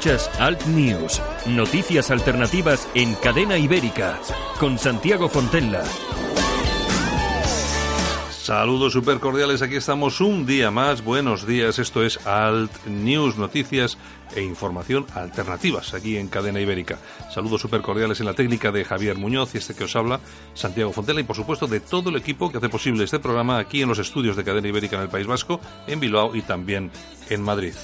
Alt 0.00 0.64
News, 0.64 1.20
noticias 1.44 2.10
alternativas 2.10 2.88
en 2.94 3.14
cadena 3.16 3.58
ibérica, 3.58 4.18
con 4.58 4.78
Santiago 4.78 5.28
Fontella. 5.28 5.82
Saludos 8.30 8.94
super 8.94 9.20
cordiales, 9.20 9.60
aquí 9.60 9.76
estamos 9.76 10.22
un 10.22 10.46
día 10.46 10.70
más. 10.70 11.04
Buenos 11.04 11.46
días, 11.46 11.78
esto 11.78 12.02
es 12.02 12.26
Alt 12.26 12.86
News, 12.86 13.36
noticias 13.36 13.98
e 14.34 14.42
información 14.42 15.04
alternativas 15.14 15.92
aquí 15.92 16.16
en 16.16 16.28
Cadena 16.28 16.60
Ibérica. 16.60 16.98
Saludos 17.30 17.60
super 17.60 17.82
cordiales 17.82 18.20
en 18.20 18.26
la 18.26 18.34
técnica 18.34 18.72
de 18.72 18.86
Javier 18.86 19.18
Muñoz 19.18 19.54
y 19.54 19.58
este 19.58 19.74
que 19.74 19.84
os 19.84 19.94
habla, 19.96 20.18
Santiago 20.54 20.94
Fontela, 20.94 21.20
y 21.20 21.24
por 21.24 21.36
supuesto 21.36 21.66
de 21.66 21.80
todo 21.80 22.08
el 22.08 22.16
equipo 22.16 22.50
que 22.50 22.56
hace 22.56 22.70
posible 22.70 23.04
este 23.04 23.18
programa 23.18 23.58
aquí 23.58 23.82
en 23.82 23.88
los 23.90 23.98
estudios 23.98 24.34
de 24.34 24.44
Cadena 24.44 24.68
Ibérica 24.68 24.96
en 24.96 25.02
el 25.02 25.08
País 25.10 25.26
Vasco, 25.26 25.60
en 25.86 26.00
Bilbao 26.00 26.34
y 26.34 26.40
también 26.40 26.90
en 27.28 27.42
Madrid. 27.42 27.74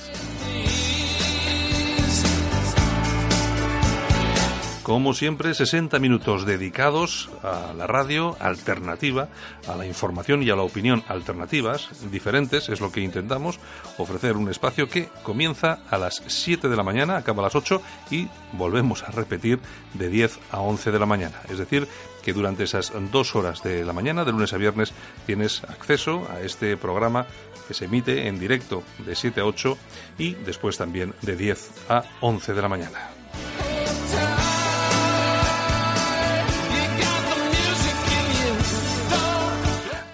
Como 4.87 5.15
siempre, 5.15 5.53
60 5.53 5.99
minutos 5.99 6.47
dedicados 6.47 7.29
a 7.43 7.75
la 7.77 7.89
radio 7.89 8.37
alternativa, 8.39 9.29
a 9.67 9.75
la 9.75 9.85
información 9.85 10.45
y 10.45 10.51
a 10.51 10.55
la 10.55 10.63
opinión 10.63 11.03
alternativas, 11.09 11.89
diferentes, 12.13 12.69
es 12.69 12.81
lo 12.81 12.93
que 12.93 13.01
intentamos, 13.01 13.59
ofrecer 13.99 14.37
un 14.37 14.49
espacio 14.49 14.89
que 14.89 15.09
comienza 15.25 15.81
a 15.91 15.99
las 15.99 16.23
7 16.29 16.69
de 16.69 16.77
la 16.77 16.85
mañana, 16.85 17.17
acaba 17.17 17.41
a 17.41 17.47
las 17.47 17.57
8 17.57 17.83
y 18.13 18.29
volvemos 18.53 19.03
a 19.03 19.11
repetir 19.11 19.59
de 19.95 20.09
10 20.09 20.39
a 20.53 20.61
11 20.61 20.93
de 20.93 20.99
la 21.01 21.07
mañana. 21.07 21.41
Es 21.51 21.59
decir, 21.59 21.89
que 22.23 22.33
durante 22.33 22.63
esas 22.63 22.93
dos 23.11 23.35
horas 23.35 23.65
de 23.65 23.85
la 23.85 23.93
mañana, 23.93 24.25
de 24.25 24.31
lunes 24.31 24.53
a 24.53 24.57
viernes, 24.57 24.93
tienes 25.27 25.65
acceso 25.65 26.29
a 26.31 26.43
este 26.43 26.77
programa 26.77 27.27
que 27.67 27.75
se 27.75 27.87
emite 27.87 28.29
en 28.29 28.39
directo 28.39 28.85
de 29.05 29.17
7 29.17 29.41
a 29.41 29.47
8 29.47 29.77
y 30.17 30.35
después 30.35 30.79
también 30.79 31.13
de 31.23 31.35
10 31.35 31.71
a 31.89 32.05
11 32.21 32.55
de 32.55 32.63
la 32.63 32.69
mañana. 32.69 33.16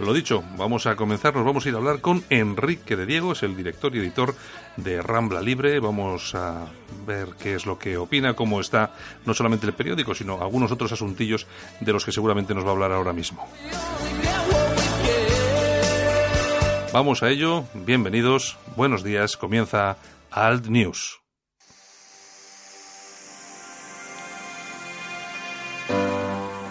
Lo 0.03 0.12
dicho, 0.12 0.42
vamos 0.56 0.86
a 0.86 0.97
comenzar, 0.97 1.33
nos 1.33 1.45
vamos 1.45 1.64
a 1.64 1.69
ir 1.69 1.77
a 1.77 1.78
hablar 1.78 2.00
con 2.00 2.25
Enrique 2.28 2.97
de 2.97 3.06
Diego, 3.06 3.33
es 3.33 3.45
el 3.45 3.56
director 3.56 3.95
y 3.95 4.00
editor 4.00 4.34
de 4.77 5.00
Rambla 5.00 5.41
Libre. 5.41 5.78
Vamos 5.78 6.34
a 6.34 6.67
ver 7.06 7.28
qué 7.41 7.55
es 7.55 7.67
lo 7.67 7.78
que 7.78 7.97
opina, 7.97 8.34
cómo 8.34 8.61
está 8.61 8.94
no 9.25 9.33
solamente 9.33 9.64
el 9.64 9.75
periódico, 9.75 10.12
sino 10.12 10.42
algunos 10.42 10.72
otros 10.72 10.91
asuntillos 10.91 11.47
de 11.78 11.92
los 11.92 12.05
que 12.05 12.11
seguramente 12.11 12.53
nos 12.53 12.64
va 12.64 12.70
a 12.70 12.72
hablar 12.72 12.91
ahora 12.91 13.12
mismo. 13.12 13.47
Vamos 16.92 17.22
a 17.22 17.31
ello, 17.31 17.64
bienvenidos, 17.72 18.59
buenos 18.75 19.05
días, 19.05 19.37
comienza 19.37 19.98
Alt 20.33 20.66
News. 20.66 21.22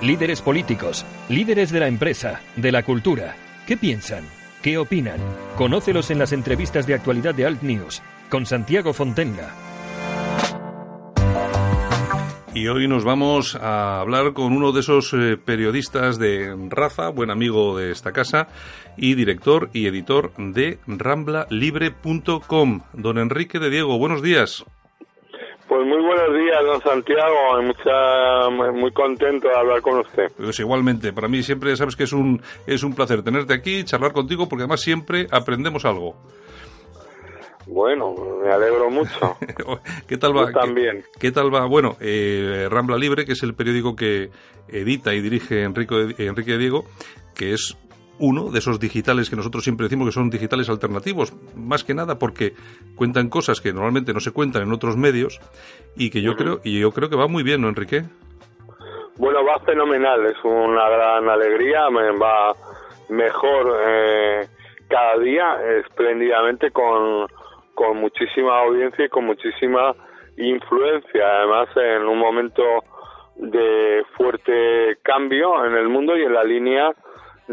Líderes 0.02 0.42
políticos, 0.42 1.06
líderes 1.30 1.72
de 1.72 1.80
la 1.80 1.88
empresa, 1.88 2.42
de 2.56 2.72
la 2.72 2.82
cultura. 2.82 3.36
¿Qué 3.68 3.78
piensan? 3.78 4.24
¿Qué 4.64 4.80
opinan? 4.80 5.20
Conócelos 5.58 6.10
en 6.10 6.18
las 6.18 6.34
entrevistas 6.34 6.88
de 6.88 6.96
actualidad 6.96 7.36
de 7.36 7.46
Alt 7.46 7.62
News 7.62 8.02
con 8.28 8.48
Santiago 8.48 8.94
Fontenga. 8.94 9.54
Y 12.56 12.68
hoy 12.68 12.88
nos 12.88 13.04
vamos 13.04 13.56
a 13.56 14.00
hablar 14.00 14.34
con 14.34 14.54
uno 14.54 14.72
de 14.72 14.80
esos 14.80 15.14
eh, 15.14 15.38
periodistas 15.38 16.18
de 16.18 16.56
raza, 16.70 17.10
buen 17.10 17.30
amigo 17.30 17.78
de 17.78 17.92
esta 17.92 18.12
casa 18.12 18.48
y 18.98 19.14
director 19.14 19.70
y 19.72 19.86
editor 19.86 20.34
de 20.36 20.80
ramblalibre.com, 20.88 22.82
don 22.94 23.18
Enrique 23.20 23.60
de 23.60 23.70
Diego. 23.70 24.00
Buenos 24.00 24.24
días. 24.24 24.66
Pues 25.72 25.88
muy 25.88 26.02
buenos 26.02 26.38
días, 26.38 26.66
don 26.66 26.82
Santiago. 26.82 27.62
Mucha, 27.62 28.50
muy 28.74 28.92
contento 28.92 29.48
de 29.48 29.56
hablar 29.56 29.82
con 29.82 30.00
usted. 30.00 30.30
Pues 30.36 30.60
igualmente, 30.60 31.14
para 31.14 31.30
mí 31.30 31.42
siempre 31.44 31.74
sabes 31.78 31.96
que 31.96 32.04
es 32.04 32.12
un, 32.12 32.42
es 32.68 32.84
un 32.84 32.94
placer 32.94 33.24
tenerte 33.24 33.54
aquí, 33.54 33.86
charlar 33.86 34.12
contigo, 34.12 34.50
porque 34.50 34.64
además 34.64 34.82
siempre 34.82 35.28
aprendemos 35.32 35.86
algo. 35.86 36.18
Bueno, 37.68 38.14
me 38.44 38.52
alegro 38.52 38.90
mucho. 38.90 39.38
¿Qué 40.08 40.18
tal 40.18 40.36
va? 40.36 40.48
Yo 40.48 40.60
también. 40.60 41.06
¿Qué, 41.18 41.32
tal 41.32 41.56
va? 41.56 41.66
Bueno, 41.68 41.96
eh, 42.02 42.68
Rambla 42.70 42.98
Libre, 42.98 43.24
que 43.24 43.32
es 43.32 43.44
el 43.44 43.54
periódico 43.54 43.96
que 43.96 44.30
edita 44.68 45.14
y 45.14 45.22
dirige 45.22 45.64
Enrique, 45.64 46.16
Enrique 46.18 46.58
Diego, 46.58 46.84
que 47.34 47.54
es 47.54 47.78
uno 48.22 48.52
de 48.52 48.60
esos 48.60 48.80
digitales 48.80 49.30
que 49.30 49.36
nosotros 49.36 49.64
siempre 49.64 49.86
decimos 49.86 50.08
que 50.08 50.14
son 50.14 50.30
digitales 50.30 50.70
alternativos, 50.70 51.34
más 51.56 51.84
que 51.84 51.96
nada 51.96 52.20
porque 52.20 52.54
cuentan 52.96 53.30
cosas 53.30 53.60
que 53.62 53.74
normalmente 53.74 54.14
no 54.14 54.20
se 54.20 54.32
cuentan 54.32 54.62
en 54.62 54.72
otros 54.72 54.96
medios 54.96 55.42
y 55.98 56.12
que 56.12 56.22
yo 56.22 56.36
creo 56.36 56.60
y 56.64 56.80
yo 56.80 56.92
creo 56.92 57.10
que 57.10 57.16
va 57.16 57.28
muy 57.28 57.42
bien, 57.44 57.62
¿no, 57.62 57.68
Enrique? 57.68 58.04
Bueno, 59.18 59.44
va 59.44 59.60
fenomenal, 59.60 60.26
es 60.28 60.38
una 60.44 60.88
gran 60.90 61.30
alegría, 61.30 61.90
me 61.90 62.12
va 62.12 62.54
mejor 63.10 63.76
eh, 63.86 64.48
cada 64.88 65.18
día, 65.18 65.58
espléndidamente 65.80 66.70
con, 66.72 67.28
con 67.74 67.98
muchísima 67.98 68.60
audiencia 68.60 69.06
y 69.06 69.10
con 69.10 69.26
muchísima 69.26 69.96
influencia, 70.38 71.40
además 71.40 71.70
en 71.76 72.04
un 72.04 72.20
momento 72.20 72.64
de 73.36 74.04
fuerte 74.16 74.98
cambio 75.02 75.66
en 75.66 75.74
el 75.74 75.90
mundo 75.90 76.16
y 76.16 76.24
en 76.24 76.34
la 76.34 76.44
línea 76.44 76.94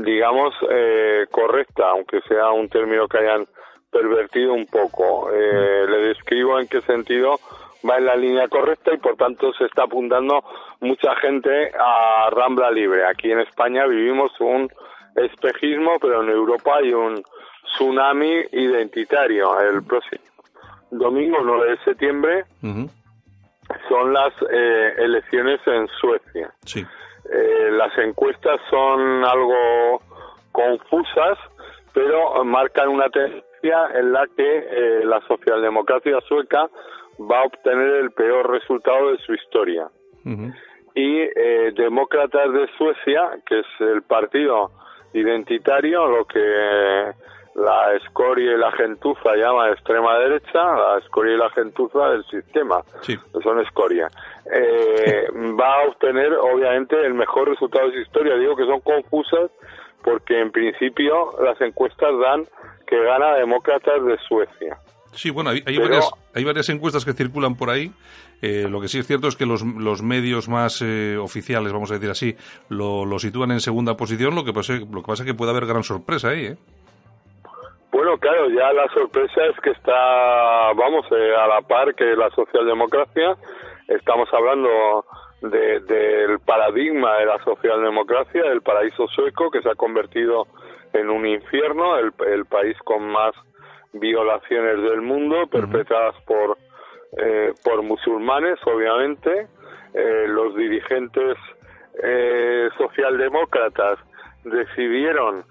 digamos, 0.04 0.54
eh, 0.70 1.26
correcta, 1.30 1.90
aunque 1.90 2.20
sea 2.22 2.50
un 2.50 2.68
término 2.68 3.08
que 3.08 3.18
hayan 3.18 3.46
pervertido 3.90 4.52
un 4.52 4.66
poco. 4.66 5.30
Eh, 5.32 5.86
le 5.88 5.98
describo 6.08 6.58
en 6.58 6.68
qué 6.68 6.80
sentido 6.82 7.38
va 7.88 7.98
en 7.98 8.06
la 8.06 8.16
línea 8.16 8.48
correcta 8.48 8.92
y 8.92 8.98
por 8.98 9.16
tanto 9.16 9.52
se 9.54 9.64
está 9.64 9.84
apuntando 9.84 10.42
mucha 10.80 11.14
gente 11.16 11.72
a 11.78 12.28
Rambla 12.30 12.70
Libre. 12.70 13.06
Aquí 13.06 13.30
en 13.30 13.40
España 13.40 13.86
vivimos 13.86 14.32
un 14.40 14.70
espejismo, 15.16 15.98
pero 16.00 16.22
en 16.22 16.30
Europa 16.30 16.76
hay 16.76 16.92
un 16.92 17.22
tsunami 17.64 18.42
identitario. 18.52 19.58
El 19.60 19.82
próximo 19.84 20.22
domingo 20.90 21.38
9 21.42 21.70
de 21.70 21.78
septiembre 21.84 22.44
son 23.88 24.12
las 24.12 24.32
eh, 24.50 24.94
elecciones 24.98 25.60
en 25.66 25.88
Suecia. 26.00 26.52
Sí. 26.64 26.84
Eh, 27.30 27.70
las 27.72 27.96
encuestas 27.98 28.60
son 28.70 29.24
algo 29.24 30.00
confusas, 30.52 31.38
pero 31.92 32.44
marcan 32.44 32.88
una 32.88 33.08
tendencia 33.10 33.88
en 33.94 34.12
la 34.12 34.26
que 34.36 34.58
eh, 34.58 35.04
la 35.04 35.20
socialdemocracia 35.26 36.20
sueca 36.22 36.68
va 37.20 37.40
a 37.40 37.44
obtener 37.44 37.96
el 37.96 38.10
peor 38.12 38.50
resultado 38.50 39.12
de 39.12 39.18
su 39.18 39.34
historia. 39.34 39.88
Y 40.94 41.20
eh, 41.20 41.72
Demócratas 41.74 42.52
de 42.52 42.66
Suecia, 42.76 43.30
que 43.46 43.60
es 43.60 43.66
el 43.80 44.02
partido 44.02 44.70
identitario, 45.14 46.06
lo 46.06 46.24
que 46.26 47.12
la 47.58 47.94
escoria 47.96 48.54
y 48.54 48.58
la 48.58 48.70
gentuza 48.72 49.34
llama 49.34 49.70
extrema 49.70 50.18
derecha, 50.18 50.58
la 50.62 50.98
escoria 50.98 51.34
y 51.34 51.38
la 51.38 51.50
gentuza 51.50 52.10
del 52.10 52.24
sistema, 52.26 52.82
sí. 53.02 53.16
son 53.42 53.60
escoria, 53.60 54.08
eh, 54.52 55.26
va 55.60 55.82
a 55.82 55.88
obtener 55.88 56.32
obviamente 56.34 56.96
el 57.04 57.14
mejor 57.14 57.48
resultado 57.48 57.88
de 57.88 57.94
su 57.94 58.00
historia. 58.00 58.36
Digo 58.36 58.56
que 58.56 58.66
son 58.66 58.80
confusas 58.80 59.50
porque 60.02 60.40
en 60.40 60.52
principio 60.52 61.34
las 61.42 61.60
encuestas 61.60 62.10
dan 62.20 62.44
que 62.86 63.02
gana 63.02 63.34
demócratas 63.34 64.04
de 64.04 64.16
Suecia. 64.28 64.78
Sí, 65.12 65.30
bueno, 65.30 65.50
hay, 65.50 65.62
hay, 65.66 65.78
varias, 65.78 66.08
hay 66.34 66.44
varias 66.44 66.68
encuestas 66.68 67.04
que 67.04 67.12
circulan 67.12 67.56
por 67.56 67.70
ahí. 67.70 67.90
Eh, 68.40 68.68
lo 68.70 68.80
que 68.80 68.88
sí 68.88 68.98
es 68.98 69.06
cierto 69.06 69.26
es 69.26 69.36
que 69.36 69.46
los, 69.46 69.62
los 69.62 70.02
medios 70.02 70.48
más 70.48 70.80
eh, 70.80 71.16
oficiales, 71.16 71.72
vamos 71.72 71.90
a 71.90 71.94
decir 71.94 72.10
así, 72.10 72.36
lo, 72.68 73.04
lo 73.04 73.18
sitúan 73.18 73.50
en 73.50 73.60
segunda 73.60 73.96
posición. 73.96 74.34
Lo 74.34 74.44
que 74.44 74.52
pasa, 74.52 74.74
lo 74.74 75.02
que 75.02 75.06
pasa 75.06 75.24
es 75.24 75.26
que 75.26 75.34
puede 75.34 75.50
haber 75.50 75.66
gran 75.66 75.82
sorpresa 75.82 76.28
ahí, 76.28 76.46
¿eh? 76.46 76.56
Bueno, 77.98 78.16
claro, 78.16 78.48
ya 78.50 78.72
la 78.72 78.86
sorpresa 78.94 79.44
es 79.46 79.58
que 79.58 79.70
está, 79.70 80.72
vamos, 80.72 81.04
eh, 81.10 81.34
a 81.34 81.48
la 81.48 81.62
par 81.62 81.96
que 81.96 82.04
la 82.14 82.30
socialdemocracia. 82.30 83.36
Estamos 83.88 84.28
hablando 84.32 85.04
de, 85.42 85.80
del 85.80 86.38
paradigma 86.38 87.16
de 87.16 87.26
la 87.26 87.42
socialdemocracia, 87.42 88.44
del 88.44 88.62
paraíso 88.62 89.08
sueco 89.08 89.50
que 89.50 89.62
se 89.62 89.70
ha 89.70 89.74
convertido 89.74 90.46
en 90.92 91.10
un 91.10 91.26
infierno, 91.26 91.98
el, 91.98 92.12
el 92.28 92.46
país 92.46 92.78
con 92.84 93.02
más 93.02 93.34
violaciones 93.92 94.80
del 94.80 95.02
mundo 95.02 95.48
perpetradas 95.48 96.14
por 96.24 96.56
eh, 97.16 97.52
por 97.64 97.82
musulmanes, 97.82 98.60
obviamente. 98.64 99.48
Eh, 99.92 100.26
los 100.28 100.54
dirigentes 100.54 101.36
eh, 102.00 102.68
socialdemócratas 102.78 103.98
decidieron 104.44 105.44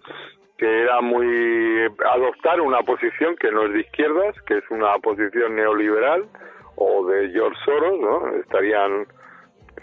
que 0.57 0.81
era 0.81 1.01
muy 1.01 1.86
adoptar 2.12 2.62
una 2.62 2.81
posición 2.81 3.36
que 3.36 3.51
no 3.51 3.63
es 3.63 3.74
de 3.74 3.81
izquierdas, 3.81 4.36
que 4.48 4.57
es 4.57 4.63
una 4.71 4.98
posición 5.00 5.56
neoliberal 5.56 6.25
o 6.75 7.06
de 7.07 7.30
George 7.30 7.59
Soros, 7.63 8.00
¿no? 8.00 8.36
Estarían 8.39 9.06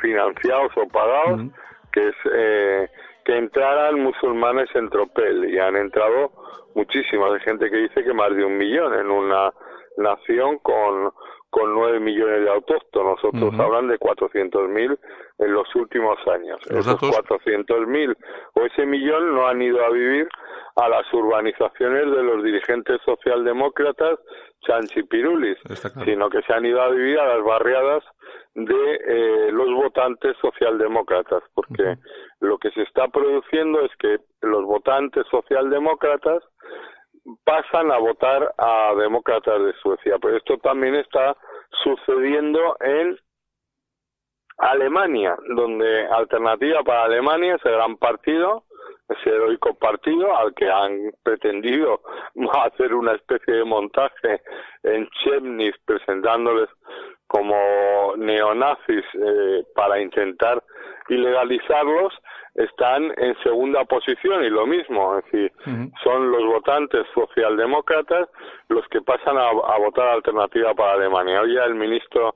financiados 0.01 0.73
o 0.77 0.89
pagados, 0.89 1.43
que 1.93 2.09
es 2.09 2.15
eh, 2.33 2.89
que 3.25 3.37
entraran 3.37 4.01
musulmanes 4.01 4.69
en 4.75 4.91
tropel 4.91 5.49
y 5.49 5.59
han 5.59 5.77
entrado 5.77 6.33
muchísimas. 6.75 7.33
Hay 7.33 7.41
gente 7.41 7.71
que 7.71 7.77
dice 7.77 8.05
que 8.05 8.13
más 8.13 8.35
de 8.35 8.45
un 8.45 8.59
millón 8.59 8.95
en 8.95 9.11
una 9.11 9.53
nación 9.97 10.59
con, 10.59 11.13
con 11.51 11.75
9 11.75 12.01
millones 12.01 12.45
de 12.45 12.51
autóctonos, 12.51 13.23
otros 13.25 13.59
hablan 13.59 13.89
de 13.89 13.99
400.000 13.99 14.99
en 15.39 15.53
los 15.53 15.75
últimos 15.75 16.17
años. 16.29 16.61
Esos 16.71 17.01
400.000 17.01 18.17
o 18.55 18.61
ese 18.63 18.87
millón 18.87 19.35
no 19.35 19.47
han 19.47 19.63
ido 19.63 19.85
a 19.85 19.91
vivir 19.91 20.29
a 20.77 20.89
las 20.89 21.13
urbanizaciones 21.13 22.11
de 22.11 22.23
los 22.23 22.43
dirigentes 22.43 23.01
socialdemócratas 23.05 24.19
chanchipirulis, 24.67 25.59
sino 26.05 26.29
que 26.31 26.43
se 26.43 26.53
han 26.53 26.67
ido 26.67 26.81
a 26.81 26.89
vivir 26.89 27.19
a 27.19 27.37
las 27.37 27.45
barriadas 27.45 28.03
de 28.55 29.01
eh, 29.07 29.53
los 29.53 29.73
votantes 29.73 30.37
socialdemócratas, 30.41 31.43
porque 31.55 31.97
lo 32.41 32.59
que 32.59 32.71
se 32.71 32.83
está 32.83 33.09
produciendo 33.09 33.81
es 33.85 33.91
que 33.99 34.19
los 34.43 34.65
votantes 34.65 35.25
socialdemócratas 35.31 36.43
pasan 37.45 37.91
a 37.91 37.99
votar 37.99 38.55
a 38.59 38.95
demócratas 38.99 39.63
de 39.63 39.73
Suecia. 39.75 40.19
Pero 40.21 40.37
esto 40.37 40.59
también 40.59 40.95
está 40.95 41.37
sucediendo 41.83 42.77
en 42.81 43.19
Alemania, 44.59 45.37
donde 45.57 46.07
Alternativa 46.07 46.83
para 46.83 47.05
Alemania, 47.05 47.57
ese 47.57 47.71
gran 47.71 47.97
partido, 47.97 48.65
ese 49.09 49.31
heroico 49.31 49.75
partido 49.75 50.37
al 50.37 50.55
que 50.55 50.71
han 50.71 51.13
pretendido 51.23 52.01
hacer 52.65 52.95
una 52.95 53.13
especie 53.13 53.55
de 53.55 53.65
montaje 53.65 54.43
en 54.83 55.09
Chemnitz 55.23 55.77
presentándoles 55.85 56.69
como 57.27 58.15
neonazis 58.17 59.05
eh, 59.15 59.65
para 59.75 60.01
intentar 60.01 60.63
ilegalizarlos, 61.09 62.15
están 62.55 63.13
en 63.17 63.37
segunda 63.43 63.85
posición 63.85 64.45
y 64.45 64.51
lo 64.51 64.67
mismo, 64.67 65.19
es 65.19 65.25
decir, 65.25 65.53
son 66.03 66.31
los 66.31 66.45
votantes 66.45 67.07
socialdemócratas 67.15 68.29
los 68.69 68.87
que 68.89 69.03
pasan 69.03 69.37
a, 69.37 69.49
a 69.49 69.79
votar 69.79 70.09
alternativa 70.09 70.75
para 70.75 70.93
Alemania. 70.93 71.41
Hoy 71.41 71.57
el 71.57 71.75
ministro 71.75 72.35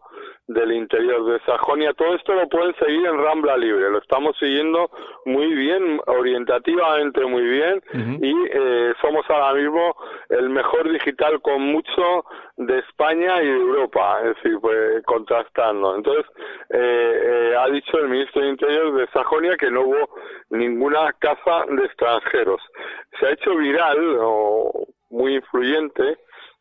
del 0.48 0.72
interior 0.72 1.24
de 1.26 1.40
Sajonia. 1.40 1.92
Todo 1.92 2.14
esto 2.14 2.34
lo 2.34 2.48
pueden 2.48 2.74
seguir 2.76 3.06
en 3.06 3.18
Rambla 3.18 3.56
Libre, 3.56 3.90
lo 3.90 3.98
estamos 3.98 4.36
siguiendo 4.38 4.90
muy 5.26 5.54
bien, 5.54 6.00
orientativamente 6.06 7.24
muy 7.26 7.42
bien 7.42 7.82
y 8.22 8.34
eh, 8.50 8.94
somos 9.02 9.28
ahora 9.28 9.52
mismo 9.52 9.94
el 10.30 10.48
mejor 10.48 10.90
digital 10.90 11.40
con 11.42 11.60
mucho 11.60 12.24
de 12.56 12.78
España 12.78 13.42
y 13.42 13.46
de 13.46 13.52
Europa, 13.52 14.20
es 14.22 14.34
decir, 14.36 14.58
pues, 14.60 15.04
contrastando. 15.04 15.94
Entonces, 15.94 16.24
eh, 16.70 17.20
eh, 17.22 17.56
ha 17.56 17.68
dicho 17.68 17.98
el 17.98 18.08
ministro 18.08 18.40
del 18.40 18.50
Interior 18.50 18.94
de 18.94 19.06
Sajonia 19.08 19.56
que 19.56 19.70
no 19.70 19.82
hubo 19.82 20.07
ninguna 20.50 21.12
caza 21.14 21.64
de 21.68 21.84
extranjeros. 21.84 22.60
Se 23.18 23.26
ha 23.26 23.30
hecho 23.32 23.56
viral 23.56 24.18
o 24.20 24.86
muy 25.10 25.36
influyente 25.36 26.18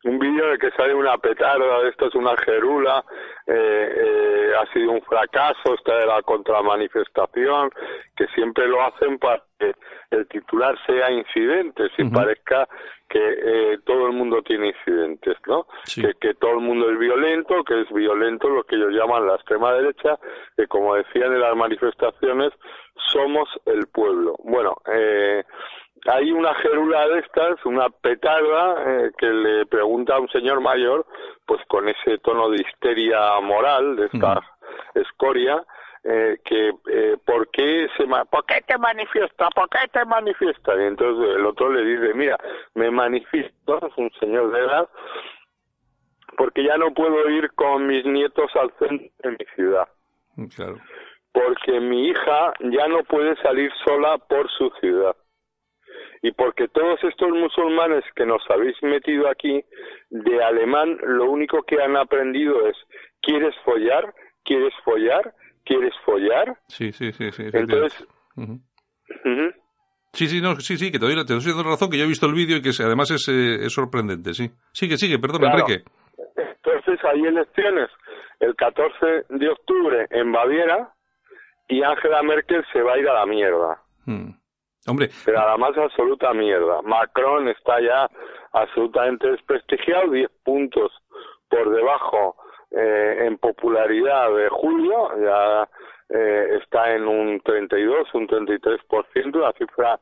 un 0.08 0.18
vídeo 0.18 0.48
de 0.48 0.58
que 0.58 0.70
sale 0.70 0.94
una 0.94 1.18
petarda, 1.18 1.86
esto 1.86 2.06
es 2.06 2.14
una 2.14 2.34
gerula, 2.38 3.04
eh, 3.46 3.94
eh, 3.96 4.52
ha 4.58 4.72
sido 4.72 4.92
un 4.92 5.02
fracaso, 5.02 5.74
esta 5.74 5.98
de 5.98 6.06
la 6.06 6.22
contramanifestación, 6.22 7.70
que 8.16 8.26
siempre 8.28 8.66
lo 8.66 8.82
hacen 8.82 9.18
para 9.18 9.42
que 9.58 9.74
el 10.10 10.26
titular 10.28 10.76
sea 10.86 11.10
incidente, 11.10 11.90
si 11.94 12.04
parezca 12.04 12.66
que 13.08 13.18
eh, 13.20 13.78
todo 13.84 14.06
el 14.06 14.12
mundo 14.12 14.42
tiene 14.42 14.68
incidentes, 14.68 15.36
¿no? 15.46 15.66
Que, 15.94 16.14
que 16.20 16.34
todo 16.34 16.52
el 16.52 16.60
mundo 16.60 16.90
es 16.90 16.98
violento, 16.98 17.62
que 17.64 17.82
es 17.82 17.92
violento 17.92 18.48
lo 18.48 18.64
que 18.64 18.76
ellos 18.76 18.92
llaman 18.92 19.26
la 19.26 19.34
extrema 19.34 19.72
derecha, 19.74 20.18
que 20.56 20.66
como 20.66 20.94
decían 20.94 21.32
en 21.32 21.40
las 21.40 21.56
manifestaciones, 21.56 22.52
somos 23.12 23.48
el 23.66 23.86
pueblo. 23.88 24.36
Bueno, 24.44 24.76
eh, 24.86 25.44
hay 26.06 26.30
una 26.32 26.54
gerula 26.54 27.08
de 27.08 27.20
estas, 27.20 27.64
una 27.64 27.88
petarda, 27.88 28.76
eh, 28.86 29.10
que 29.18 29.26
le 29.26 29.66
pregunta 29.66 30.14
a 30.14 30.20
un 30.20 30.28
señor 30.28 30.60
mayor, 30.60 31.06
pues 31.46 31.60
con 31.68 31.88
ese 31.88 32.18
tono 32.18 32.50
de 32.50 32.62
histeria 32.62 33.40
moral, 33.40 33.96
de 33.96 34.06
esta 34.06 34.40
escoria, 34.94 35.64
eh, 36.04 36.38
que 36.44 36.72
eh, 36.90 37.16
¿por, 37.24 37.50
qué 37.50 37.88
se 37.96 38.06
¿por 38.06 38.44
qué 38.46 38.62
te 38.66 38.78
manifiesta? 38.78 39.48
¿Por 39.50 39.68
qué 39.68 39.88
te 39.92 40.04
manifiesta? 40.04 40.74
Y 40.80 40.86
entonces 40.86 41.36
el 41.36 41.46
otro 41.46 41.70
le 41.72 41.84
dice, 41.84 42.14
mira, 42.14 42.38
me 42.74 42.90
manifiesto, 42.90 43.78
es 43.86 43.96
un 43.96 44.10
señor 44.20 44.52
de 44.52 44.60
edad, 44.60 44.88
porque 46.36 46.64
ya 46.64 46.76
no 46.76 46.92
puedo 46.94 47.28
ir 47.30 47.50
con 47.52 47.86
mis 47.86 48.04
nietos 48.04 48.50
al 48.56 48.72
centro 48.78 49.08
de 49.18 49.30
mi 49.30 49.44
ciudad. 49.54 49.88
Claro. 50.54 50.78
Porque 51.32 51.80
mi 51.80 52.08
hija 52.08 52.52
ya 52.60 52.86
no 52.86 53.02
puede 53.04 53.36
salir 53.42 53.70
sola 53.84 54.18
por 54.18 54.48
su 54.50 54.70
ciudad 54.80 55.16
y 56.22 56.32
porque 56.32 56.68
todos 56.68 57.02
estos 57.04 57.30
musulmanes 57.30 58.04
que 58.14 58.26
nos 58.26 58.42
habéis 58.50 58.76
metido 58.82 59.28
aquí 59.28 59.64
de 60.10 60.42
alemán 60.42 60.98
lo 61.02 61.30
único 61.30 61.62
que 61.62 61.80
han 61.80 61.96
aprendido 61.96 62.66
es 62.66 62.76
¿quieres 63.22 63.54
follar? 63.64 64.14
¿quieres 64.44 64.74
follar? 64.84 65.34
¿quieres 65.64 65.94
follar? 66.04 66.56
Sí, 66.68 66.92
sí, 66.92 67.12
sí. 67.12 67.30
sí 67.30 67.44
Entonces... 67.52 68.06
Sí, 70.12 70.26
sí, 70.26 70.40
no, 70.40 70.56
sí, 70.56 70.76
sí, 70.78 70.90
que 70.90 70.98
te 70.98 71.04
doy, 71.04 71.14
te 71.24 71.34
doy 71.34 71.62
razón, 71.62 71.90
que 71.90 71.98
yo 71.98 72.04
he 72.04 72.08
visto 72.08 72.26
el 72.26 72.34
vídeo 72.34 72.56
y 72.56 72.62
que 72.62 72.70
además 72.82 73.10
es, 73.10 73.28
eh, 73.28 73.66
es 73.66 73.72
sorprendente, 73.72 74.32
sí. 74.32 74.50
Sigue, 74.72 74.96
sigue, 74.96 75.18
perdón, 75.18 75.44
Enrique. 75.44 75.84
Entonces 76.34 76.98
hay 77.04 77.20
elecciones 77.26 77.90
el 78.40 78.54
14 78.56 79.26
de 79.28 79.48
octubre 79.48 80.06
en 80.10 80.32
Baviera 80.32 80.92
y 81.68 81.82
Angela 81.82 82.22
Merkel 82.22 82.64
se 82.72 82.80
va 82.82 82.94
a 82.94 82.98
ir 82.98 83.08
a 83.08 83.14
la 83.14 83.26
mierda. 83.26 83.82
Hmm. 84.06 84.30
Hombre. 84.88 85.10
Pero 85.24 85.40
además 85.40 85.76
absoluta 85.76 86.32
mierda. 86.32 86.80
Macron 86.82 87.48
está 87.48 87.80
ya 87.80 88.08
absolutamente 88.52 89.30
desprestigiado, 89.30 90.10
10 90.10 90.30
puntos 90.44 90.92
por 91.48 91.70
debajo 91.70 92.36
eh, 92.70 93.26
en 93.26 93.38
popularidad 93.38 94.34
de 94.34 94.48
Julio, 94.48 95.10
ya 95.22 95.68
eh, 96.10 96.58
está 96.62 96.94
en 96.94 97.06
un 97.06 97.40
32, 97.40 98.14
un 98.14 98.28
33%, 98.28 99.40
la 99.40 99.52
cifra, 99.52 100.00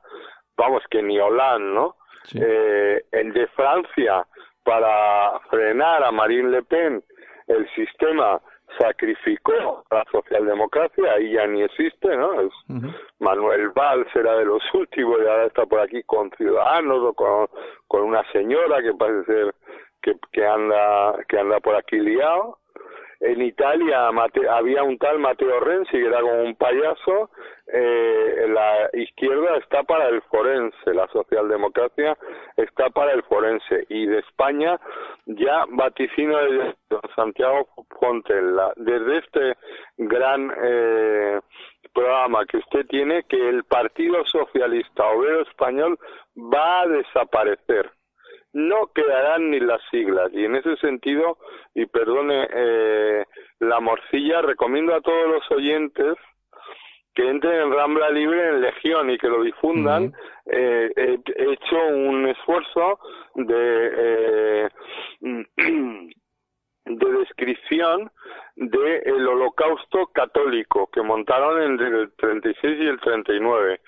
vamos, 0.57 0.83
que 0.90 1.02
ni 1.02 1.19
Hollande, 1.19 1.75
¿no? 1.75 1.97
Eh, 2.35 3.05
el 3.12 3.33
de 3.33 3.47
Francia, 3.49 4.26
para 4.64 5.38
frenar 5.49 6.02
a 6.02 6.11
Marine 6.11 6.50
Le 6.50 6.62
Pen, 6.64 7.05
el 7.47 7.69
sistema 7.75 8.40
sacrificó 8.78 9.85
la 9.90 10.04
socialdemocracia, 10.11 11.12
ahí 11.12 11.32
ya 11.32 11.46
ni 11.46 11.62
existe, 11.62 12.16
¿no? 12.16 12.40
Es, 12.40 12.52
Manuel 13.18 13.70
Valls 13.70 14.08
era 14.14 14.37
de 14.37 14.44
los 14.44 14.62
últimos 14.75 15.18
y 15.18 15.26
ahora 15.26 15.46
está 15.46 15.66
por 15.66 15.80
aquí 15.80 16.02
con 16.02 16.30
Ciudadanos 16.32 16.99
o 17.02 17.14
con, 17.14 17.49
con 17.88 18.02
una 18.02 18.23
señora 18.32 18.82
que 18.82 18.92
parece 18.94 19.25
ser 19.25 19.54
que, 20.02 20.16
que 20.32 20.46
anda 20.46 21.16
que 21.28 21.38
anda 21.38 21.61
por 21.61 21.75
aquí 21.75 21.99
liado 21.99 22.58
en 23.20 23.42
Italia 23.42 24.08
había 24.50 24.82
un 24.82 24.99
tal 24.99 25.18
Matteo 25.18 25.61
Renzi 25.61 25.92
que 25.92 26.06
era 26.06 26.20
como 26.20 26.42
un 26.42 26.54
payaso, 26.56 27.30
eh, 27.73 28.46
la 28.49 28.88
izquierda 28.92 29.56
está 29.56 29.82
para 29.82 30.08
el 30.08 30.23
forense, 30.23 30.94
la 30.94 31.08
socialdemocracia 31.08 32.16
está 32.56 32.90
para 32.90 33.12
el 33.12 33.23
forense. 33.25 33.87
Y 33.88 34.06
de 34.06 34.18
España 34.18 34.78
ya 35.26 35.64
vaticino 35.68 36.37
de 36.38 36.75
Santiago 37.14 37.68
Fontella, 38.00 38.73
desde 38.76 39.18
este 39.18 39.56
gran 39.96 40.52
eh, 40.62 41.40
programa 41.92 42.44
que 42.46 42.58
usted 42.58 42.87
tiene 42.87 43.25
que 43.25 43.49
el 43.49 43.64
Partido 43.64 44.25
Socialista 44.26 45.06
Obrero 45.06 45.42
Español 45.42 45.99
va 46.37 46.82
a 46.82 46.87
desaparecer 46.87 47.90
no 48.56 48.86
quedarán 48.94 49.50
ni 49.50 49.60
las 49.60 49.82
siglas. 49.90 50.30
Y 50.32 50.46
en 50.46 50.56
ese 50.56 50.76
sentido, 50.78 51.36
y 51.75 51.84
perdone 51.84 52.48
eh, 52.50 53.25
la 53.60 53.80
morcilla, 53.80 54.40
recomiendo 54.40 54.94
a 54.94 55.02
todos 55.02 55.28
los 55.28 55.50
oyentes 55.50 56.14
que 57.14 57.28
entren 57.28 57.60
en 57.60 57.72
Rambla 57.72 58.08
Libre 58.08 58.48
en 58.48 58.62
Legión 58.62 59.10
y 59.10 59.18
que 59.18 59.28
lo 59.28 59.42
difundan. 59.42 60.14
Eh, 60.46 60.90
he 60.96 61.52
hecho 61.52 61.76
un 61.88 62.28
esfuerzo 62.28 62.98
de, 63.34 63.90
eh, 63.98 64.68
de 66.86 67.12
descripción 67.12 68.10
del 68.54 69.28
holocausto 69.28 70.06
católico 70.14 70.88
que 70.90 71.02
montaron 71.02 71.62
entre 71.62 71.88
el 71.88 72.12
36 72.16 72.78
y 72.80 72.86
el 72.86 73.00
39. 73.00 73.80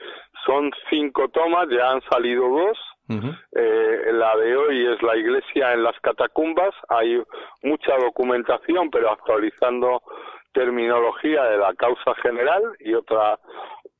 Son 0.45 0.71
cinco 0.91 1.29
tomas, 1.31 1.69
ya 1.71 1.91
han 1.91 2.03
salido 2.03 2.47
dos 2.49 2.79
eh, 3.11 4.13
la 4.13 4.37
de 4.37 4.57
hoy 4.57 4.87
es 4.87 5.03
la 5.03 5.17
iglesia 5.17 5.73
en 5.73 5.83
las 5.83 5.99
catacumbas. 6.01 6.75
Hay 6.89 7.23
mucha 7.63 7.97
documentación, 7.97 8.91
pero 8.91 9.11
actualizando 9.11 10.03
terminología 10.53 11.45
de 11.45 11.57
la 11.57 11.75
causa 11.75 12.15
general 12.23 12.63
y 12.81 12.95
otra 12.95 13.39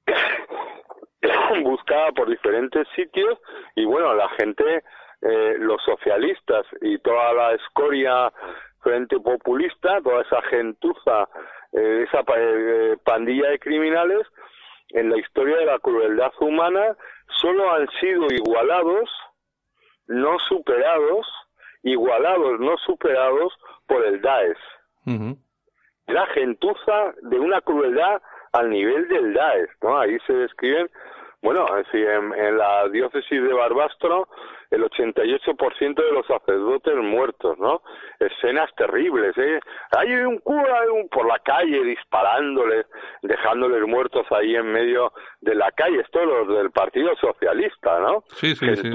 buscada 1.63 2.13
por 2.13 2.29
diferentes 2.29 2.87
sitios. 2.95 3.39
Y 3.77 3.85
bueno, 3.87 4.15
la 4.15 4.29
gente, 4.31 4.83
eh, 5.23 5.57
los 5.59 5.83
socialistas 5.85 6.67
y 6.83 6.99
toda 6.99 7.33
la 7.33 7.55
escoria 7.55 8.31
frente 8.83 9.19
populista, 9.21 10.01
toda 10.03 10.23
esa 10.23 10.43
gentuza, 10.43 11.29
eh, 11.73 12.07
esa 12.07 12.23
pandilla 13.05 13.51
de 13.51 13.59
criminales, 13.59 14.27
en 14.91 15.11
la 15.11 15.19
historia 15.19 15.57
de 15.57 15.67
la 15.67 15.79
crueldad 15.79 16.33
humana 16.41 16.97
solo 17.41 17.73
han 17.73 17.89
sido 18.01 18.27
igualados, 18.31 19.11
no 20.07 20.39
superados, 20.41 21.27
igualados, 21.83 22.61
no 22.61 22.77
superados 22.79 23.53
por 23.87 24.05
el 24.05 24.21
Daesh. 24.21 24.59
La 26.07 26.27
gentuza 26.29 27.15
de 27.23 27.39
una 27.39 27.61
crueldad 27.61 28.21
al 28.53 28.71
nivel 28.71 29.09
del 29.09 29.35
Daesh, 29.35 29.71
¿no? 29.83 29.99
Ahí 29.99 30.19
se 30.27 30.33
describen, 30.33 30.91
bueno, 31.43 31.67
en, 31.93 32.35
en 32.35 32.59
la 32.59 32.89
diócesis 32.89 33.43
de 33.43 33.53
Barbastro 33.53 34.29
el 34.71 34.83
88% 34.85 35.95
de 35.95 36.13
los 36.13 36.27
sacerdotes 36.27 36.97
muertos, 36.97 37.59
¿no? 37.59 37.83
Escenas 38.19 38.71
terribles, 38.77 39.37
¿eh? 39.39 39.61
Hay 39.97 40.13
un 40.13 40.39
cura 40.39 40.83
por 41.11 41.27
la 41.27 41.39
calle 41.39 41.83
disparándoles, 41.85 42.87
dejándoles 43.23 43.87
muertos 43.87 44.27
ahí 44.31 44.57
en 44.57 44.71
medio 44.71 45.13
de 45.41 45.55
la 45.55 45.71
calle. 45.73 46.01
Esto 46.01 46.25
los 46.25 46.49
del 46.49 46.71
Partido 46.71 47.15
Socialista, 47.17 47.99
¿no? 48.01 48.25
Sí, 48.29 48.55
sí, 48.55 48.77
sí, 48.77 48.91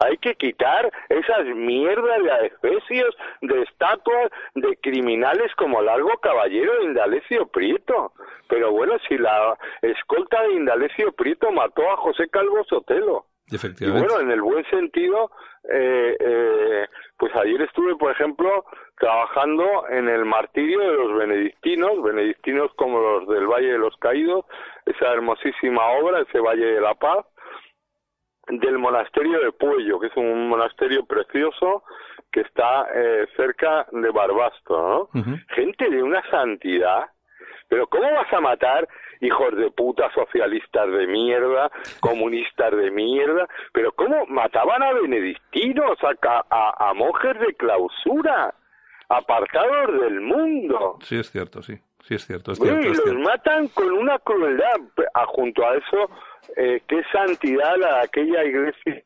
Hay 0.00 0.18
que 0.18 0.34
quitar 0.34 0.90
esas 1.08 1.44
mierdas 1.46 2.22
de 2.22 2.30
adefesios, 2.30 3.16
de 3.42 3.62
estatuas, 3.62 4.30
de 4.54 4.76
criminales 4.76 5.52
como 5.56 5.82
Largo 5.82 6.16
Caballero 6.20 6.78
de 6.78 6.84
Indalecio 6.84 7.46
Prieto. 7.48 8.12
Pero 8.48 8.72
bueno, 8.72 8.94
si 9.08 9.18
la 9.18 9.58
escolta 9.82 10.42
de 10.42 10.54
Indalecio 10.54 11.12
Prieto 11.12 11.50
mató 11.50 11.90
a 11.90 11.96
José 11.96 12.28
Calvo 12.28 12.64
Sotelo. 12.64 13.26
Y 13.50 13.90
bueno, 13.90 14.20
en 14.20 14.30
el 14.30 14.42
buen 14.42 14.64
sentido, 14.70 15.30
eh, 15.70 16.16
eh, 16.18 16.86
pues 17.16 17.34
ayer 17.36 17.62
estuve, 17.62 17.96
por 17.96 18.12
ejemplo, 18.12 18.64
trabajando 18.98 19.88
en 19.88 20.08
el 20.08 20.24
martirio 20.24 20.80
de 20.80 20.92
los 20.92 21.18
benedictinos, 21.18 22.02
benedictinos 22.02 22.72
como 22.76 23.00
los 23.00 23.28
del 23.28 23.46
Valle 23.46 23.72
de 23.72 23.78
los 23.78 23.96
Caídos, 23.96 24.44
esa 24.86 25.12
hermosísima 25.12 25.86
obra, 26.00 26.20
ese 26.20 26.40
Valle 26.40 26.66
de 26.66 26.80
la 26.80 26.94
Paz, 26.94 27.26
del 28.48 28.78
monasterio 28.78 29.40
de 29.40 29.52
Puello, 29.52 30.00
que 30.00 30.06
es 30.06 30.16
un 30.16 30.48
monasterio 30.48 31.04
precioso 31.04 31.84
que 32.32 32.40
está 32.40 32.86
eh, 32.94 33.26
cerca 33.36 33.86
de 33.92 34.10
Barbastro, 34.10 35.08
¿no? 35.14 35.22
Gente 35.54 35.88
de 35.90 36.02
una 36.02 36.22
santidad, 36.30 37.10
pero 37.68 37.86
¿cómo 37.86 38.10
vas 38.10 38.32
a 38.32 38.40
matar 38.40 38.88
hijos 39.20 39.56
de 39.56 39.70
puta, 39.70 40.10
socialistas 40.12 40.90
de 40.90 41.06
mierda, 41.06 41.70
comunistas 42.00 42.76
de 42.76 42.90
mierda, 42.90 43.48
pero 43.72 43.92
¿cómo 43.92 44.26
mataban 44.26 44.82
a 44.82 44.92
benedictinos, 44.92 45.98
a, 46.02 46.88
a, 46.90 46.94
monjes 46.94 47.38
de 47.40 47.54
clausura, 47.54 48.54
apartados 49.08 50.00
del 50.00 50.20
mundo? 50.20 50.98
Sí, 51.02 51.18
es 51.18 51.30
cierto, 51.30 51.62
sí. 51.62 51.78
Sí, 52.04 52.14
es 52.14 52.26
cierto. 52.26 52.52
Es 52.52 52.58
cierto, 52.58 52.88
y 52.88 52.94
los 52.94 53.14
matan 53.16 53.68
con 53.68 53.90
una 53.90 54.18
crueldad. 54.20 54.80
Junto 55.26 55.66
a 55.66 55.76
eso, 55.76 56.10
eh, 56.56 56.80
qué 56.86 57.02
santidad 57.12 57.76
la 57.76 58.00
aquella 58.02 58.44
iglesia 58.44 59.02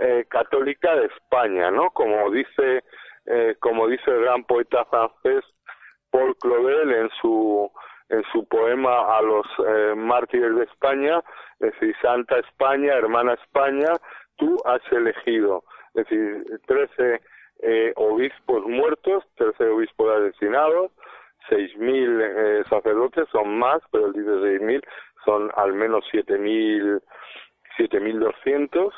eh, 0.00 0.24
católica 0.28 0.96
de 0.96 1.06
España, 1.06 1.70
¿no? 1.70 1.90
Como 1.90 2.30
dice, 2.30 2.82
eh, 3.26 3.56
como 3.60 3.86
dice 3.86 4.10
el 4.10 4.22
gran 4.22 4.44
poeta 4.44 4.84
francés 4.86 5.44
Paul 6.10 6.36
Claudel 6.38 6.92
en 6.92 7.10
su 7.20 7.70
en 8.10 8.22
su 8.32 8.44
poema 8.46 9.16
a 9.16 9.22
los 9.22 9.46
eh, 9.66 9.94
mártires 9.96 10.54
de 10.56 10.64
España, 10.64 11.22
es 11.60 11.72
decir, 11.72 11.94
Santa 12.02 12.38
España, 12.38 12.94
hermana 12.94 13.34
España, 13.34 13.88
tú 14.36 14.56
has 14.64 14.80
elegido, 14.92 15.64
es 15.94 16.06
decir, 16.06 16.44
trece 16.66 17.20
eh, 17.62 17.92
obispos 17.96 18.66
muertos, 18.66 19.24
trece 19.36 19.64
obispos 19.64 20.10
asesinados, 20.10 20.90
seis 21.48 21.76
mil 21.76 22.20
eh, 22.20 22.64
sacerdotes, 22.68 23.28
son 23.30 23.58
más, 23.58 23.80
pero 23.92 24.06
él 24.06 24.12
dice 24.12 24.40
seis 24.42 24.60
mil, 24.60 24.82
son 25.24 25.50
al 25.56 25.72
menos 25.72 26.04
siete 26.10 26.36
mil, 26.38 27.00
siete 27.76 28.00
mil 28.00 28.18
doscientos, 28.18 28.92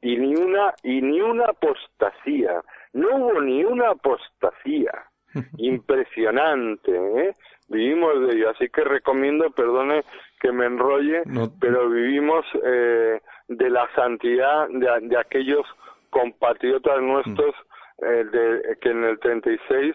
y 0.00 0.16
ni 0.16 0.34
una, 0.34 0.74
y 0.82 1.00
ni 1.00 1.20
una 1.20 1.46
apostasía, 1.46 2.62
no 2.92 3.16
hubo 3.16 3.40
ni 3.40 3.64
una 3.64 3.90
apostasía, 3.90 4.92
impresionante, 5.58 6.92
¿eh? 6.92 7.34
vivimos 7.68 8.20
de 8.26 8.36
ello. 8.36 8.50
Así 8.50 8.68
que 8.68 8.82
recomiendo, 8.82 9.50
perdone 9.50 10.02
que 10.40 10.52
me 10.52 10.66
enrolle, 10.66 11.22
pero 11.60 11.88
vivimos 11.88 12.44
eh, 12.64 13.20
de 13.48 13.70
la 13.70 13.88
santidad 13.94 14.68
de, 14.68 15.16
aquellos 15.16 15.66
compatriotas 16.10 17.00
nuestros 17.02 17.54
mm. 17.98 18.04
eh, 18.04 18.24
de, 18.24 18.78
que 18.80 18.90
en 18.90 19.04
el 19.04 19.18
36 19.18 19.94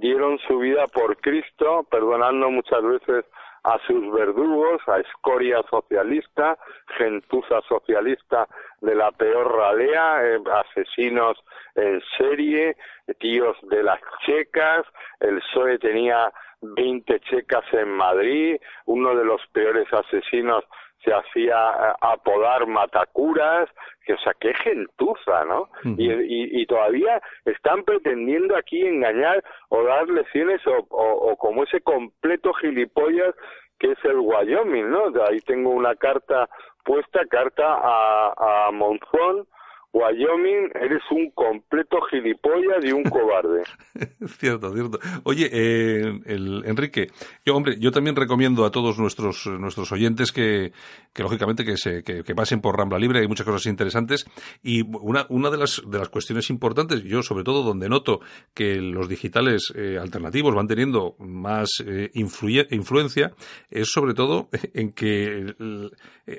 dieron 0.00 0.38
su 0.48 0.58
vida 0.58 0.86
por 0.86 1.16
Cristo, 1.18 1.86
perdonando 1.90 2.50
muchas 2.50 2.82
veces 2.82 3.24
a 3.64 3.78
sus 3.86 4.12
verdugos, 4.12 4.80
a 4.86 5.00
escoria 5.00 5.62
socialista, 5.70 6.58
gentuza 6.98 7.62
socialista 7.62 8.46
de 8.80 8.94
la 8.94 9.10
peor 9.12 9.56
ralea, 9.56 10.20
eh, 10.22 10.38
asesinos 10.52 11.42
en 11.74 12.02
serie, 12.18 12.76
tíos 13.18 13.56
de 13.62 13.82
las 13.82 14.00
checas, 14.24 14.84
el 15.20 15.40
PSOE 15.40 15.78
tenía 15.78 16.32
20 16.60 17.20
checas 17.20 17.64
en 17.72 17.88
Madrid, 17.90 18.56
uno 18.86 19.14
de 19.14 19.24
los 19.24 19.40
peores 19.52 19.90
asesinos 19.92 20.64
se 21.04 21.12
hacía 21.12 21.54
eh, 21.54 21.94
apodar 22.00 22.66
matacuras, 22.66 23.68
que, 24.04 24.14
o 24.14 24.18
sea, 24.18 24.34
qué 24.38 24.52
gentuza, 24.54 25.44
¿no? 25.44 25.68
y, 25.96 26.60
y, 26.60 26.66
todavía 26.66 27.20
están 27.44 27.84
pretendiendo 27.84 28.56
aquí 28.56 28.84
engañar 28.86 29.42
o 29.68 29.82
dar 29.82 30.08
lecciones 30.08 30.60
o, 30.66 30.86
o, 30.90 31.36
como 31.36 31.64
ese 31.64 31.80
completo 31.80 32.52
gilipollas 32.54 33.34
que 33.78 33.92
es 33.92 34.04
el 34.04 34.18
Wyoming, 34.18 34.90
¿no? 34.90 35.10
De 35.10 35.22
ahí 35.22 35.40
tengo 35.40 35.70
una 35.70 35.94
carta 35.96 36.48
puesta, 36.84 37.24
carta 37.26 37.64
a, 37.66 38.66
a 38.66 38.70
Monzón, 38.70 39.46
Wyoming, 39.94 40.70
eres 40.74 41.02
un 41.12 41.30
completo 41.30 42.00
gilipollas 42.10 42.84
y 42.84 42.90
un 42.90 43.04
cobarde. 43.04 43.62
cierto, 44.26 44.74
cierto. 44.74 44.98
Oye, 45.22 45.48
eh, 45.52 46.20
el, 46.26 46.64
Enrique, 46.66 47.06
yo, 47.46 47.54
hombre, 47.54 47.76
yo 47.78 47.92
también 47.92 48.16
recomiendo 48.16 48.64
a 48.64 48.72
todos 48.72 48.98
nuestros, 48.98 49.46
nuestros 49.46 49.92
oyentes 49.92 50.32
que, 50.32 50.72
que 51.12 51.22
lógicamente, 51.22 51.64
que, 51.64 51.76
se, 51.76 52.02
que, 52.02 52.24
pasen 52.34 52.60
por 52.60 52.76
Rambla 52.76 52.98
Libre, 52.98 53.20
hay 53.20 53.28
muchas 53.28 53.46
cosas 53.46 53.66
interesantes. 53.66 54.24
Y 54.64 54.82
una, 54.82 55.26
una 55.28 55.48
de, 55.48 55.58
las, 55.58 55.80
de 55.86 55.98
las 55.98 56.08
cuestiones 56.08 56.50
importantes, 56.50 57.04
yo 57.04 57.22
sobre 57.22 57.44
todo 57.44 57.62
donde 57.62 57.88
noto 57.88 58.18
que 58.52 58.80
los 58.80 59.08
digitales 59.08 59.72
eh, 59.76 59.96
alternativos 60.00 60.56
van 60.56 60.66
teniendo 60.66 61.14
más 61.20 61.70
eh, 61.86 62.10
influencia, 62.14 63.30
es 63.70 63.92
sobre 63.92 64.14
todo 64.14 64.48
en 64.74 64.92
que 64.92 65.54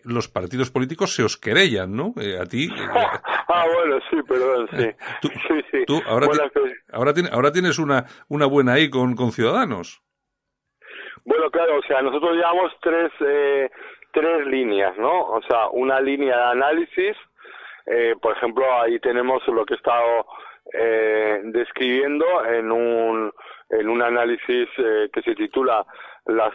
los 0.03 0.27
partidos 0.27 0.71
políticos 0.71 1.15
se 1.15 1.23
os 1.23 1.37
querellan, 1.37 1.95
¿no? 1.95 2.13
a 2.41 2.45
ti. 2.47 2.67
Ah, 3.47 3.65
bueno, 3.73 3.99
sí, 4.09 4.17
perdón, 4.27 4.67
sí. 4.71 4.91
¿Tú, 5.21 5.27
sí, 5.47 5.61
sí. 5.71 5.85
Tú 5.85 6.01
ahora, 6.07 6.27
ahora, 6.91 7.13
ahora, 7.31 7.51
tienes 7.51 7.77
una, 7.77 8.05
una 8.27 8.45
buena 8.45 8.73
ahí 8.73 8.89
con, 8.89 9.15
con 9.15 9.31
Ciudadanos. 9.31 10.01
Bueno, 11.25 11.49
claro, 11.51 11.77
o 11.77 11.81
sea, 11.83 12.01
nosotros 12.01 12.35
llevamos 12.35 12.71
tres, 12.81 13.11
eh, 13.19 13.69
tres 14.11 14.45
líneas, 14.47 14.97
¿no? 14.97 15.27
O 15.27 15.41
sea, 15.43 15.67
una 15.69 15.99
línea 15.99 16.37
de 16.37 16.43
análisis, 16.43 17.17
eh, 17.85 18.15
por 18.21 18.35
ejemplo, 18.35 18.65
ahí 18.81 18.99
tenemos 18.99 19.45
lo 19.47 19.65
que 19.65 19.75
he 19.75 19.77
estado 19.77 20.25
eh, 20.73 21.41
describiendo 21.45 22.25
en 22.45 22.71
un, 22.71 23.31
en 23.69 23.89
un 23.89 24.01
análisis 24.01 24.67
eh, 24.77 25.09
que 25.13 25.21
se 25.21 25.35
titula 25.35 25.85
La, 26.25 26.51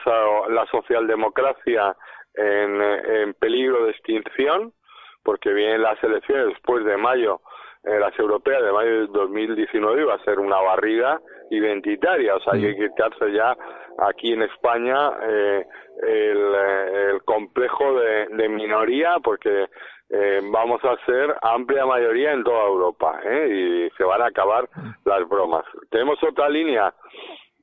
la 0.48 0.66
socialdemocracia 0.66 1.96
en, 2.34 2.80
en 2.80 3.34
peligro 3.34 3.84
de 3.84 3.92
extinción, 3.92 4.72
porque 5.22 5.52
vienen 5.52 5.82
las 5.82 6.02
elecciones 6.02 6.48
después 6.48 6.84
de 6.84 6.96
mayo, 6.96 7.40
eh, 7.84 7.98
las 7.98 8.18
europeas 8.18 8.62
de 8.62 8.72
mayo 8.72 8.90
de 8.90 9.06
2019 9.06 10.04
va 10.04 10.14
a 10.14 10.24
ser 10.24 10.38
una 10.38 10.60
barrida 10.60 11.20
identitaria, 11.50 12.36
o 12.36 12.40
sea, 12.40 12.52
hay 12.52 12.62
que 12.62 12.88
quitarse 12.88 13.32
ya 13.32 13.56
aquí 13.98 14.32
en 14.32 14.42
España 14.42 15.12
eh, 15.22 15.66
el, 16.02 17.22
complejo 17.24 18.00
de, 18.00 18.48
minoría 18.48 19.16
porque 19.22 19.66
eh, 20.10 20.40
vamos 20.50 20.82
a 20.84 20.96
ser 21.06 21.34
amplia 21.42 21.86
mayoría 21.86 22.32
en 22.32 22.44
toda 22.44 22.66
Europa 22.66 23.20
y 23.24 23.88
se 23.96 24.04
van 24.04 24.22
a 24.22 24.26
acabar 24.26 24.68
las 25.04 25.28
bromas. 25.28 25.64
Tenemos 25.90 26.22
otra 26.22 26.48
línea 26.48 26.92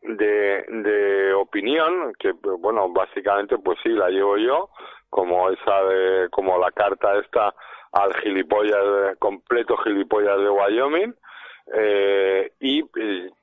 de, 0.02 0.64
de 0.68 1.34
opinión 1.34 2.14
que, 2.20 2.32
bueno, 2.60 2.90
básicamente 2.90 3.58
pues 3.58 3.78
sí, 3.84 3.90
la 3.90 4.10
llevo 4.10 4.38
yo, 4.38 4.70
como 5.10 5.50
esa 5.50 5.84
de, 5.84 6.30
como 6.30 6.58
la 6.58 6.72
carta 6.72 7.20
esta 7.20 7.54
al 7.92 8.14
gilipollas, 8.16 9.18
completo 9.20 9.78
gilipollas 9.78 10.38
de 10.38 10.50
Wyoming, 10.50 11.16
eh, 11.74 12.52
y, 12.60 12.84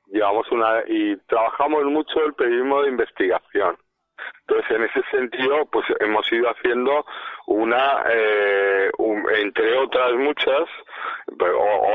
llevamos 0.06 0.50
una, 0.50 0.83
y 0.87 1.16
trabajamos 1.26 1.85
mucho 1.85 2.25
el 2.25 2.35
periodismo 2.35 2.83
de 2.83 2.90
investigación. 2.90 3.76
Entonces, 4.47 4.71
en 4.71 4.85
ese 4.85 5.02
sentido, 5.11 5.66
pues 5.66 5.85
hemos 6.00 6.30
ido 6.33 6.49
haciendo 6.49 7.04
una, 7.47 8.05
eh, 8.11 8.91
entre 9.41 9.79
otras 9.79 10.13
muchas, 10.15 10.65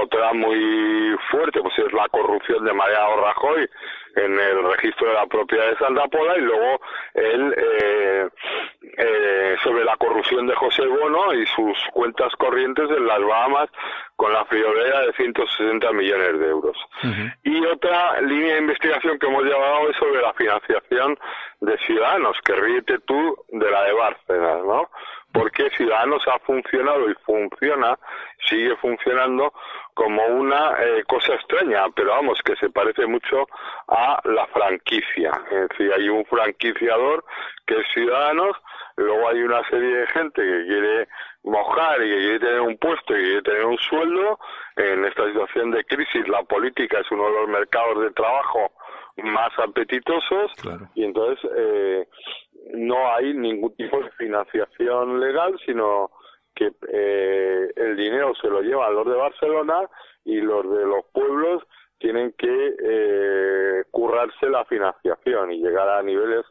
otra 0.01 0.34
muy 0.34 1.15
fuerte, 1.32 1.62
pues 1.62 1.77
es 1.79 1.94
la 1.94 2.08
corrupción 2.10 2.63
de 2.65 2.74
Mariano 2.74 3.22
Rajoy 3.22 3.70
en 4.15 4.39
el 4.39 4.63
registro 4.63 5.08
de 5.08 5.13
la 5.13 5.27
propiedad 5.27 5.70
de 5.70 5.77
Santa 5.77 6.08
Pola 6.08 6.38
y 6.38 6.41
luego 6.41 6.82
el, 7.13 7.53
eh, 7.58 8.29
eh, 8.98 9.56
sobre 9.63 9.84
la 9.84 9.96
corrupción 9.98 10.48
de 10.48 10.56
José 10.56 10.86
Bono 10.86 11.34
y 11.34 11.46
sus 11.48 11.77
cuentas 11.94 12.34
corrientes 12.38 12.89
en 12.89 13.06
las 13.06 13.24
Bahamas 13.24 13.70
con 14.15 14.34
la 14.34 14.44
friolera 14.46 15.01
de 15.01 15.13
160 15.13 15.91
millones 15.94 16.39
de 16.39 16.48
euros. 16.48 16.77
Y 17.44 17.65
otra 17.65 18.20
línea 18.22 18.56
de 18.56 18.62
investigación 18.62 19.18
que 19.18 19.27
hemos 19.27 19.44
llevado 19.44 19.89
es 19.89 19.96
sobre 19.98 20.22
la 20.22 20.34
financiación 20.34 21.18
de 21.62 21.77
Ciudadanos, 21.79 22.38
que 22.44 22.53
ríete 22.53 23.00
tú 23.00 23.38
de 23.50 23.72
la 23.72 23.84
de 23.84 23.94
Bárcenas, 23.94 24.65
¿no? 24.65 24.89
Porque 25.31 25.69
Ciudadanos 25.71 26.27
ha 26.27 26.39
funcionado 26.39 27.09
y 27.09 27.13
funciona, 27.25 27.98
sigue 28.48 28.75
funcionando 28.77 29.53
como 29.93 30.25
una 30.25 30.75
eh, 30.81 31.03
cosa 31.07 31.33
extraña, 31.33 31.86
pero 31.95 32.12
vamos, 32.12 32.41
que 32.43 32.55
se 32.55 32.69
parece 32.69 33.05
mucho 33.05 33.48
a 33.88 34.19
la 34.24 34.48
franquicia. 34.48 35.31
Es 35.51 35.69
decir, 35.69 35.93
hay 35.93 36.09
un 36.09 36.25
franquiciador 36.25 37.24
que 37.67 37.79
es 37.79 37.88
Ciudadanos, 37.93 38.55
luego 38.95 39.27
hay 39.27 39.41
una 39.43 39.62
serie 39.69 39.98
de 39.98 40.07
gente 40.07 40.41
que 40.41 40.65
quiere 40.65 41.07
mojar 41.43 42.01
y 42.01 42.09
que 42.09 42.17
quiere 42.17 42.39
tener 42.39 42.62
un 42.62 42.77
puesto 42.77 43.17
y 43.17 43.21
quiere 43.21 43.41
tener 43.41 43.65
un 43.65 43.77
sueldo. 43.77 44.39
En 44.77 45.05
esta 45.05 45.25
situación 45.27 45.71
de 45.71 45.83
crisis, 45.83 46.27
la 46.27 46.43
política 46.43 47.00
es 47.00 47.12
uno 47.12 47.25
de 47.25 47.33
los 47.41 47.50
mercados 47.50 48.01
de 48.01 48.12
trabajo 48.12 48.71
más 49.24 49.51
apetitosos 49.59 50.51
y 50.95 51.03
entonces 51.03 51.51
eh, 51.55 52.07
no 52.89 53.13
hay 53.13 53.36
ningún 53.36 53.75
tipo 53.75 54.01
de 54.01 54.10
financiación 54.12 55.19
legal, 55.19 55.60
sino 55.63 56.10
que 56.55 56.72
eh, 56.91 57.69
el 57.75 57.96
dinero 57.96 58.34
se 58.41 58.50
lo 58.50 58.62
llevan 58.62 58.96
los 58.96 59.05
de 59.05 59.13
Barcelona 59.13 59.88
y 60.25 60.41
los 60.41 60.63
de 60.63 60.86
los 60.86 61.05
pueblos 61.13 61.63
tienen 62.00 62.34
que 62.36 62.75
eh, 62.81 63.84
currarse 63.91 64.50
la 64.50 64.65
financiación 64.65 65.51
y 65.51 65.62
llegar 65.62 65.88
a 65.88 66.01
niveles 66.01 66.46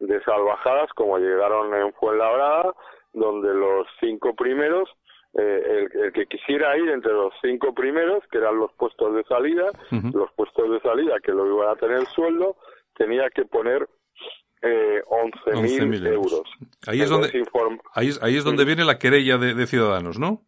de 0.00 0.20
salvajadas 0.24 0.92
como 0.94 1.18
llegaron 1.18 1.72
en 1.74 1.92
Fuenlabrada, 1.92 2.74
donde 3.12 3.54
los 3.54 3.86
cinco 4.00 4.34
primeros, 4.34 4.90
eh, 5.34 5.86
el, 5.94 6.12
que 6.12 6.26
quisiera 6.26 6.76
ir 6.76 6.90
entre 6.90 7.12
los 7.12 7.32
cinco 7.40 7.72
primeros, 7.72 8.24
que 8.32 8.38
eran 8.38 8.58
los 8.58 8.72
puestos 8.72 9.14
de 9.14 9.22
salida, 9.24 9.70
los 10.12 10.32
puestos 10.32 10.70
de 10.70 10.80
salida 10.80 11.20
que 11.22 11.30
lo 11.30 11.46
iban 11.46 11.68
a 11.68 11.76
tener 11.76 12.04
sueldo, 12.06 12.56
tenía 12.96 13.30
que 13.30 13.44
poner 13.44 13.88
eh, 14.64 15.02
11.000 15.06 16.06
euros. 16.08 16.42
Ahí 16.86 17.00
es, 17.02 17.10
donde, 17.10 17.28
ahí, 17.94 18.10
ahí 18.22 18.36
es 18.36 18.44
donde 18.44 18.64
viene 18.64 18.84
la 18.84 18.98
querella 18.98 19.36
de, 19.38 19.66
Ciudadanos, 19.66 20.18
¿no? 20.18 20.40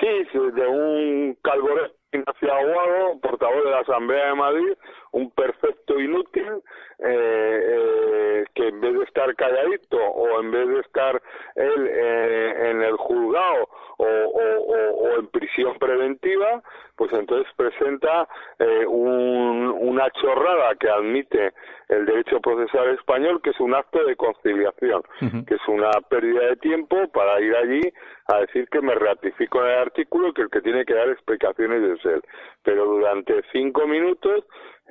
Sí, 0.00 0.06
de 0.32 0.66
un 0.66 1.36
calvoré 1.42 1.92
Ignacio 2.12 2.52
Aguado, 2.52 3.20
portavoz 3.20 3.64
de 3.64 3.70
la 3.70 3.80
Asamblea 3.80 4.28
de 4.28 4.34
Madrid, 4.34 4.72
un 5.12 5.30
perfecto 5.30 5.98
inútil 6.00 6.62
eh, 6.98 7.60
eh, 7.62 8.44
que 8.54 8.68
en 8.68 8.80
vez 8.80 8.94
de 8.94 9.04
estar 9.04 9.34
calladito 9.36 9.96
o 9.96 10.40
en 10.40 10.50
vez 10.50 10.68
de 10.68 10.80
estar 10.80 11.22
él 11.54 11.88
eh, 11.88 12.70
en 12.70 12.82
el 12.82 12.96
juzgado 12.96 13.68
o, 13.98 14.04
o, 14.04 15.18
en 15.18 15.26
prisión 15.28 15.76
preventiva, 15.78 16.62
pues 16.96 17.12
entonces 17.12 17.52
presenta 17.56 18.28
eh, 18.58 18.86
un, 18.86 19.76
una 19.80 20.08
chorrada 20.10 20.74
que 20.76 20.88
admite 20.88 21.52
el 21.88 22.06
derecho 22.06 22.40
procesal 22.40 22.90
español, 22.90 23.40
que 23.42 23.50
es 23.50 23.60
un 23.60 23.74
acto 23.74 24.04
de 24.04 24.14
conciliación, 24.14 25.02
que 25.46 25.54
es 25.54 25.68
una 25.68 25.90
pérdida 26.08 26.46
de 26.46 26.56
tiempo 26.56 27.08
para 27.08 27.40
ir 27.40 27.56
allí 27.56 27.80
a 28.28 28.40
decir 28.40 28.68
que 28.68 28.80
me 28.80 28.94
ratifico 28.94 29.60
en 29.62 29.68
el 29.68 29.78
artículo 29.78 30.28
y 30.28 30.32
que 30.34 30.42
el 30.42 30.50
que 30.50 30.60
tiene 30.60 30.84
que 30.84 30.94
dar 30.94 31.08
explicaciones 31.08 31.98
es 31.98 32.04
él. 32.04 32.22
Pero 32.62 32.84
durante 32.84 33.42
cinco 33.52 33.86
minutos 33.86 34.44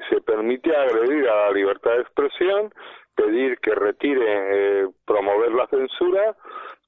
se 0.09 0.21
permite 0.21 0.75
agredir 0.75 1.27
a 1.27 1.47
la 1.47 1.51
libertad 1.51 1.91
de 1.91 2.01
expresión, 2.01 2.73
pedir 3.15 3.57
que 3.59 3.73
retire, 3.73 4.25
eh, 4.25 4.87
promover 5.05 5.51
la 5.51 5.67
censura, 5.67 6.35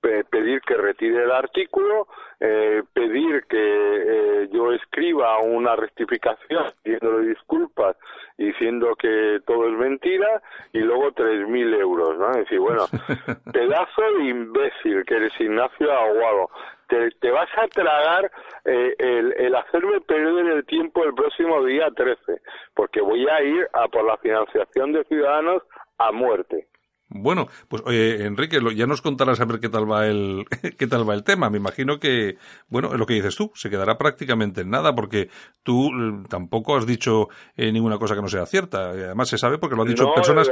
pedir 0.01 0.61
que 0.61 0.75
retire 0.75 1.23
el 1.23 1.31
artículo, 1.31 2.07
eh, 2.39 2.83
pedir 2.93 3.43
que 3.49 3.57
eh, 3.57 4.49
yo 4.51 4.71
escriba 4.71 5.39
una 5.39 5.75
rectificación 5.75 6.71
pidiéndole 6.83 7.27
disculpas 7.27 7.97
diciendo 8.37 8.95
que 8.95 9.41
todo 9.45 9.67
es 9.67 9.77
mentira 9.77 10.41
y 10.71 10.79
luego 10.79 11.11
3.000 11.11 11.79
euros, 11.79 12.17
¿no? 12.17 12.29
Es 12.31 12.37
decir, 12.37 12.59
bueno, 12.59 12.85
pedazo 13.53 14.01
de 14.17 14.23
imbécil 14.25 15.03
que 15.05 15.15
eres 15.15 15.33
Ignacio 15.39 15.91
Aguado. 15.91 16.49
Te, 16.89 17.31
vas 17.31 17.49
a 17.55 17.67
tragar 17.67 18.31
eh, 18.65 18.95
el, 18.97 19.33
el 19.37 19.55
hacerme 19.55 20.01
perder 20.01 20.47
el 20.47 20.65
tiempo 20.65 21.03
el 21.03 21.13
próximo 21.13 21.63
día 21.63 21.89
13, 21.95 22.41
porque 22.73 22.99
voy 22.99 23.27
a 23.27 23.43
ir 23.43 23.67
a 23.73 23.87
por 23.87 24.05
la 24.05 24.17
financiación 24.17 24.93
de 24.93 25.03
ciudadanos 25.03 25.61
a 25.99 26.11
muerte. 26.11 26.68
Bueno, 27.09 27.47
pues 27.67 27.81
oye, 27.85 28.23
Enrique, 28.25 28.59
ya 28.75 28.85
nos 28.85 29.01
contarás 29.01 29.41
a 29.41 29.45
ver 29.45 29.59
qué 29.59 29.69
tal 29.69 29.91
va 29.91 30.05
el 30.05 30.45
qué 30.77 30.87
tal 30.87 31.09
va 31.09 31.15
el 31.15 31.23
tema. 31.23 31.49
Me 31.49 31.57
imagino 31.57 31.99
que, 31.99 32.37
bueno, 32.69 32.89
es 32.93 32.99
lo 32.99 33.05
que 33.05 33.15
dices 33.15 33.35
tú, 33.35 33.51
se 33.55 33.69
quedará 33.69 33.97
prácticamente 33.97 34.61
en 34.61 34.69
nada 34.69 34.93
porque 34.93 35.29
tú 35.63 35.89
mm, 35.91 36.25
tampoco 36.25 36.77
has 36.77 36.85
dicho 36.85 37.27
eh, 37.57 37.71
ninguna 37.71 37.97
cosa 37.97 38.13
que 38.15 38.21
no 38.21 38.27
sea 38.27 38.45
cierta. 38.45 38.89
Además 38.89 39.27
se 39.27 39.37
sabe 39.37 39.57
porque 39.57 39.75
lo 39.75 39.81
han 39.81 39.87
dicho 39.87 40.05
personas. 40.13 40.49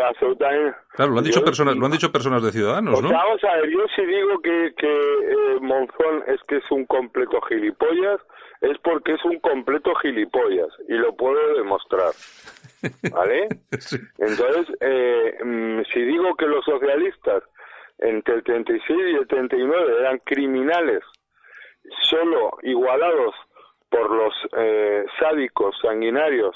Claro, 0.95 1.11
lo 1.11 1.19
han 1.19 1.25
dicho 1.25 1.43
personas, 1.43 1.75
lo 1.75 1.85
han 1.85 1.91
dicho 1.91 2.11
personas 2.11 2.41
de 2.41 2.51
ciudadanos, 2.51 3.01
¿no? 3.01 3.09
Vamos 3.09 3.43
a 3.43 3.55
ver, 3.57 3.69
yo 3.69 3.85
si 3.95 4.05
digo 4.05 4.39
que 4.41 4.73
que 4.75 4.87
eh, 4.87 5.59
Monzón 5.61 6.23
es 6.27 6.41
que 6.47 6.57
es 6.57 6.71
un 6.71 6.85
completo 6.85 7.39
gilipollas, 7.41 8.19
es 8.61 8.77
porque 8.83 9.13
es 9.13 9.23
un 9.25 9.39
completo 9.39 9.93
gilipollas 9.95 10.69
y 10.87 10.93
lo 10.93 11.15
puedo 11.15 11.55
demostrar. 11.55 12.11
¿Vale? 13.11 13.47
Entonces, 14.17 14.75
eh, 14.81 15.37
mm, 15.43 15.81
si 15.93 16.01
digo 16.01 16.35
que 16.35 16.45
los 16.45 16.63
socialistas 16.65 17.43
entre 17.99 18.35
el 18.35 18.43
36 18.43 18.99
y 19.13 19.15
el 19.15 19.27
39 19.27 19.93
eran 19.99 20.19
criminales, 20.19 21.03
solo 22.09 22.57
igualados 22.63 23.33
por 23.89 24.11
los 24.11 24.33
eh, 24.57 25.05
sádicos 25.19 25.75
sanguinarios 25.81 26.55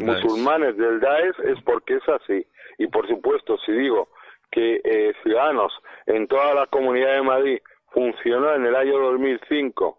musulmanes 0.00 0.76
del 0.76 1.00
Daesh, 1.00 1.34
es 1.44 1.60
porque 1.62 1.96
es 1.96 2.08
así. 2.08 2.46
Y 2.78 2.86
por 2.86 3.06
supuesto, 3.08 3.58
si 3.66 3.72
digo 3.72 4.08
que 4.50 4.80
eh, 4.84 5.12
Ciudadanos 5.22 5.72
en 6.06 6.26
toda 6.26 6.54
la 6.54 6.66
comunidad 6.66 7.14
de 7.14 7.22
Madrid 7.22 7.58
funcionó 7.92 8.54
en 8.54 8.66
el 8.66 8.76
año 8.76 8.98
2005 8.98 9.98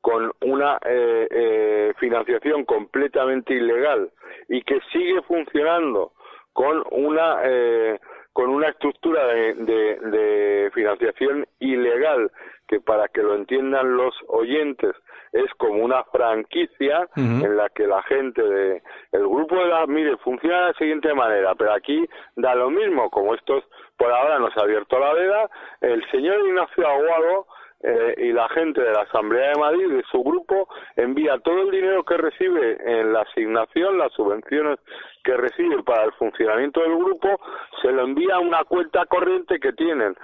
con 0.00 0.32
una 0.40 0.78
eh, 0.84 1.26
eh, 1.30 1.94
financiación 1.98 2.64
completamente 2.64 3.54
ilegal 3.54 4.10
y 4.48 4.62
que 4.62 4.80
sigue 4.92 5.22
funcionando 5.22 6.12
con 6.52 6.84
una 6.90 7.40
eh, 7.44 7.98
con 8.32 8.50
una 8.50 8.68
estructura 8.68 9.26
de, 9.26 9.54
de, 9.54 10.70
financiación 10.74 11.46
ilegal 11.58 12.30
que 12.68 12.80
para 12.80 13.08
que 13.08 13.22
lo 13.22 13.34
entiendan 13.34 13.96
los 13.96 14.14
oyentes 14.28 14.94
es 15.32 15.50
como 15.56 15.82
una 15.82 16.04
franquicia 16.04 17.08
en 17.16 17.56
la 17.56 17.68
que 17.70 17.86
la 17.86 18.02
gente 18.02 18.42
de 18.42 18.82
el 19.12 19.26
grupo 19.26 19.56
de 19.56 19.66
la 19.66 19.86
mire 19.86 20.16
funciona 20.18 20.60
de 20.60 20.66
la 20.66 20.74
siguiente 20.74 21.14
manera 21.14 21.54
pero 21.54 21.72
aquí 21.72 22.06
da 22.36 22.54
lo 22.54 22.70
mismo 22.70 23.10
como 23.10 23.34
estos 23.34 23.64
por 23.96 24.12
ahora 24.12 24.38
nos 24.38 24.56
ha 24.56 24.60
abierto 24.60 24.98
la 24.98 25.14
veda 25.14 25.50
el 25.80 26.08
señor 26.10 26.38
Ignacio 26.46 26.86
Aguado 26.86 27.46
eh, 27.86 28.14
y 28.18 28.32
la 28.32 28.48
gente 28.48 28.80
de 28.80 28.92
la 28.92 29.02
Asamblea 29.02 29.50
de 29.50 29.60
Madrid, 29.60 29.88
de 29.88 30.02
su 30.10 30.20
grupo, 30.24 30.68
envía 30.96 31.38
todo 31.38 31.62
el 31.62 31.70
dinero 31.70 32.02
que 32.04 32.16
recibe 32.16 32.78
en 32.84 33.12
la 33.12 33.20
asignación, 33.20 33.96
las 33.96 34.12
subvenciones 34.12 34.80
que 35.26 35.36
recibe 35.36 35.82
para 35.82 36.04
el 36.04 36.12
funcionamiento 36.12 36.80
del 36.80 36.96
grupo, 36.96 37.40
se 37.82 37.90
lo 37.90 38.04
envía 38.04 38.36
a 38.36 38.38
una 38.38 38.62
cuenta 38.62 39.04
corriente 39.06 39.58
que 39.58 39.72
tienen 39.72 40.14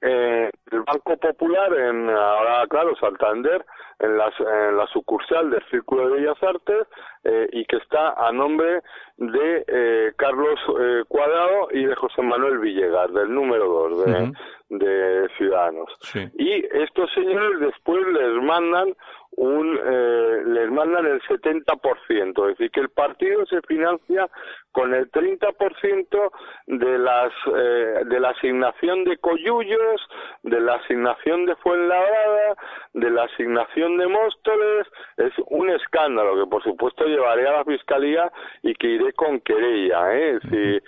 eh, 0.00 0.50
el 0.70 0.82
Banco 0.82 1.18
Popular, 1.18 1.74
en 1.74 2.08
ahora 2.08 2.66
claro, 2.66 2.96
Santander, 2.96 3.64
en, 3.98 4.12
en 4.12 4.76
la 4.76 4.86
sucursal 4.86 5.50
del 5.50 5.62
Círculo 5.70 6.08
de 6.08 6.20
Bellas 6.20 6.42
Artes 6.42 6.86
eh, 7.24 7.48
y 7.52 7.64
que 7.66 7.76
está 7.76 8.14
a 8.14 8.32
nombre 8.32 8.80
de 9.18 9.64
eh, 9.66 10.12
Carlos 10.16 10.58
eh, 10.80 11.02
Cuadrado 11.08 11.68
y 11.72 11.84
de 11.84 11.94
José 11.96 12.22
Manuel 12.22 12.58
Villegas, 12.58 13.12
del 13.12 13.34
número 13.34 13.66
2 13.90 14.06
de, 14.06 14.32
de 14.78 15.28
Ciudadanos. 15.36 15.90
Y 16.38 16.64
estos 16.76 17.12
señores 17.12 17.60
después 17.60 18.00
les 18.06 18.42
mandan 18.42 18.94
un 19.32 19.78
eh, 19.84 20.27
mandan 20.70 21.06
el 21.06 21.20
70%, 21.22 22.50
es 22.50 22.58
decir, 22.58 22.70
que 22.70 22.80
el 22.80 22.90
partido 22.90 23.46
se 23.46 23.60
financia 23.62 24.28
con 24.72 24.94
el 24.94 25.10
30% 25.10 26.30
de 26.66 26.98
las 26.98 27.32
eh, 27.54 28.02
de 28.06 28.20
la 28.20 28.30
asignación 28.30 29.04
de 29.04 29.18
Coyullos, 29.18 30.00
de 30.42 30.60
la 30.60 30.74
asignación 30.74 31.46
de 31.46 31.56
Fuenlabrada, 31.56 32.56
de 32.92 33.10
la 33.10 33.24
asignación 33.24 33.96
de 33.98 34.06
Móstoles, 34.06 34.86
es 35.16 35.32
un 35.48 35.70
escándalo 35.70 36.36
que 36.36 36.50
por 36.50 36.62
supuesto 36.62 37.04
llevaré 37.06 37.48
a 37.48 37.58
la 37.58 37.64
fiscalía 37.64 38.30
y 38.62 38.74
que 38.74 38.88
iré 38.88 39.12
con 39.14 39.40
querella, 39.40 40.14
¿eh? 40.14 40.38
si, 40.50 40.80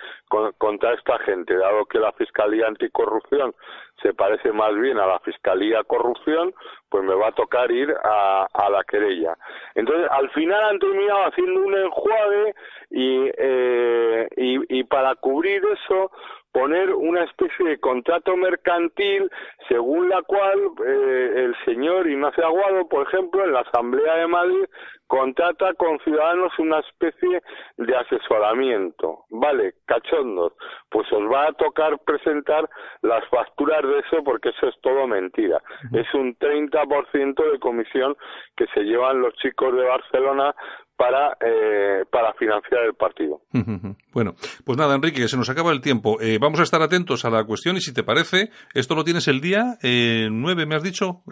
contra 0.57 0.93
esta 0.93 1.19
gente, 1.19 1.55
dado 1.55 1.85
que 1.85 1.99
la 1.99 2.11
fiscalía 2.13 2.67
anticorrupción 2.67 3.53
se 4.01 4.13
parece 4.13 4.51
más 4.51 4.73
bien 4.75 4.97
a 4.97 5.05
la 5.05 5.19
Fiscalía 5.19 5.83
Corrupción, 5.83 6.53
pues 6.89 7.03
me 7.03 7.15
va 7.15 7.27
a 7.29 7.31
tocar 7.33 7.71
ir 7.71 7.93
a, 8.03 8.47
a 8.51 8.69
la 8.69 8.83
querella. 8.83 9.37
Entonces, 9.75 10.07
al 10.11 10.29
final 10.31 10.61
han 10.63 10.79
terminado 10.79 11.25
haciendo 11.25 11.61
un 11.61 11.77
enjuague 11.77 12.55
y, 12.89 13.29
eh, 13.37 14.27
y, 14.35 14.79
y 14.79 14.83
para 14.83 15.15
cubrir 15.15 15.63
eso, 15.65 16.11
poner 16.51 16.93
una 16.93 17.23
especie 17.23 17.65
de 17.65 17.79
contrato 17.79 18.35
mercantil 18.35 19.29
según 19.67 20.09
la 20.09 20.21
cual 20.23 20.59
eh, 20.85 21.31
el 21.35 21.55
señor 21.65 22.07
Ignacio 22.07 22.45
Aguado, 22.45 22.87
por 22.87 23.07
ejemplo, 23.07 23.43
en 23.43 23.53
la 23.53 23.61
Asamblea 23.61 24.15
de 24.15 24.27
Madrid 24.27 24.65
contrata 25.11 25.73
con 25.73 25.99
ciudadanos 25.99 26.57
una 26.57 26.79
especie 26.79 27.41
de 27.75 27.95
asesoramiento. 27.97 29.25
Vale, 29.29 29.73
cachondos, 29.85 30.53
pues 30.89 31.11
os 31.11 31.23
va 31.29 31.47
a 31.47 31.53
tocar 31.53 31.99
presentar 31.99 32.69
las 33.01 33.27
facturas 33.27 33.81
de 33.83 33.99
eso 33.99 34.23
porque 34.23 34.49
eso 34.49 34.69
es 34.69 34.75
todo 34.79 35.07
mentira. 35.07 35.61
Es 35.91 36.07
un 36.13 36.33
30% 36.37 37.51
de 37.51 37.59
comisión 37.59 38.15
que 38.55 38.67
se 38.67 38.83
llevan 38.83 39.19
los 39.19 39.33
chicos 39.35 39.75
de 39.75 39.83
Barcelona 39.83 40.55
para, 41.01 41.35
eh, 41.43 42.05
para 42.11 42.31
financiar 42.33 42.85
el 42.85 42.93
partido. 42.93 43.41
Bueno, 44.13 44.33
pues 44.65 44.77
nada, 44.77 44.93
Enrique, 44.93 45.29
se 45.29 45.37
nos 45.37 45.49
acaba 45.49 45.71
el 45.71 45.79
tiempo. 45.79 46.19
Eh, 46.19 46.37
vamos 46.39 46.59
a 46.59 46.63
estar 46.63 46.81
atentos 46.81 47.23
a 47.23 47.29
la 47.29 47.45
cuestión 47.45 47.77
y 47.77 47.79
si 47.79 47.93
te 47.93 48.03
parece, 48.03 48.49
esto 48.73 48.93
lo 48.93 49.05
tienes 49.05 49.29
el 49.29 49.39
día 49.39 49.77
eh, 49.81 50.27
9, 50.29 50.65
¿me 50.65 50.75
has 50.75 50.83
dicho? 50.83 51.23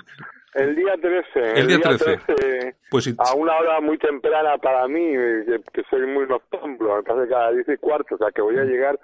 El 0.56 0.76
día 0.78 0.94
13. 1.00 1.60
El, 1.60 1.68
día, 1.68 1.80
13. 1.82 2.76
pues 2.90 3.14
A 3.18 3.36
una 3.36 3.58
hora 3.58 3.82
muy 3.82 3.98
temprana 3.98 4.58
para 4.60 4.88
mí, 4.88 5.04
eh, 5.04 5.60
que, 5.74 5.84
soy 5.90 6.08
muy 6.08 6.26
noctámbulo, 6.26 6.96
me 6.96 7.04
parece 7.04 7.30
cada 7.30 7.52
10 7.52 7.68
y 7.68 7.78
cuarto, 7.78 8.16
o 8.16 8.18
sea 8.18 8.32
que 8.34 8.42
voy 8.42 8.58
a 8.58 8.64
llegar 8.64 8.98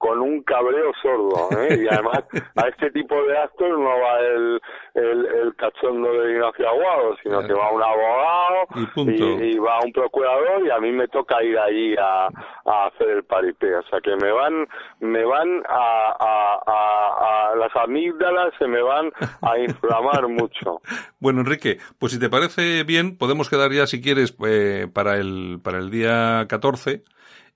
con 0.00 0.18
un 0.22 0.42
cabreo 0.44 0.92
sordo, 1.02 1.50
¿eh? 1.60 1.82
y 1.82 1.86
además 1.86 2.24
a 2.56 2.68
este 2.68 2.90
tipo 2.90 3.14
de 3.22 3.36
actos 3.36 3.68
no 3.68 4.00
va 4.00 4.18
el, 4.20 4.60
el, 4.94 5.26
el 5.26 5.54
cachondo 5.56 6.10
de 6.10 6.32
Ignacio 6.32 6.66
Aguado, 6.70 7.16
sino 7.22 7.46
que 7.46 7.52
va 7.52 7.70
un 7.70 7.82
abogado 7.82 8.66
y, 8.96 9.58
va 9.58 9.78
un 9.84 9.92
procurador 9.92 10.66
y 10.66 10.70
a 10.70 10.78
mí 10.78 10.90
me 10.90 11.06
toca 11.08 11.42
ir 11.42 11.58
ahí 11.58 11.94
a, 12.00 12.28
a 12.64 12.86
hacer 12.86 13.10
el 13.10 13.24
paripé, 13.24 13.76
o 13.76 13.82
sea 13.90 14.00
que 14.00 14.16
me 14.16 14.32
van, 14.32 14.66
me 15.00 15.22
van 15.22 15.62
a, 15.68 16.16
a, 16.18 17.50
a, 17.50 17.56
las 17.56 17.76
amígdalas 17.76 18.54
se 18.58 18.66
me 18.68 18.80
van 18.80 19.12
a 19.42 19.58
inflamar 19.58 20.28
mucho. 20.28 20.80
Bueno, 21.18 21.40
Enrique, 21.40 21.76
pues 21.98 22.12
si 22.12 22.18
te 22.18 22.30
parece 22.30 22.84
bien, 22.84 23.18
podemos 23.18 23.50
quedar 23.50 23.70
ya, 23.70 23.86
si 23.86 24.00
quieres, 24.00 24.34
eh, 24.46 24.88
para 24.90 25.18
el, 25.18 25.60
para 25.62 25.76
el 25.76 25.90
día 25.90 26.46
14 26.48 27.04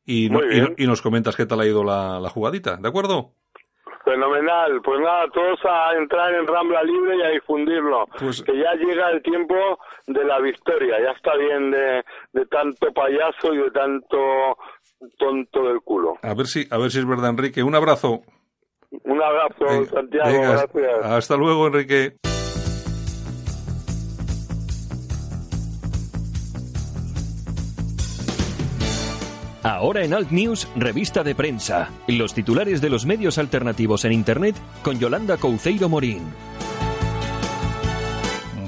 y, 0.04 0.26
y, 0.26 0.86
nos 0.86 1.02
comentas 1.02 1.36
qué 1.36 1.46
tal 1.46 1.60
ha 1.60 1.66
ido 1.66 1.82
la, 1.84 2.20
la 2.20 2.28
jugadita, 2.28 2.76
¿de 2.76 2.88
acuerdo? 2.88 3.32
Fenomenal, 4.04 4.82
pues 4.82 5.00
nada, 5.00 5.26
todos 5.32 5.58
a 5.64 5.96
entrar 5.96 6.34
en 6.34 6.46
Rambla 6.46 6.82
Libre 6.82 7.16
y 7.16 7.22
a 7.22 7.28
difundirlo, 7.28 8.06
pues 8.18 8.42
que 8.42 8.52
ya 8.52 8.74
llega 8.74 9.10
el 9.10 9.22
tiempo 9.22 9.54
de 10.06 10.24
la 10.24 10.40
victoria, 10.40 11.00
ya 11.02 11.12
está 11.12 11.34
bien 11.36 11.70
de, 11.70 12.04
de 12.34 12.46
tanto 12.46 12.92
payaso 12.92 13.54
y 13.54 13.58
de 13.58 13.70
tanto 13.70 14.18
tonto 15.18 15.68
del 15.68 15.80
culo. 15.80 16.18
A 16.22 16.34
ver 16.34 16.46
si, 16.46 16.66
a 16.70 16.78
ver 16.78 16.90
si 16.90 16.98
es 16.98 17.06
verdad, 17.06 17.30
Enrique. 17.30 17.62
Un 17.62 17.74
abrazo. 17.74 18.22
Un 18.90 19.22
abrazo, 19.22 19.84
Santiago, 19.86 20.40
gracias. 20.42 21.04
Hasta 21.04 21.36
luego, 21.36 21.66
Enrique. 21.66 22.16
Ahora 29.64 30.04
en 30.04 30.12
Alt 30.12 30.30
News, 30.30 30.68
revista 30.76 31.24
de 31.24 31.34
prensa. 31.34 31.88
Los 32.06 32.34
titulares 32.34 32.82
de 32.82 32.90
los 32.90 33.06
medios 33.06 33.38
alternativos 33.38 34.04
en 34.04 34.12
Internet 34.12 34.54
con 34.82 34.98
Yolanda 34.98 35.38
Couceiro 35.38 35.88
Morín. 35.88 36.20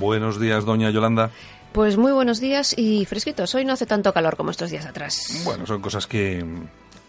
Buenos 0.01 0.41
días, 0.41 0.65
doña 0.65 0.89
Yolanda. 0.89 1.31
Pues 1.73 1.99
muy 1.99 2.13
buenos 2.13 2.41
días 2.41 2.75
y 2.79 3.05
fresquitos. 3.05 3.55
Hoy 3.55 3.67
no 3.67 3.75
hace 3.75 3.85
tanto 3.85 4.11
calor 4.15 4.39
como 4.39 4.51
estos 4.51 4.71
días 4.71 4.87
atrás. 4.87 5.43
Bueno, 5.45 5.67
son 5.67 5.83
cosas 5.83 6.07
que, 6.07 6.43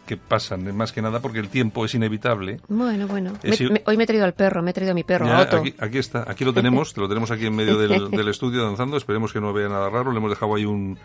que 0.06 0.18
pasan, 0.18 0.76
más 0.76 0.92
que 0.92 1.02
nada 1.02 1.22
porque 1.22 1.40
el 1.40 1.48
tiempo 1.48 1.86
es 1.86 1.96
inevitable. 1.96 2.60
Bueno, 2.68 3.08
bueno. 3.08 3.36
hoy 3.86 3.96
me 3.96 4.04
he 4.04 4.08
traído 4.08 4.26
al 4.26 4.34
perro, 4.34 4.62
me 4.62 4.72
he 4.72 4.74
traído 4.74 4.92
a 4.92 4.96
mi 4.96 5.06
perro, 5.06 5.30
Aquí, 5.80 5.98
está, 5.98 6.30
aquí 6.30 6.44
lo 6.44 6.54
tenemos, 6.54 6.98
lo 6.98 7.08
tenemos 7.08 7.32
aquí 7.32 7.46
en 7.46 7.56
medio 7.56 7.78
del, 7.78 8.12
del 8.12 8.28
estudio 8.28 8.66
danzando. 8.66 8.98
Esperemos 8.98 9.32
que 9.32 9.40
no 9.40 9.54
vea 9.54 9.70
nada 9.70 9.90
raro. 9.90 10.12
Le 10.12 10.18
hemos 10.18 10.32
dejado 10.32 10.56
ahí 10.56 10.66
un, 10.66 11.00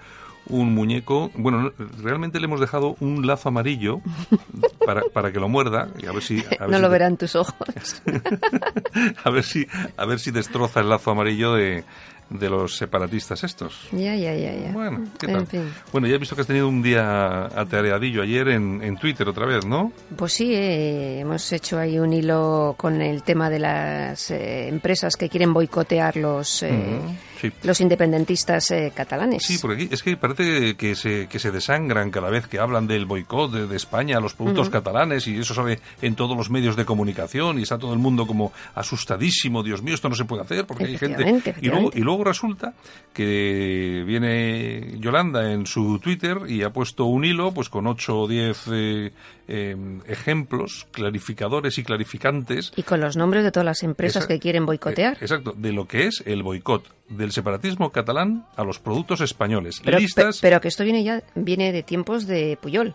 un 0.46 0.74
muñeco. 0.74 1.31
Bueno, 1.35 1.72
realmente 2.02 2.40
le 2.40 2.46
hemos 2.46 2.61
dejado 2.61 2.96
un 3.00 3.26
lazo 3.26 3.48
amarillo 3.48 4.00
para, 4.87 5.02
para 5.12 5.33
que 5.33 5.40
lo 5.40 5.48
muerda 5.48 5.88
y 6.02 6.07
a 6.07 6.12
ver 6.12 6.22
si. 6.22 6.42
no 6.68 6.78
lo 6.78 6.88
verán 6.88 7.16
tus 7.16 7.37
ojos. 7.37 8.02
a 9.24 9.31
ver 9.31 9.44
si 9.44 9.66
a 9.96 10.05
ver 10.05 10.18
si 10.18 10.31
destroza 10.31 10.81
el 10.81 10.88
lazo 10.88 11.11
amarillo 11.11 11.55
de, 11.55 11.85
de 12.33 12.50
los 12.50 12.76
separatistas 12.76 13.44
estos. 13.44 13.88
Ya, 13.92 14.14
ya, 14.14 14.35
ya, 14.35 14.55
ya. 14.55 14.72
Bueno, 14.72 15.05
¿qué 15.18 15.26
tal? 15.26 15.46
Bueno, 15.92 16.07
ya 16.07 16.14
he 16.14 16.18
visto 16.18 16.35
que 16.35 16.42
has 16.42 16.46
tenido 16.46 16.68
un 16.68 16.83
día 16.83 17.46
atareadillo 17.46 18.22
ayer 18.22 18.48
en, 18.48 18.83
en 18.83 18.96
Twitter 18.96 19.28
otra 19.28 19.46
vez, 19.46 19.64
¿no? 19.66 19.92
Pues 20.16 20.33
sí, 20.33 20.55
eh, 20.55 21.20
hemos 21.20 21.50
hecho 21.52 21.78
ahí 21.78 21.98
un 21.98 22.12
hilo 22.12 22.74
con 22.76 23.00
el 23.00 23.22
tema 23.22 23.50
de 23.50 23.59
las 23.59 24.31
eh, 24.31 24.68
empresas 24.68 25.16
que 25.16 25.28
quieren 25.28 25.52
boicotear 25.52 26.16
los... 26.16 26.62
Eh, 26.62 27.00
los 27.62 27.81
independentistas 27.81 28.70
eh, 28.70 28.92
catalanes. 28.94 29.42
Sí, 29.42 29.59
porque 29.61 29.85
aquí. 29.85 29.88
Es 29.90 30.02
que 30.02 30.16
parece 30.16 30.76
que 30.76 30.94
se, 30.94 31.26
que 31.28 31.38
se 31.38 31.50
desangran 31.50 32.11
cada 32.11 32.31
vez 32.31 32.46
que 32.46 32.59
hablan 32.59 32.87
del 32.87 33.07
boicot 33.07 33.52
de, 33.52 33.76
España 33.76 34.18
a 34.18 34.20
los 34.20 34.35
productos 34.35 34.68
catalanes 34.68 35.26
y 35.26 35.38
eso 35.38 35.55
sale 35.55 35.81
en 36.02 36.14
todos 36.14 36.37
los 36.37 36.50
medios 36.50 36.76
de 36.76 36.85
comunicación 36.85 37.59
y 37.59 37.62
está 37.62 37.78
todo 37.78 37.92
el 37.94 37.98
mundo 37.98 38.26
como 38.26 38.52
asustadísimo, 38.74 39.62
Dios 39.62 39.83
mío, 39.83 39.94
esto 39.94 40.09
no 40.09 40.14
se 40.14 40.24
puede 40.24 40.42
hacer 40.42 40.66
porque 40.66 40.85
hay 40.85 40.98
gente... 40.98 41.42
Y 41.61 41.68
luego, 41.68 41.90
y 41.94 42.00
luego 42.00 42.24
resulta 42.24 42.74
que 43.12 44.05
viene 44.07 44.98
Yolanda 44.98 45.52
en 45.52 45.66
su 45.66 45.98
Twitter 45.98 46.38
y 46.48 46.62
ha 46.62 46.70
puesto 46.70 47.07
un 47.07 47.24
hilo 47.24 47.52
pues 47.52 47.68
con 47.68 47.87
8 47.87 48.18
o 48.18 48.28
10 48.28 48.64
eh, 48.72 49.12
em, 49.48 50.00
ejemplos 50.07 50.87
clarificadores 50.92 51.78
y 51.78 51.85
clarificantes. 51.85 52.72
Y 52.76 52.83
con 52.83 53.00
los 53.00 53.16
nombres 53.16 53.44
de 53.44 53.50
todas 53.50 53.66
las 53.66 53.83
empresas 53.83 54.26
que 54.26 54.38
quieren 54.38 54.66
boicotear. 54.66 55.14
Eh, 55.14 55.18
exacto, 55.22 55.55
de 55.57 55.72
lo 55.72 55.87
que 55.87 56.07
es 56.07 56.22
el 56.26 56.42
boicot 56.42 56.85
del 57.16 57.33
separatismo 57.33 57.90
catalán 57.90 58.46
a 58.57 58.64
los 58.64 58.79
productos 58.79 59.20
españoles. 59.20 59.81
Pero, 59.85 59.98
pero 60.40 60.61
que 60.61 60.68
esto 60.68 60.85
viene 60.85 61.05
ya 61.05 61.22
viene 61.35 61.72
de 61.72 61.83
tiempos 61.83 62.27
de 62.27 62.59
Puyol. 62.61 62.94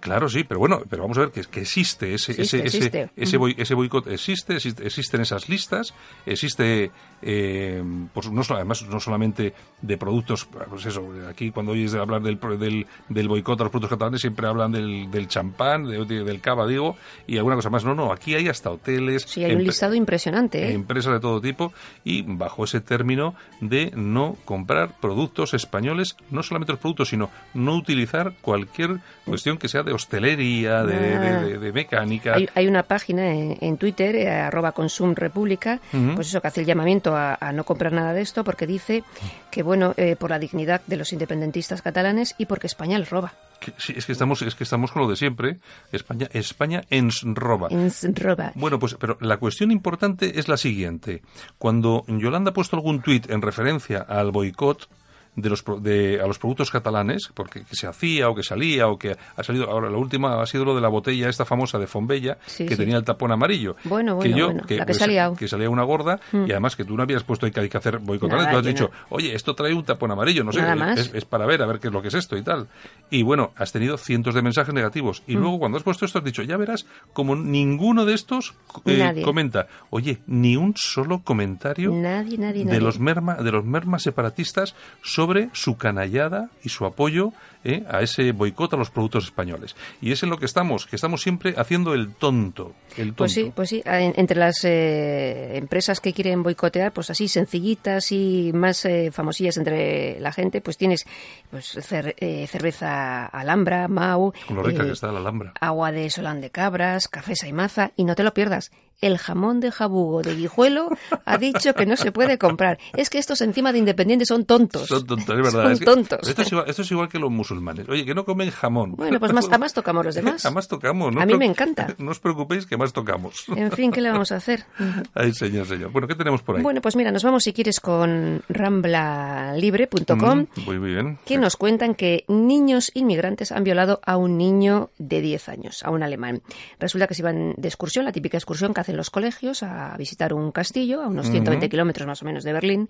Claro, 0.00 0.28
sí, 0.28 0.44
pero 0.44 0.60
bueno, 0.60 0.82
pero 0.88 1.02
vamos 1.02 1.18
a 1.18 1.22
ver 1.22 1.30
que, 1.30 1.42
que 1.42 1.60
existe 1.60 2.14
ese 2.14 2.32
ese 2.40 2.64
ese 2.64 3.10
ese, 3.16 3.74
boicot 3.74 4.06
existe, 4.08 4.56
existen 4.56 5.20
esas 5.20 5.48
listas, 5.48 5.94
existe 6.26 6.90
eh, 7.22 7.82
pues 8.12 8.30
no 8.30 8.42
además 8.50 8.82
no 8.88 8.98
solamente 8.98 9.52
de 9.82 9.96
productos, 9.98 10.48
pues 10.68 10.86
eso, 10.86 11.06
aquí 11.28 11.50
cuando 11.50 11.72
oyes 11.72 11.94
hablar 11.94 12.22
del 12.22 12.38
del, 12.58 12.86
del 13.08 13.28
boicot 13.28 13.60
a 13.60 13.64
los 13.64 13.70
productos 13.70 13.90
catalanes 13.90 14.20
siempre 14.20 14.46
hablan 14.46 14.72
del, 14.72 15.10
del 15.10 15.28
champán, 15.28 15.84
del 15.84 16.40
cava, 16.40 16.66
digo, 16.66 16.96
y 17.26 17.36
alguna 17.36 17.56
cosa 17.56 17.70
más. 17.70 17.84
No, 17.84 17.94
no, 17.94 18.12
aquí 18.12 18.34
hay 18.34 18.48
hasta 18.48 18.70
hoteles. 18.70 19.22
Sí, 19.22 19.44
hay 19.44 19.54
un 19.54 19.64
listado 19.64 19.94
impresionante. 19.94 20.68
¿eh? 20.68 20.72
Empresas 20.72 21.12
de 21.12 21.20
todo 21.20 21.40
tipo 21.40 21.72
y 22.04 22.22
bajo 22.22 22.64
ese 22.64 22.80
término 22.80 23.34
de 23.60 23.92
no 23.94 24.36
comprar 24.44 24.98
productos 25.00 25.54
españoles, 25.54 26.16
no 26.30 26.42
solamente 26.42 26.72
los 26.72 26.80
productos, 26.80 27.08
sino 27.08 27.30
no 27.54 27.74
utilizar 27.76 28.34
cualquier 28.40 29.00
cuestión 29.24 29.58
que 29.58 29.68
sea 29.68 29.82
de 29.82 29.89
hostelería, 29.92 30.82
de, 30.84 31.58
de, 31.58 31.72
mecánica. 31.72 32.36
Hay, 32.54 32.66
una 32.66 32.82
página 32.82 33.32
en, 33.32 33.76
Twitter, 33.76 34.16
eh, 34.16 34.30
arroba 34.30 34.72
Consum 34.72 35.14
República, 35.14 35.80
pues 36.14 36.28
eso, 36.28 36.40
que 36.40 36.48
hace 36.48 36.60
el 36.60 36.66
llamamiento 36.66 37.14
a, 37.16 37.38
no 37.52 37.64
comprar 37.64 37.92
nada 37.92 38.12
de 38.12 38.22
esto 38.22 38.44
porque 38.44 38.66
dice 38.66 39.02
que, 39.50 39.62
bueno, 39.62 39.94
eh, 39.96 40.16
por 40.16 40.30
la 40.30 40.38
dignidad 40.38 40.82
de 40.86 40.96
los 40.96 41.12
independentistas 41.12 41.82
catalanes 41.82 42.34
y 42.38 42.46
porque 42.46 42.66
España 42.66 42.98
les 42.98 43.10
roba. 43.10 43.32
Sí, 43.76 43.92
es 43.96 44.06
que 44.06 44.12
estamos, 44.12 44.40
es 44.42 44.54
que 44.54 44.64
estamos 44.64 44.90
con 44.90 45.02
lo 45.02 45.08
de 45.08 45.16
siempre. 45.16 45.58
España, 45.92 46.28
España 46.32 46.82
ens 46.88 47.22
roba. 47.24 47.68
Ens 47.70 48.06
roba. 48.14 48.52
Bueno, 48.54 48.78
pues, 48.78 48.96
pero 48.98 49.18
la 49.20 49.36
cuestión 49.36 49.70
importante 49.70 50.38
es 50.38 50.48
la 50.48 50.56
siguiente. 50.56 51.22
Cuando 51.58 52.04
Yolanda 52.08 52.50
ha 52.50 52.54
puesto 52.54 52.76
algún 52.76 53.02
tuit 53.02 53.30
en 53.30 53.42
referencia 53.42 53.98
al 54.00 54.30
boicot 54.30 54.88
de 55.36 55.48
los, 55.48 55.64
de, 55.80 56.20
a 56.20 56.26
los 56.26 56.38
productos 56.38 56.70
catalanes, 56.70 57.30
porque 57.34 57.64
que 57.64 57.76
se 57.76 57.86
hacía 57.86 58.28
o 58.28 58.34
que 58.34 58.42
salía 58.42 58.88
o 58.88 58.98
que 58.98 59.16
ha 59.36 59.42
salido. 59.42 59.70
Ahora, 59.70 59.90
la 59.90 59.96
última 59.96 60.40
ha 60.40 60.46
sido 60.46 60.64
lo 60.64 60.74
de 60.74 60.80
la 60.80 60.88
botella 60.88 61.28
esta 61.28 61.44
famosa 61.44 61.78
de 61.78 61.86
Fombella, 61.86 62.38
que 62.56 62.76
tenía 62.76 62.96
el 62.96 63.04
tapón 63.04 63.32
amarillo. 63.32 63.76
Bueno, 63.84 64.16
bueno, 64.16 64.34
que 64.34 64.38
yo, 64.38 64.66
Que, 64.66 64.76
la 64.78 64.86
que, 64.86 64.94
salía. 64.94 65.32
que 65.38 65.48
salía 65.48 65.70
una 65.70 65.84
gorda 65.84 66.20
y 66.32 66.36
mm. 66.36 66.44
además 66.50 66.76
que 66.76 66.84
tú 66.84 66.96
no 66.96 67.02
habías 67.02 67.22
puesto 67.22 67.50
que 67.50 67.60
hay 67.60 67.68
que 67.68 67.76
hacer 67.76 67.98
boicotar. 67.98 68.50
Tú 68.50 68.56
has 68.56 68.64
dicho, 68.64 68.90
oye, 69.10 69.34
esto 69.34 69.54
trae 69.54 69.72
un 69.72 69.84
tapón 69.84 70.10
amarillo, 70.10 70.44
no 70.44 70.52
sé, 70.52 70.60
es, 70.96 71.14
es, 71.14 71.24
para 71.24 71.46
ver, 71.46 71.62
a 71.62 71.66
ver 71.66 71.78
qué 71.78 71.88
es 71.88 71.92
lo 71.92 72.02
que 72.02 72.08
es 72.08 72.14
esto 72.14 72.36
y 72.36 72.42
tal. 72.42 72.68
Y 73.10 73.22
bueno, 73.22 73.52
has 73.56 73.72
tenido 73.72 73.96
cientos 73.96 74.34
de 74.34 74.42
mensajes 74.42 74.74
negativos. 74.74 75.22
Y 75.26 75.36
mm. 75.36 75.40
luego 75.40 75.58
cuando 75.60 75.78
has 75.78 75.84
puesto 75.84 76.04
esto 76.04 76.18
has 76.18 76.24
dicho, 76.24 76.42
ya 76.42 76.56
verás, 76.56 76.86
como 77.12 77.36
ninguno 77.36 78.04
de 78.04 78.14
estos 78.14 78.54
eh, 78.86 79.22
comenta, 79.24 79.68
oye, 79.90 80.18
ni 80.26 80.56
un 80.56 80.74
solo 80.76 81.22
comentario 81.22 81.92
nadie, 81.92 82.38
nadie, 82.38 82.64
de 82.64 82.80
los 82.80 82.98
merma, 82.98 83.36
de 83.36 83.52
los 83.52 83.64
mermas 83.64 84.02
separatistas 84.02 84.74
sobre 85.02 85.19
su 85.52 85.76
canallada 85.76 86.48
y 86.62 86.68
su 86.68 86.84
apoyo 86.86 87.32
¿eh? 87.64 87.84
a 87.88 88.02
ese 88.02 88.32
boicot 88.32 88.72
a 88.74 88.76
los 88.76 88.90
productos 88.90 89.24
españoles. 89.24 89.76
Y 90.00 90.12
es 90.12 90.22
en 90.22 90.30
lo 90.30 90.38
que 90.38 90.46
estamos, 90.46 90.86
que 90.86 90.96
estamos 90.96 91.22
siempre 91.22 91.54
haciendo 91.56 91.94
el 91.94 92.14
tonto. 92.14 92.74
El 92.96 93.14
Pues 93.14 93.32
sí, 93.32 93.52
pues 93.54 93.70
sí. 93.70 93.82
entre 93.84 94.38
las 94.38 94.64
eh, 94.64 95.56
empresas 95.56 96.00
que 96.00 96.12
quieren 96.12 96.42
boicotear, 96.42 96.92
pues 96.92 97.10
así 97.10 97.28
sencillitas 97.28 98.12
y 98.12 98.52
más 98.54 98.84
eh, 98.84 99.10
famosillas 99.12 99.56
entre 99.56 100.20
la 100.20 100.32
gente, 100.32 100.60
pues 100.60 100.76
tienes 100.76 101.06
pues 101.50 101.66
cerveza 101.66 103.26
Alhambra, 103.26 103.88
Mau. 103.88 104.32
Con 104.46 104.56
lo 104.56 104.62
rica 104.62 104.84
que 104.84 104.92
está 104.92 105.12
la 105.12 105.20
Alhambra. 105.20 105.52
Agua 105.60 105.92
de 105.92 106.10
Solán 106.10 106.40
de 106.40 106.50
Cabras, 106.50 107.08
café 107.08 107.36
Saimaza, 107.36 107.92
y 107.96 108.04
no 108.04 108.14
te 108.14 108.24
lo 108.24 108.34
pierdas 108.34 108.70
el 109.00 109.18
jamón 109.18 109.60
de 109.60 109.70
jabugo 109.70 110.22
de 110.22 110.34
Guijuelo 110.34 110.90
ha 111.24 111.38
dicho 111.38 111.74
que 111.74 111.86
no 111.86 111.96
se 111.96 112.12
puede 112.12 112.38
comprar. 112.38 112.78
Es 112.94 113.10
que 113.10 113.18
estos 113.18 113.40
encima 113.40 113.72
de 113.72 113.78
independientes 113.78 114.28
son 114.28 114.44
tontos. 114.44 114.88
Son 114.88 115.06
tontos, 115.06 115.36
es 115.36 115.42
verdad. 115.54 115.74
Son 115.74 115.84
tontos. 115.84 116.28
Esto 116.28 116.42
es, 116.82 116.90
igual, 116.90 117.08
que 117.08 117.18
los 117.18 117.30
musulmanes. 117.30 117.49
Oye, 117.88 118.04
que 118.04 118.14
no 118.14 118.24
comen 118.24 118.50
jamón. 118.50 118.94
Bueno, 118.96 119.18
pues 119.18 119.32
más, 119.32 119.48
más 119.58 119.74
tocamos 119.74 120.04
los 120.04 120.14
demás. 120.14 120.42
Jamás 120.42 120.68
tocamos. 120.68 121.14
¿no? 121.14 121.20
A 121.20 121.26
mí 121.26 121.34
me 121.34 121.46
encanta. 121.46 121.88
No 121.98 122.12
os 122.12 122.18
preocupéis 122.18 122.66
que 122.66 122.76
más 122.76 122.92
tocamos. 122.92 123.44
En 123.54 123.70
fin, 123.72 123.92
¿qué 123.92 124.00
le 124.00 124.10
vamos 124.10 124.32
a 124.32 124.36
hacer? 124.36 124.64
Ay, 125.14 125.32
señor, 125.34 125.66
señor. 125.66 125.90
Bueno, 125.92 126.08
¿qué 126.08 126.14
tenemos 126.14 126.42
por 126.42 126.56
ahí? 126.56 126.62
Bueno, 126.62 126.80
pues 126.80 126.96
mira, 126.96 127.12
nos 127.12 127.22
vamos 127.22 127.44
si 127.44 127.52
quieres 127.52 127.78
con 127.78 128.42
ramblalibre.com. 128.48 130.38
Mm, 130.38 130.64
muy 130.64 130.78
bien. 130.78 131.18
Que 131.24 131.36
nos 131.38 131.56
cuentan 131.56 131.94
que 131.94 132.24
niños 132.28 132.90
inmigrantes 132.94 133.52
han 133.52 133.64
violado 133.64 134.00
a 134.04 134.16
un 134.16 134.38
niño 134.38 134.90
de 134.98 135.20
10 135.20 135.48
años, 135.48 135.82
a 135.84 135.90
un 135.90 136.02
alemán. 136.02 136.42
Resulta 136.78 137.06
que 137.06 137.14
se 137.14 137.22
iban 137.22 137.54
de 137.56 137.68
excursión, 137.68 138.04
la 138.04 138.12
típica 138.12 138.36
excursión 138.38 138.72
que 138.72 138.80
hacen 138.80 138.96
los 138.96 139.10
colegios, 139.10 139.62
a 139.62 139.96
visitar 139.96 140.32
un 140.32 140.52
castillo 140.52 141.02
a 141.02 141.08
unos 141.08 141.30
120 141.30 141.68
kilómetros 141.68 142.06
más 142.06 142.22
o 142.22 142.24
menos 142.24 142.44
de 142.44 142.52
Berlín. 142.52 142.88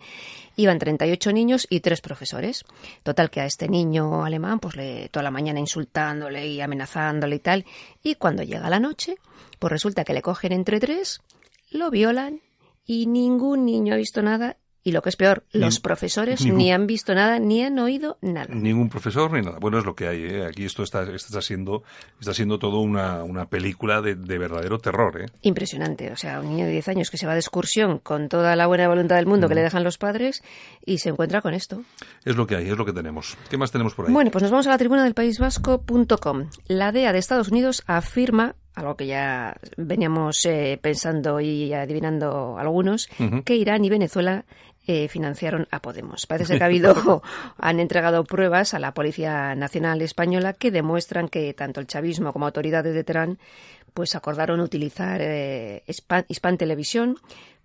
Iban 0.57 0.79
38 0.79 1.33
niños 1.33 1.67
y 1.71 1.81
tres 1.81 2.01
profesores. 2.01 2.65
Total 3.03 3.31
que 3.31 3.41
a 3.41 3.47
este 3.47 3.69
niño 3.69 4.25
alemán, 4.25 4.50
pues 4.59 4.77
le, 4.77 5.09
toda 5.09 5.23
la 5.23 5.31
mañana 5.31 5.61
insultándole 5.61 6.47
y 6.47 6.61
amenazándole 6.61 7.37
y 7.37 7.41
tal. 7.41 7.65
Y 8.03 8.17
cuando 8.17 8.43
llega 8.43 8.69
la 8.71 8.81
noche, 8.81 9.17
pues 9.59 9.71
resulta 9.71 10.05
que 10.05 10.15
le 10.15 10.23
cogen 10.23 10.53
entre 10.53 10.81
tres, 10.81 11.21
lo 11.71 11.91
violan 11.91 12.41
y 12.85 13.07
ningún 13.07 13.65
niño 13.65 13.95
ha 13.95 13.99
visto 13.99 14.23
nada 14.23 14.57
y 14.83 14.93
lo 14.93 15.03
que 15.03 15.11
es 15.11 15.17
peor, 15.17 15.45
los 15.53 15.81
profesores 15.81 16.45
ni 16.45 16.73
han 16.73 16.87
visto 16.87 17.15
nada 17.15 17.39
ni 17.39 17.63
han 17.63 17.79
oído 17.79 18.19
nada. 18.23 18.55
Ningún 18.55 18.89
profesor 18.89 19.31
ni 19.33 19.43
nada. 19.43 19.59
Bueno, 19.61 19.79
es 19.79 19.85
lo 19.85 19.95
que 19.95 20.09
hay. 20.09 20.23
¿eh? 20.25 20.47
Aquí 20.47 20.65
esto 20.65 20.83
está, 20.83 21.03
está, 21.03 21.43
siendo, 21.43 21.83
está 22.19 22.33
siendo 22.33 22.59
todo 22.59 22.81
una, 22.81 23.23
una 23.23 23.47
película 23.47 24.01
de, 24.01 24.15
verdadero 24.15 24.79
terror. 24.79 25.21
¿eh? 25.21 25.27
Impresionante. 25.43 26.11
O 26.13 26.17
sea, 26.17 26.41
un 26.41 26.49
niño 26.49 26.65
de 26.65 26.73
10 26.73 26.89
años 26.89 27.11
que 27.11 27.19
se 27.19 27.27
va 27.27 27.35
de 27.35 27.41
excursión 27.41 27.99
con 27.99 28.29
toda 28.29 28.57
la 28.57 28.67
buena 28.67 28.89
voluntad 28.89 29.17
del 29.17 29.27
mundo 29.27 29.49
que 29.49 29.55
le 29.55 29.63
dejan 29.63 29.85
los 29.85 29.99
padres 29.99 30.43
y 30.85 30.99
se 30.99 31.11
encuentra 31.11 31.43
con 31.43 31.53
esto. 31.53 31.83
Es 32.25 32.37
lo 32.37 32.47
que 32.47 32.57
hay, 32.57 32.71
es 32.71 32.79
lo 32.79 32.87
que 32.87 32.93
tenemos. 32.93 33.37
¿Qué 33.51 33.59
más 33.59 33.71
tenemos 33.71 33.95
por 33.95 34.07
ahí? 34.07 34.13
Bueno, 34.13 34.31
pues 34.31 34.43
nos 34.43 34.51
vamos 34.51 34.67
a 34.67 34.71
la 34.71 34.79
tribuna 34.79 35.05
del 35.05 35.15
País 35.15 35.39
Vasco.com. 35.39 36.49
La 36.69 36.93
DEA 36.93 37.13
de 37.13 37.19
Estados 37.19 37.49
Unidos 37.49 37.83
afirma 37.87 38.55
algo 38.75 38.97
que 38.97 39.07
ya 39.07 39.57
veníamos 39.77 40.45
eh, 40.45 40.79
pensando 40.81 41.41
y 41.41 41.73
adivinando 41.73 42.57
algunos, 42.59 43.09
que 43.45 43.57
Irán 43.57 43.85
y 43.85 43.91
Venezuela 43.91 44.45
eh, 44.87 45.09
financiaron 45.09 45.69
a 45.71 45.81
Podemos. 45.81 46.27
Parece 46.27 46.47
ser 46.47 46.59
que 46.59 46.65
ha 46.65 46.67
habido, 46.67 47.23
han 47.59 47.81
entregado 47.81 48.25
pruebas 48.25 48.75
a 48.75 48.79
la 48.79 48.95
Policía 48.95 49.55
Nacional 49.55 50.03
Española 50.03 50.53
que 50.53 50.71
demuestran 50.71 51.29
que 51.29 51.55
tanto 51.55 51.81
el 51.81 51.87
chavismo 51.87 52.33
como 52.33 52.47
autoridades 52.47 52.95
de 52.95 53.05
Teherán 53.05 53.39
pues 53.95 54.15
acordaron 54.15 54.61
utilizar 54.61 55.21
eh, 55.21 55.85
Hispan 56.29 56.59
Televisión 56.59 57.17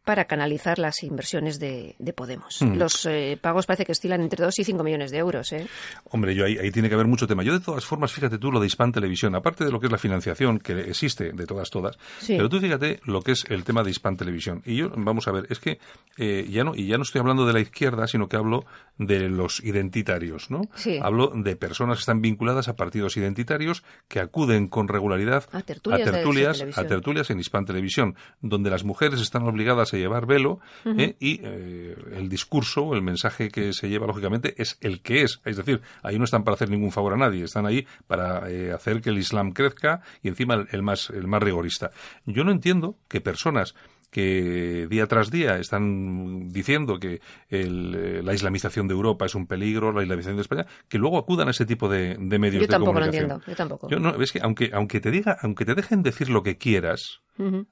para 0.05 0.25
canalizar 0.25 0.79
las 0.79 1.03
inversiones 1.03 1.59
de, 1.59 1.95
Podemos. 2.15 2.61
Mm. 2.61 2.77
Los 2.77 3.05
eh, 3.07 3.37
pagos 3.41 3.65
parece 3.65 3.85
que 3.85 3.91
estilan 3.91 4.21
entre 4.21 4.45
2 4.45 4.59
y 4.59 4.63
5 4.63 4.83
millones 4.83 5.11
de 5.11 5.17
euros. 5.17 5.51
¿eh? 5.51 5.67
Hombre, 6.05 6.33
yo 6.33 6.45
ahí, 6.45 6.71
tiene 6.71 6.87
que 6.87 6.95
haber 6.95 7.07
mucho 7.07 7.27
tema. 7.27 7.43
Yo, 7.43 7.51
de 7.51 7.59
todas 7.59 7.83
formas, 7.83 8.13
fíjate 8.13 8.37
tú 8.37 8.51
lo 8.51 8.59
de 8.61 8.67
Hispan 8.67 8.93
Televisión, 8.93 9.35
aparte 9.35 9.65
de 9.65 9.71
lo 9.71 9.79
que 9.81 9.87
es 9.87 9.91
la 9.91 9.97
financiación 9.97 10.59
que 10.59 10.79
existe 10.81 11.33
de 11.33 11.45
todas, 11.45 11.69
todas, 11.69 11.97
pero 12.25 12.47
tú 12.47 12.61
fíjate 12.61 13.01
lo 13.03 13.21
que 13.21 13.33
es 13.33 13.43
el 13.49 13.63
tema 13.65 13.83
de 13.83 13.91
Hispan 13.91 14.15
Televisión. 14.15 14.61
Y 14.65 14.77
yo, 14.77 14.91
vamos 14.95 15.27
a 15.27 15.31
ver, 15.31 15.47
es 15.49 15.59
que 15.59 15.79
eh, 16.17 16.47
ya 16.49 16.63
no, 16.63 16.73
y 16.75 16.87
ya 16.87 16.97
no 16.97 17.03
estoy 17.03 17.19
hablando 17.19 17.45
de 17.45 17.53
la 17.53 17.59
izquierda, 17.59 18.07
sino 18.07 18.29
que 18.29 18.37
hablo 18.37 18.65
de 18.97 19.27
los 19.27 19.61
identitarios, 19.61 20.49
¿no? 20.49 20.61
Hablo 21.01 21.33
de 21.35 21.55
personas 21.55 21.97
que 21.97 22.01
están 22.01 22.21
vinculadas 22.21 22.67
a 22.67 22.75
partidos 22.75 23.17
identitarios 23.17 23.83
que 24.07 24.19
acuden 24.19 24.67
con 24.67 24.87
regularidad 24.87 25.45
a 25.51 25.61
tertulias, 25.61 26.61
a 26.77 26.85
tertulias, 26.85 27.29
en 27.29 27.39
Hispan 27.39 27.65
Televisión, 27.65 28.15
donde 28.41 28.69
las 28.69 28.83
mujeres 28.83 29.19
están 29.19 29.43
obligadas 29.43 29.93
a 29.93 29.94
llevar 29.99 30.25
velo 30.25 30.59
¿eh? 30.85 31.15
y 31.19 31.41
eh, 31.43 31.95
el 32.13 32.29
discurso, 32.29 32.93
el 32.93 33.01
mensaje 33.01 33.49
que 33.49 33.73
se 33.73 33.89
lleva 33.89 34.07
lógicamente 34.07 34.53
es 34.57 34.77
el 34.81 35.01
que 35.01 35.21
es. 35.21 35.41
Es 35.45 35.57
decir, 35.57 35.81
ahí 36.03 36.17
no 36.17 36.25
están 36.25 36.43
para 36.43 36.55
hacer 36.55 36.69
ningún 36.69 36.91
favor 36.91 37.13
a 37.13 37.17
nadie, 37.17 37.43
están 37.43 37.65
ahí 37.65 37.85
para 38.07 38.49
eh, 38.49 38.71
hacer 38.71 39.01
que 39.01 39.09
el 39.09 39.17
Islam 39.17 39.51
crezca 39.51 40.01
y 40.21 40.27
encima 40.27 40.65
el, 40.69 40.83
más, 40.83 41.09
el 41.09 41.27
más 41.27 41.41
rigorista. 41.41 41.91
Yo 42.25 42.43
no 42.43 42.51
entiendo 42.51 42.97
que 43.07 43.21
personas 43.21 43.75
que 44.15 44.87
día 44.89 45.07
tras 45.07 45.29
día 45.29 45.57
están 45.57 46.47
diciendo 46.47 46.99
que 46.99 47.19
la 47.49 48.33
islamización 48.33 48.87
de 48.87 48.93
Europa 48.93 49.25
es 49.25 49.35
un 49.35 49.45
peligro, 49.45 49.91
la 49.91 50.03
islamización 50.03 50.37
de 50.37 50.43
España, 50.43 50.65
que 50.87 50.97
luego 50.97 51.17
acudan 51.17 51.49
a 51.49 51.51
ese 51.51 51.65
tipo 51.65 51.89
de, 51.89 52.17
medios 52.17 52.61
yo 52.61 52.67
tampoco 52.69 52.97
Lo 52.97 53.05
entiendo, 53.07 53.41
yo 53.45 53.55
tampoco. 53.55 53.89
Yo 53.89 53.99
no, 53.99 54.15
es 54.15 54.31
que 54.31 54.39
aunque, 54.41 54.69
aunque 54.71 55.01
te 55.01 55.11
diga, 55.11 55.37
aunque 55.41 55.65
te 55.65 55.75
dejen 55.75 56.01
decir 56.01 56.29
lo 56.29 56.43
que 56.43 56.57
quieras, 56.57 57.19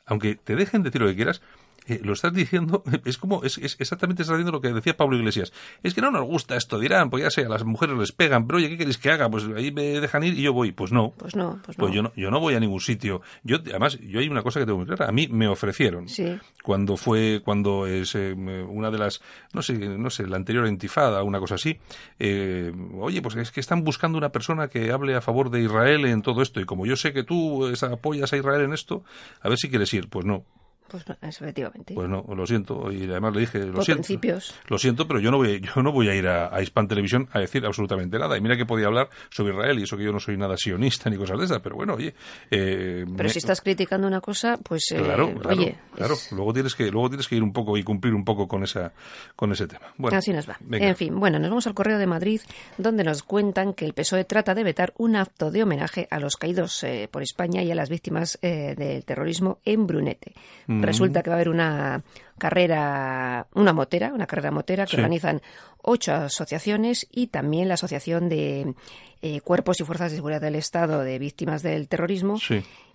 aunque 0.05 0.35
te 0.35 0.57
dejen 0.57 0.83
decir 0.83 1.01
lo 1.01 1.07
que 1.07 1.15
quieras, 1.15 1.41
eh, 1.87 1.99
lo 2.03 2.13
estás 2.13 2.33
diciendo, 2.33 2.83
es 3.05 3.17
como, 3.17 3.43
es, 3.43 3.57
exactamente 3.57 4.23
estás 4.23 4.37
diciendo 4.37 4.51
lo 4.51 4.61
que 4.61 4.73
decía 4.73 4.95
Pablo 4.95 5.17
Iglesias. 5.17 5.53
Es 5.83 5.93
que 5.93 6.01
no 6.01 6.11
nos 6.11 6.25
gusta 6.25 6.55
esto, 6.55 6.79
dirán, 6.79 7.09
pues 7.09 7.23
ya 7.23 7.29
sé, 7.29 7.45
a 7.45 7.49
las 7.49 7.63
mujeres 7.63 7.97
les 7.97 8.11
pegan, 8.11 8.47
pero 8.47 8.57
oye, 8.57 8.69
¿qué 8.69 8.77
queréis 8.77 8.97
que 8.97 9.11
haga? 9.11 9.29
Pues 9.29 9.45
ahí 9.55 9.71
me 9.71 9.99
dejan 9.99 10.23
ir 10.23 10.37
y 10.37 10.43
yo 10.43 10.53
voy. 10.53 10.71
Pues 10.71 10.91
no. 10.91 11.13
Pues 11.17 11.35
no, 11.35 11.59
pues, 11.63 11.77
pues 11.77 11.89
no. 11.89 11.95
yo 11.95 12.03
no. 12.03 12.13
yo 12.15 12.31
no 12.31 12.39
voy 12.39 12.55
a 12.55 12.59
ningún 12.59 12.79
sitio. 12.79 13.21
Yo, 13.43 13.57
además, 13.57 13.99
yo 13.99 14.19
hay 14.19 14.27
una 14.27 14.43
cosa 14.43 14.59
que 14.59 14.65
tengo 14.65 14.77
muy 14.77 14.87
clara. 14.87 15.07
A 15.07 15.11
mí 15.11 15.27
me 15.27 15.47
ofrecieron. 15.47 16.07
Sí. 16.07 16.37
Cuando 16.63 16.97
fue, 16.97 17.41
cuando 17.43 17.87
es 17.87 18.15
eh, 18.15 18.33
una 18.33 18.91
de 18.91 18.97
las, 18.97 19.21
no 19.53 19.61
sé, 19.61 19.73
no 19.73 20.09
sé, 20.09 20.27
la 20.27 20.37
anterior 20.37 20.67
intifada, 20.67 21.23
una 21.23 21.39
cosa 21.39 21.55
así, 21.55 21.79
eh, 22.19 22.71
oye, 22.99 23.21
pues 23.21 23.35
es 23.35 23.51
que 23.51 23.59
están 23.59 23.83
buscando 23.83 24.17
una 24.17 24.29
persona 24.29 24.67
que 24.67 24.91
hable 24.91 25.15
a 25.15 25.21
favor 25.21 25.49
de 25.49 25.61
Israel 25.61 26.05
en 26.05 26.21
todo 26.21 26.41
esto. 26.41 26.59
Y 26.59 26.65
como 26.65 26.85
yo 26.85 26.95
sé 26.95 27.13
que 27.13 27.23
tú 27.23 27.67
apoyas 27.91 28.33
a 28.33 28.37
Israel 28.37 28.61
en 28.61 28.73
esto, 28.73 29.03
a 29.41 29.49
ver 29.49 29.57
si 29.57 29.69
quieres 29.69 29.93
ir. 29.93 30.09
Pues 30.09 30.25
no. 30.25 30.45
Pues 30.93 31.39
efectivamente. 31.39 31.95
Pues 31.95 32.07
no, 32.07 32.23
lo 32.35 32.45
siento. 32.45 32.91
Y 32.91 33.05
además 33.05 33.33
le 33.33 33.39
dije, 33.41 33.57
lo 33.65 33.73
Por 33.73 33.83
siento. 33.83 34.03
Principios. 34.03 34.53
Lo 34.67 34.77
siento, 34.77 35.07
pero 35.07 35.19
yo 35.19 35.31
no 35.31 35.37
voy, 35.37 35.59
yo 35.59 35.81
no 35.81 35.91
voy 35.91 36.07
a 36.07 36.13
ir 36.13 36.27
a, 36.27 36.55
a 36.55 36.61
Hispan 36.61 36.87
Televisión 36.87 37.27
a 37.31 37.39
decir 37.39 37.65
absolutamente 37.65 38.19
nada. 38.19 38.37
Y 38.37 38.41
mira 38.41 38.55
que 38.55 38.67
podía 38.67 38.85
hablar 38.85 39.09
sobre 39.31 39.53
Israel 39.53 39.79
y 39.79 39.83
eso 39.83 39.97
que 39.97 40.03
yo 40.03 40.11
no 40.11 40.19
soy 40.19 40.37
nada 40.37 40.55
sionista 40.55 41.09
ni 41.09 41.17
cosas 41.17 41.39
de 41.39 41.45
esas, 41.45 41.61
pero 41.61 41.75
bueno, 41.75 41.95
oye. 41.95 42.13
Eh, 42.51 43.05
pero 43.17 43.27
si 43.27 43.39
estás 43.39 43.61
criticando 43.61 44.05
una 44.07 44.21
cosa, 44.21 44.59
pues. 44.61 44.83
Eh, 44.91 45.01
claro, 45.01 45.33
oye. 45.45 45.75
Claro, 45.95 46.15
luego 46.31 46.53
tienes 46.53 46.75
que, 46.75 46.91
luego 46.91 47.09
tienes 47.09 47.27
que 47.27 47.35
ir 47.35 47.43
un 47.43 47.53
poco 47.53 47.77
y 47.77 47.83
cumplir 47.83 48.13
un 48.13 48.25
poco 48.25 48.47
con 48.47 48.63
esa, 48.63 48.93
con 49.35 49.51
ese 49.51 49.67
tema. 49.67 49.93
Bueno, 49.97 50.17
Así 50.17 50.33
nos 50.33 50.47
va. 50.47 50.57
En 50.71 50.95
fin, 50.95 51.19
bueno, 51.19 51.39
nos 51.39 51.49
vamos 51.49 51.67
al 51.67 51.73
correo 51.73 51.97
de 51.97 52.07
Madrid, 52.07 52.41
donde 52.77 53.03
nos 53.03 53.23
cuentan 53.23 53.73
que 53.73 53.85
el 53.85 53.93
PSOE 53.93 54.25
trata 54.25 54.55
de 54.55 54.63
vetar 54.63 54.93
un 54.97 55.15
acto 55.15 55.51
de 55.51 55.63
homenaje 55.63 56.07
a 56.09 56.19
los 56.19 56.37
caídos 56.37 56.83
eh, 56.83 57.07
por 57.11 57.21
España 57.21 57.61
y 57.63 57.71
a 57.71 57.75
las 57.75 57.89
víctimas 57.89 58.39
del 58.41 59.05
terrorismo 59.05 59.59
en 59.65 59.87
Brunete. 59.87 60.33
Mm. 60.67 60.83
Resulta 60.83 61.21
que 61.21 61.29
va 61.29 61.35
a 61.35 61.37
haber 61.37 61.49
una 61.49 62.03
carrera, 62.37 63.47
una 63.53 63.73
motera, 63.73 64.13
una 64.13 64.27
carrera 64.27 64.51
motera 64.51 64.85
que 64.85 64.97
organizan 64.97 65.41
ocho 65.81 66.13
asociaciones 66.13 67.07
y 67.11 67.27
también 67.27 67.67
la 67.67 67.75
Asociación 67.75 68.29
de 68.29 68.73
eh, 69.21 69.41
Cuerpos 69.41 69.79
y 69.79 69.83
Fuerzas 69.83 70.11
de 70.11 70.17
Seguridad 70.17 70.41
del 70.41 70.55
Estado 70.55 71.01
de 71.01 71.19
Víctimas 71.19 71.63
del 71.63 71.87
Terrorismo. 71.87 72.37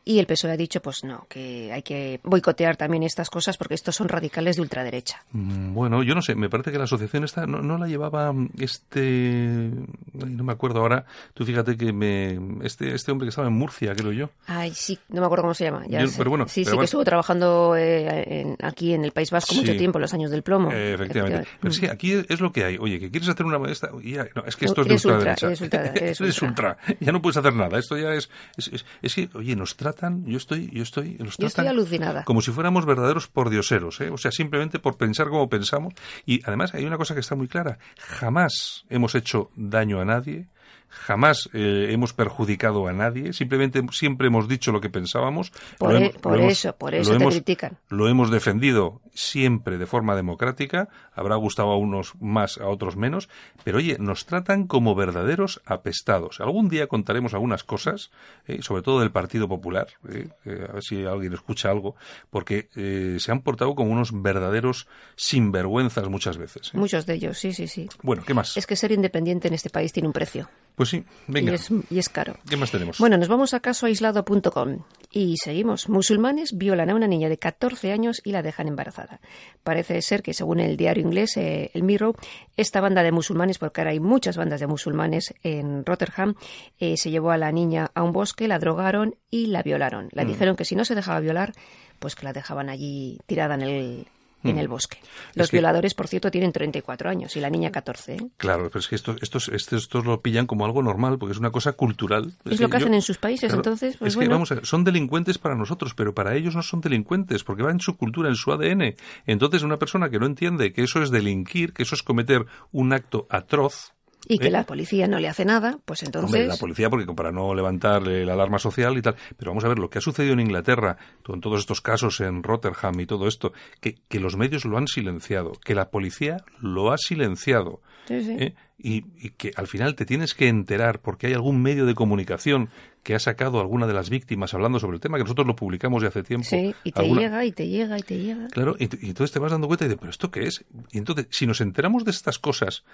Y 0.08 0.20
el 0.20 0.26
PSOE 0.26 0.52
ha 0.52 0.56
dicho, 0.56 0.80
pues 0.80 1.04
no, 1.04 1.26
que 1.28 1.70
hay 1.70 1.82
que 1.82 2.18
boicotear 2.22 2.78
también 2.78 3.02
estas 3.02 3.28
cosas 3.28 3.58
porque 3.58 3.74
estos 3.74 3.94
son 3.94 4.08
radicales 4.08 4.56
de 4.56 4.62
ultraderecha. 4.62 5.22
Mm, 5.32 5.74
bueno, 5.74 6.02
yo 6.02 6.14
no 6.14 6.22
sé, 6.22 6.34
me 6.34 6.48
parece 6.48 6.72
que 6.72 6.78
la 6.78 6.84
asociación 6.84 7.24
esta 7.24 7.46
no, 7.46 7.76
la 7.76 7.86
llevaba 7.86 8.34
este, 8.58 9.70
no 10.14 10.44
me 10.44 10.52
acuerdo 10.54 10.80
ahora, 10.80 11.04
tú 11.34 11.44
fíjate 11.44 11.76
que 11.76 11.92
me, 11.92 12.40
este, 12.64 12.94
este 12.94 13.12
hombre 13.12 13.26
que 13.26 13.28
estaba 13.28 13.48
en 13.48 13.52
Murcia, 13.52 13.94
creo 13.94 14.12
yo. 14.12 14.30
Ay, 14.46 14.72
sí, 14.74 14.98
no 15.10 15.20
me 15.20 15.26
acuerdo 15.26 15.42
cómo 15.42 15.52
se 15.52 15.64
llama. 15.64 15.84
pero 16.16 16.30
bueno, 16.30 16.48
sí, 16.48 16.64
sí, 16.64 16.74
que 16.74 16.84
estuvo 16.84 17.04
trabajando 17.04 17.74
eh, 17.76 18.56
aquí 18.62 18.94
en 18.94 19.04
el 19.04 19.12
País 19.12 19.30
Vasco 19.30 19.54
mucho 19.56 19.76
tiempo, 19.76 19.98
los 19.98 20.14
años 20.14 20.30
del 20.30 20.42
plomo. 20.42 20.72
Eh, 20.72 20.94
efectivamente. 20.94 21.46
Pero 21.60 21.74
sí, 21.74 21.86
aquí 21.86 22.12
es 22.12 22.40
lo 22.40 22.50
que 22.50 22.64
hay. 22.64 22.78
Oye, 22.78 22.98
que 22.98 23.10
quieres 23.10 23.28
hacer 23.28 23.44
una 23.44 23.58
no, 23.58 23.66
es 23.66 24.56
que 24.56 24.64
esto 24.64 24.80
es 24.80 24.88
de 24.88 24.94
ultraderecha. 24.94 25.52
es, 25.52 26.40
ultra, 26.42 26.78
ya 26.98 27.12
no 27.12 27.20
puedes 27.20 27.36
hacer 27.36 27.52
nada. 27.52 27.78
Esto 27.78 27.98
ya 27.98 28.14
es, 28.14 28.30
es, 28.56 28.86
es 29.02 29.14
que, 29.14 29.28
oye, 29.34 29.54
nos 29.54 29.76
trata 29.76 29.97
yo 30.24 30.36
estoy, 30.36 30.70
yo 30.72 30.82
estoy, 30.82 31.16
yo 31.18 31.46
estoy 31.46 31.66
alucinada. 31.66 32.24
Como 32.24 32.40
si 32.40 32.50
fuéramos 32.50 32.86
verdaderos 32.86 33.28
pordioseros, 33.28 34.00
¿eh? 34.00 34.10
O 34.10 34.18
sea, 34.18 34.30
simplemente 34.30 34.78
por 34.78 34.96
pensar 34.96 35.28
como 35.28 35.48
pensamos. 35.48 35.94
Y 36.24 36.40
además 36.44 36.74
hay 36.74 36.84
una 36.84 36.96
cosa 36.96 37.14
que 37.14 37.20
está 37.20 37.34
muy 37.34 37.48
clara. 37.48 37.78
Jamás 37.98 38.84
hemos 38.88 39.14
hecho 39.14 39.50
daño 39.56 40.00
a 40.00 40.04
nadie 40.04 40.48
jamás 40.88 41.48
eh, 41.52 41.88
hemos 41.90 42.12
perjudicado 42.12 42.86
a 42.88 42.92
nadie, 42.92 43.32
simplemente 43.32 43.82
siempre 43.92 44.28
hemos 44.28 44.48
dicho 44.48 44.72
lo 44.72 44.80
que 44.80 44.90
pensábamos. 44.90 45.52
Por, 45.78 45.94
e- 45.96 46.10
por 46.10 46.38
hemos- 46.38 46.52
eso, 46.52 46.74
por 46.76 46.94
eso 46.94 47.10
te 47.10 47.16
hemos- 47.16 47.34
critican. 47.34 47.78
Lo 47.88 48.08
hemos 48.08 48.30
defendido 48.30 49.00
siempre 49.14 49.78
de 49.78 49.86
forma 49.86 50.14
democrática, 50.16 50.88
habrá 51.12 51.36
gustado 51.36 51.70
a 51.70 51.76
unos 51.76 52.12
más, 52.20 52.58
a 52.58 52.68
otros 52.68 52.96
menos, 52.96 53.28
pero 53.64 53.78
oye, 53.78 53.96
nos 53.98 54.26
tratan 54.26 54.66
como 54.66 54.94
verdaderos 54.94 55.60
apestados. 55.66 56.40
Algún 56.40 56.68
día 56.68 56.86
contaremos 56.86 57.34
algunas 57.34 57.64
cosas, 57.64 58.10
eh, 58.46 58.62
sobre 58.62 58.82
todo 58.82 59.00
del 59.00 59.10
Partido 59.10 59.48
Popular, 59.48 59.88
eh, 60.08 60.28
eh, 60.44 60.66
a 60.68 60.72
ver 60.74 60.82
si 60.82 61.04
alguien 61.04 61.32
escucha 61.32 61.70
algo, 61.70 61.96
porque 62.30 62.68
eh, 62.76 63.16
se 63.18 63.32
han 63.32 63.40
portado 63.42 63.74
como 63.74 63.90
unos 63.90 64.10
verdaderos 64.22 64.86
sinvergüenzas 65.16 66.08
muchas 66.08 66.36
veces. 66.38 66.72
Muchos 66.74 67.04
de 67.06 67.14
ellos, 67.14 67.38
sí, 67.38 67.52
sí, 67.52 67.68
sí. 67.68 67.88
Bueno, 68.02 68.22
¿qué 68.26 68.34
más? 68.34 68.56
Es 68.56 68.66
que 68.66 68.76
ser 68.76 68.92
independiente 68.92 69.48
en 69.48 69.54
este 69.54 69.68
país 69.70 69.92
tiene 69.92 70.06
un 70.06 70.12
precio. 70.12 70.48
Pues 70.78 70.90
sí, 70.90 71.04
venga, 71.26 71.50
Y 71.50 71.54
es, 71.56 71.70
y 71.90 71.98
es 71.98 72.08
caro. 72.08 72.36
¿qué 72.48 72.56
más 72.56 72.70
tenemos? 72.70 73.00
Bueno, 73.00 73.16
nos 73.16 73.26
vamos 73.26 73.52
a 73.52 73.58
casoaislado.com 73.58 74.84
y 75.10 75.34
seguimos. 75.42 75.88
Musulmanes 75.88 76.56
violan 76.56 76.90
a 76.90 76.94
una 76.94 77.08
niña 77.08 77.28
de 77.28 77.36
14 77.36 77.90
años 77.90 78.20
y 78.22 78.30
la 78.30 78.42
dejan 78.42 78.68
embarazada. 78.68 79.18
Parece 79.64 80.00
ser 80.02 80.22
que, 80.22 80.34
según 80.34 80.60
el 80.60 80.76
diario 80.76 81.02
inglés, 81.02 81.36
eh, 81.36 81.72
el 81.74 81.82
Mirror, 81.82 82.14
esta 82.56 82.80
banda 82.80 83.02
de 83.02 83.10
musulmanes, 83.10 83.58
porque 83.58 83.80
ahora 83.80 83.90
hay 83.90 83.98
muchas 83.98 84.36
bandas 84.36 84.60
de 84.60 84.68
musulmanes 84.68 85.34
en 85.42 85.84
Rotterdam, 85.84 86.36
eh, 86.78 86.96
se 86.96 87.10
llevó 87.10 87.32
a 87.32 87.38
la 87.38 87.50
niña 87.50 87.90
a 87.92 88.04
un 88.04 88.12
bosque, 88.12 88.46
la 88.46 88.60
drogaron 88.60 89.16
y 89.32 89.48
la 89.48 89.64
violaron. 89.64 90.04
Mm. 90.04 90.10
La 90.12 90.24
dijeron 90.24 90.54
que 90.54 90.64
si 90.64 90.76
no 90.76 90.84
se 90.84 90.94
dejaba 90.94 91.18
violar, 91.18 91.54
pues 91.98 92.14
que 92.14 92.22
la 92.22 92.32
dejaban 92.32 92.68
allí 92.68 93.18
tirada 93.26 93.56
en 93.56 93.62
el, 93.62 94.06
en 94.44 94.58
el 94.58 94.68
bosque. 94.68 94.98
Los 95.34 95.48
Mm. 95.48 95.50
que- 95.50 95.56
violadores, 95.56 95.94
por 95.94 96.06
cierto, 96.08 96.30
tienen 96.30 96.52
34 96.52 97.10
años 97.10 97.36
y 97.36 97.40
la 97.40 97.50
niña 97.50 97.70
14. 97.70 98.14
¿eh? 98.14 98.26
Claro, 98.36 98.68
pero 98.68 98.80
es 98.80 98.88
que 98.88 98.94
estos, 98.94 99.16
estos, 99.20 99.48
estos, 99.48 99.82
estos 99.84 100.04
lo 100.04 100.20
pillan 100.22 100.46
como 100.46 100.64
algo 100.64 100.82
normal, 100.82 101.18
porque 101.18 101.32
es 101.32 101.38
una 101.38 101.50
cosa 101.50 101.72
cultural. 101.72 102.32
Es 102.44 102.60
lo 102.60 102.68
que 102.68 102.72
yo- 102.72 102.84
hacen 102.84 102.94
en 102.94 103.02
sus 103.02 103.18
países, 103.18 103.48
Claro, 103.48 103.56
entonces, 103.58 103.96
pues 103.98 104.14
es 104.14 104.18
que 104.18 104.28
vamos 104.28 104.50
a 104.52 104.56
ver, 104.56 104.66
son 104.66 104.84
delincuentes 104.84 105.38
para 105.38 105.54
nosotros, 105.54 105.94
pero 105.94 106.14
para 106.14 106.34
ellos 106.36 106.54
no 106.54 106.62
son 106.62 106.80
delincuentes, 106.80 107.42
porque 107.44 107.62
va 107.62 107.70
en 107.72 107.80
su 107.80 107.96
cultura, 107.96 108.28
en 108.28 108.36
su 108.36 108.52
ADN. 108.52 108.94
Entonces, 109.26 109.62
una 109.62 109.78
persona 109.78 110.08
que 110.10 110.18
no 110.18 110.26
entiende 110.26 110.72
que 110.72 110.82
eso 110.84 111.02
es 111.02 111.10
delinquir, 111.10 111.72
que 111.72 111.82
eso 111.82 111.94
es 111.94 112.02
cometer 112.02 112.46
un 112.72 112.92
acto 112.92 113.26
atroz, 113.30 113.92
Y 114.26 114.38
que 114.38 114.48
¿Eh? 114.48 114.50
la 114.50 114.64
policía 114.64 115.06
no 115.06 115.18
le 115.18 115.28
hace 115.28 115.44
nada, 115.44 115.78
pues 115.84 116.02
Hombre, 116.02 116.18
entonces... 116.18 116.48
la 116.48 116.56
policía, 116.56 116.90
porque 116.90 117.06
para 117.14 117.32
no 117.32 117.54
levantar 117.54 118.06
eh, 118.08 118.24
la 118.24 118.34
alarma 118.34 118.58
social 118.58 118.96
y 118.98 119.02
tal. 119.02 119.16
Pero 119.36 119.52
vamos 119.52 119.64
a 119.64 119.68
ver, 119.68 119.78
lo 119.78 119.88
que 119.88 119.98
ha 119.98 120.00
sucedido 120.00 120.34
en 120.34 120.40
Inglaterra, 120.40 120.96
con 121.24 121.40
todos 121.40 121.60
estos 121.60 121.80
casos 121.80 122.20
en 122.20 122.42
Rotterdam 122.42 122.98
y 123.00 123.06
todo 123.06 123.28
esto, 123.28 123.52
que, 123.80 123.96
que 124.08 124.20
los 124.20 124.36
medios 124.36 124.64
lo 124.64 124.76
han 124.76 124.86
silenciado, 124.86 125.52
que 125.64 125.74
la 125.74 125.90
policía 125.90 126.38
lo 126.60 126.92
ha 126.92 126.98
silenciado. 126.98 127.80
Sí, 128.06 128.22
sí. 128.22 128.36
¿eh? 128.38 128.54
Y, 128.78 129.04
y 129.18 129.30
que 129.30 129.52
al 129.56 129.66
final 129.66 129.94
te 129.94 130.06
tienes 130.06 130.34
que 130.34 130.48
enterar 130.48 131.00
porque 131.00 131.26
hay 131.26 131.34
algún 131.34 131.60
medio 131.60 131.84
de 131.84 131.94
comunicación 131.94 132.70
que 133.08 133.14
ha 133.14 133.18
sacado 133.18 133.58
alguna 133.58 133.86
de 133.86 133.94
las 133.94 134.10
víctimas 134.10 134.52
hablando 134.52 134.78
sobre 134.78 134.96
el 134.96 135.00
tema, 135.00 135.16
que 135.16 135.22
nosotros 135.24 135.46
lo 135.46 135.56
publicamos 135.56 136.02
de 136.02 136.08
hace 136.08 136.22
tiempo. 136.22 136.46
Sí, 136.46 136.74
y 136.84 136.92
te 136.92 137.00
Alguna- 137.00 137.22
llega, 137.22 137.44
y 137.46 137.52
te 137.52 137.66
llega, 137.66 137.98
y 137.98 138.02
te 138.02 138.18
llega. 138.18 138.48
Claro, 138.48 138.76
y, 138.78 138.84
y 138.84 139.08
entonces 139.08 139.32
te 139.32 139.38
vas 139.38 139.50
dando 139.50 139.66
cuenta 139.66 139.86
y 139.86 139.88
dices, 139.88 139.98
¿pero 139.98 140.10
esto 140.10 140.30
qué 140.30 140.44
es? 140.46 140.66
Y 140.92 140.98
entonces, 140.98 141.26
si 141.30 141.46
nos 141.46 141.62
enteramos 141.62 142.04
de 142.04 142.10
estas 142.10 142.38
cosas 142.38 142.84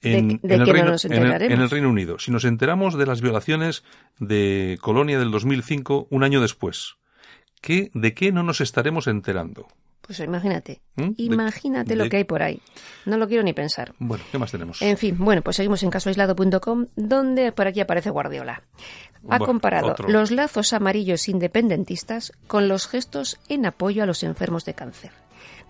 ¿De- 0.00 0.18
en, 0.18 0.28
de 0.28 0.38
en 0.42 0.50
el, 0.50 0.58
no 0.58 0.64
Reino, 0.72 0.94
el- 1.00 1.42
en 1.52 1.60
el 1.60 1.70
Reino 1.70 1.90
Unido, 1.90 2.18
si 2.18 2.32
nos 2.32 2.44
enteramos 2.44 2.98
de 2.98 3.06
las 3.06 3.20
violaciones 3.20 3.84
de 4.18 4.78
Colonia 4.80 5.16
del 5.20 5.30
2005 5.30 6.08
un 6.10 6.24
año 6.24 6.40
después, 6.40 6.96
¿qué, 7.60 7.92
¿de 7.94 8.14
qué 8.14 8.32
no 8.32 8.42
nos 8.42 8.60
estaremos 8.60 9.06
enterando? 9.06 9.68
Pues 10.04 10.18
imagínate, 10.20 10.82
¿Mm? 10.96 11.02
De- 11.10 11.14
imagínate 11.16 11.96
lo 11.96 12.04
de- 12.04 12.10
que 12.10 12.16
hay 12.18 12.24
por 12.24 12.42
ahí. 12.42 12.60
No 13.06 13.16
lo 13.16 13.28
quiero 13.28 13.42
ni 13.44 13.52
pensar. 13.52 13.94
Bueno, 13.98 14.24
¿qué 14.30 14.38
más 14.38 14.50
tenemos? 14.50 14.82
En 14.82 14.96
fin, 14.98 15.16
bueno, 15.18 15.42
pues 15.42 15.56
seguimos 15.56 15.82
en 15.84 15.90
casoaislado.com, 15.90 16.86
donde 16.96 17.52
por 17.52 17.66
aquí 17.68 17.80
aparece 17.80 18.10
Guardiola. 18.10 18.62
Ha 19.28 19.38
comparado 19.38 19.92
otro. 19.92 20.08
los 20.08 20.32
lazos 20.32 20.72
amarillos 20.72 21.28
independentistas 21.28 22.32
con 22.48 22.66
los 22.68 22.88
gestos 22.88 23.38
en 23.48 23.64
apoyo 23.66 24.02
a 24.02 24.06
los 24.06 24.22
enfermos 24.24 24.64
de 24.64 24.74
cáncer. 24.74 25.12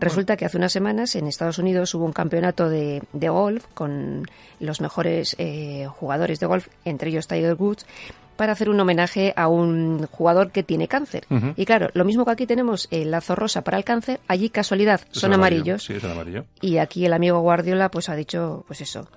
Resulta 0.01 0.37
que 0.37 0.45
hace 0.47 0.57
unas 0.57 0.73
semanas 0.73 1.14
en 1.14 1.29
Estados 1.29 1.59
Unidos 1.59 1.95
hubo 1.95 2.05
un 2.07 2.12
campeonato 2.12 2.68
de, 2.68 3.03
de 3.12 3.29
golf 3.29 3.66
con 3.75 4.27
los 4.59 4.81
mejores 4.81 5.37
eh, 5.38 5.87
jugadores 5.88 6.40
de 6.40 6.47
golf, 6.47 6.66
entre 6.85 7.11
ellos 7.11 7.29
Tiger 7.29 7.55
Woods, 7.55 7.87
para 8.37 8.53
hacer 8.53 8.68
un 8.71 8.79
homenaje 8.81 9.33
a 9.37 9.49
un 9.49 10.07
jugador 10.11 10.51
que 10.51 10.62
tiene 10.62 10.88
cáncer. 10.88 11.27
Y 11.57 11.64
claro, 11.64 11.88
lo 11.95 12.05
mismo 12.05 12.25
que 12.25 12.31
aquí 12.33 12.47
tenemos 12.47 12.88
el 12.90 13.11
lazo 13.11 13.35
rosa 13.35 13.62
para 13.62 13.79
el 13.79 13.85
cáncer, 13.85 14.21
allí 14.29 14.49
casualidad 14.51 15.01
Es 15.12 15.18
son 15.21 15.33
amarillo. 15.33 15.61
amarillos. 15.62 15.85
Sí, 15.85 15.95
es 15.95 16.05
amarillo. 16.05 16.45
Y 16.61 16.79
aquí 16.79 17.05
el 17.07 17.12
amigo 17.12 17.40
Guardiola 17.40 17.90
pues 17.90 18.09
ha 18.09 18.14
dicho, 18.16 18.64
pues 18.66 18.81
eso, 18.81 19.09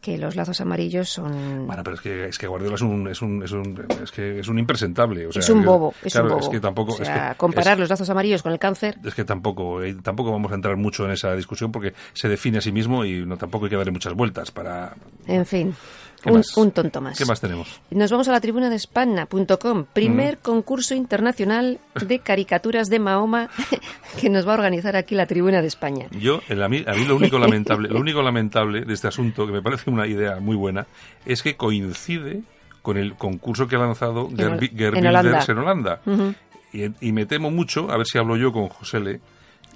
que 0.00 0.18
los 0.18 0.36
lazos 0.36 0.60
amarillos 0.60 1.08
son... 1.08 1.66
Bueno, 1.66 1.82
pero 1.82 1.94
es 1.96 2.02
que, 2.02 2.24
es 2.26 2.36
que 2.38 2.46
Guardiola 2.46 2.74
es 2.74 2.82
un, 2.82 3.08
es 3.08 3.22
un, 3.22 3.42
es 3.42 3.52
un, 3.52 3.86
es 4.02 4.10
que 4.12 4.40
es 4.40 4.48
un 4.48 4.58
impresentable. 4.58 5.26
O 5.26 5.32
sea, 5.32 5.40
es 5.40 5.48
un 5.48 5.64
bobo, 5.64 5.94
es 6.02 6.12
claro, 6.12 6.26
un 6.28 6.32
bobo. 6.34 6.42
Es 6.42 6.48
que 6.50 6.60
tampoco, 6.60 6.92
o 6.92 7.00
es 7.00 7.06
sea, 7.06 7.30
que- 7.30 7.36
comparar 7.38 7.74
es- 7.74 7.80
los 7.80 7.88
lazos 7.88 8.10
amarillos 8.10 8.42
con 8.42 8.52
el 8.52 8.58
cáncer, 8.58 8.96
Es 9.02 9.14
que 9.14 9.24
tampoco, 9.24 9.82
eh, 9.82 9.96
tampoco 10.02 10.30
vamos 10.30 10.52
a 10.52 10.56
entrar 10.56 10.76
mucho 10.76 11.06
en 11.06 11.12
esa 11.12 11.34
discusión 11.34 11.72
porque 11.72 11.94
se 12.12 12.28
define 12.28 12.58
a 12.58 12.60
sí 12.60 12.70
mismo 12.70 13.04
y 13.06 13.24
no 13.24 13.38
tampoco 13.38 13.64
hay 13.64 13.70
que 13.70 13.76
darle 13.76 13.92
muchas 13.92 14.12
vueltas 14.12 14.50
para. 14.50 14.94
en 15.26 15.46
fin, 15.46 15.74
¿Qué 15.74 15.78
un, 16.26 16.70
tonto 16.72 17.00
más. 17.00 17.16
¿Qué 17.18 17.24
más 17.24 17.40
tenemos? 17.40 17.80
Nos 17.90 18.10
vamos 18.10 18.28
a 18.28 18.32
la 18.32 18.40
tribuna 18.40 18.70
de 18.70 18.76
España.com, 18.76 19.84
primer 19.92 20.38
concurso 20.38 20.94
internacional 20.94 21.78
de 22.06 22.18
caricaturas 22.18 22.88
de 22.88 22.98
Mahoma 22.98 23.48
que 24.20 24.30
nos 24.30 24.46
va 24.46 24.52
a 24.52 24.54
organizar 24.54 24.96
aquí 24.96 25.14
la 25.14 25.26
tribuna 25.26 25.60
de 25.62 25.68
España. 25.68 26.06
Yo, 26.12 26.40
el- 26.48 26.62
a 26.62 26.68
mí, 26.68 26.84
a 26.86 26.92
mí 26.94 27.04
lo 27.04 27.16
único 27.16 27.38
lamentable, 27.38 27.88
lo 27.88 28.00
único 28.00 28.22
lamentable 28.22 28.82
de 28.84 28.94
este 28.94 29.08
asunto, 29.08 29.46
que 29.46 29.52
me 29.52 29.62
parece 29.62 29.90
una 29.90 30.06
idea 30.06 30.40
muy 30.40 30.56
buena, 30.56 30.86
es 31.26 31.42
que 31.42 31.56
coincide 31.56 32.42
con 32.82 32.96
el 32.98 33.14
concurso 33.14 33.66
que 33.66 33.76
ha 33.76 33.80
lanzado 33.80 34.28
En 34.30 34.36
Ger- 34.36 34.58
Hol- 34.58 34.76
Ger 34.76 34.96
en 34.98 35.06
Holanda. 35.06 35.22
Builders 35.22 35.48
en 35.48 35.58
Holanda. 35.58 36.00
Ujú. 36.06 36.34
y, 36.72 37.08
y 37.08 37.12
me 37.12 37.24
temo 37.26 37.50
mucho, 37.50 37.90
a 37.90 37.96
ver 37.96 38.06
si 38.06 38.18
hablo 38.18 38.36
yo 38.36 38.52
con 38.52 38.68
José 38.68 39.00
Le, 39.00 39.20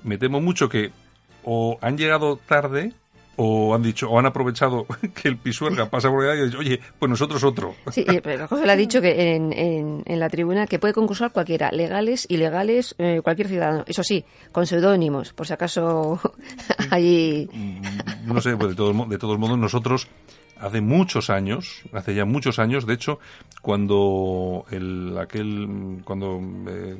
me 0.05 0.19
temo 0.19 0.41
mucho 0.41 0.69
que 0.69 0.91
o 1.45 1.79
han 1.81 1.97
llegado 1.97 2.37
tarde 2.37 2.93
o 3.41 3.73
han 3.75 3.83
dicho 3.83 4.11
o 4.11 4.19
han 4.19 4.27
aprovechado 4.27 4.85
que 5.15 5.29
el 5.29 5.37
pisuerga 5.39 5.89
pasa 5.89 6.11
por 6.11 6.25
allá 6.25 6.35
y 6.35 6.41
han 6.43 6.47
dicho, 6.47 6.59
oye, 6.59 6.81
pues 6.99 7.09
nosotros 7.09 7.43
otro. 7.45 7.75
Sí, 7.93 8.05
eh, 8.07 8.21
pero 8.23 8.47
José 8.49 8.67
le 8.67 8.73
ha 8.73 8.77
dicho 8.77 9.01
que 9.01 9.35
en, 9.37 9.53
en- 9.53 10.03
en 10.05 10.21
la 10.21 10.29
tribuna 10.29 10.67
que 10.67 10.79
puede 10.79 10.93
concursar 10.93 11.33
cualquiera, 11.33 11.71
legales, 11.71 12.27
ilegales, 12.29 12.95
eh, 12.99 13.21
cualquier 13.23 13.49
ciudadano. 13.49 13.85
Eso 13.87 14.03
sí, 14.03 14.25
con 14.53 14.67
seudónimos, 14.67 15.33
por 15.33 15.47
si 15.47 15.53
acaso 15.53 16.21
allí... 16.91 17.49
Mm, 17.53 18.33
no 18.33 18.41
sé, 18.41 18.57
pues 18.57 18.71
de 18.71 18.75
todos, 18.77 18.95
mo- 18.95 19.07
de 19.07 19.19
todos 19.19 19.39
modos 19.39 19.57
nosotros 19.59 20.09
hace 20.61 20.81
muchos 20.81 21.31
años, 21.31 21.83
hace 21.93 22.15
ya 22.17 22.25
muchos 22.25 22.59
años, 22.59 22.85
de 22.87 22.95
hecho, 22.95 23.21
cuando 23.63 24.65
el 24.73 25.17
aquel 25.17 26.01
cuando 26.05 26.41
eh, 26.69 26.97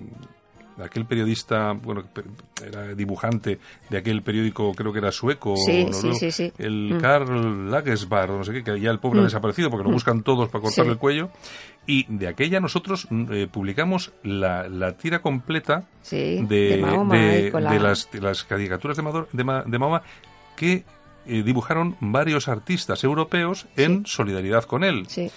aquel 0.85 1.05
periodista, 1.07 1.73
bueno, 1.73 2.05
era 2.65 2.95
dibujante 2.95 3.59
de 3.89 3.99
aquel 3.99 4.23
periódico, 4.23 4.73
creo 4.75 4.93
que 4.93 4.99
era 4.99 5.13
sueco, 5.13 5.57
Sí, 5.57 5.85
o 5.89 5.93
sí, 5.93 6.07
noruego, 6.07 6.19
sí, 6.19 6.31
sí. 6.33 6.53
el 6.59 6.95
Mm. 6.95 7.01
Karl 7.01 7.71
Lagersbar, 7.71 8.31
no 8.31 8.45
sé 8.45 8.53
qué, 8.53 8.65
que 8.65 8.81
ya 8.81 8.91
el 8.91 8.99
pobre 8.99 9.21
ha 9.21 9.23
Mm. 9.23 9.27
desaparecido 9.27 9.71
porque 9.71 9.85
lo 9.85 9.91
buscan 9.93 10.23
todos 10.23 10.49
para 10.49 10.63
cortarle 10.63 10.93
el 10.93 10.99
cuello. 10.99 11.31
Y 11.87 12.05
de 12.09 12.29
aquella 12.29 12.61
nosotros 12.61 13.07
mm, 13.11 13.33
eh, 13.33 13.47
publicamos 13.51 14.13
la, 14.23 14.69
la 14.69 14.93
tira 14.97 15.21
completa 15.21 15.85
de, 16.11 16.45
de 16.49 16.79
Mahoma 16.81 17.17
de- 17.17 17.51
de 17.51 17.81
las, 17.81 18.11
de 18.11 18.21
las 18.21 18.45
caricaturas 18.45 18.97
de, 18.97 19.03
Mador- 19.03 19.29
de, 19.33 19.45
Ma- 19.45 19.63
de 19.67 19.79
Mahoma 19.79 20.03
que 20.57 20.85
eh, 21.27 21.43
dibujaron 21.43 21.97
varios 22.01 22.49
artistas 22.49 23.05
europeos 23.05 23.67
en 23.77 24.05
solidaridad 24.07 24.65
con 24.65 24.83
él. 24.85 25.05
Sí, 25.09 25.31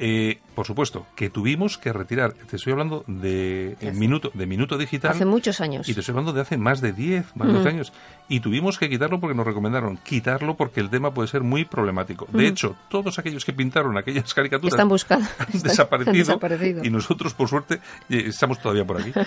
Eh, 0.00 0.38
por 0.54 0.64
supuesto, 0.64 1.06
que 1.16 1.28
tuvimos 1.28 1.76
que 1.76 1.92
retirar, 1.92 2.32
te 2.32 2.54
estoy 2.56 2.72
hablando 2.72 3.02
de, 3.08 3.76
eh, 3.80 3.90
minuto, 3.92 4.30
de 4.32 4.46
minuto 4.46 4.78
digital. 4.78 5.10
hace 5.10 5.24
muchos 5.24 5.60
años. 5.60 5.88
Y 5.88 5.94
te 5.94 6.00
estoy 6.00 6.12
hablando 6.12 6.32
de 6.32 6.40
hace 6.40 6.56
más 6.56 6.80
de 6.80 6.92
10, 6.92 7.34
más 7.34 7.48
de 7.48 7.54
12 7.54 7.66
Ujú. 7.68 7.74
años. 7.76 7.92
Y 8.28 8.38
tuvimos 8.40 8.78
que 8.78 8.88
quitarlo 8.88 9.18
porque 9.18 9.34
nos 9.34 9.44
recomendaron 9.46 9.96
quitarlo 9.98 10.56
porque 10.56 10.80
el 10.80 10.88
tema 10.90 11.12
puede 11.12 11.26
ser 11.28 11.42
muy 11.42 11.64
problemático. 11.64 12.26
De 12.30 12.38
Ujú. 12.38 12.46
hecho, 12.46 12.76
todos 12.88 13.18
aquellos 13.18 13.44
que 13.44 13.52
pintaron 13.52 13.96
aquellas 13.98 14.32
caricaturas 14.34 14.74
Están 14.74 14.88
buscados. 14.88 15.26
han 15.38 15.46
Están- 15.48 15.62
desaparecido, 15.62 16.10
han 16.12 16.16
desaparecido. 16.18 16.84
y 16.84 16.90
nosotros, 16.90 17.34
por 17.34 17.48
suerte, 17.48 17.80
eh, 18.08 18.24
estamos 18.28 18.60
todavía 18.60 18.84
por 18.84 19.00
aquí. 19.00 19.12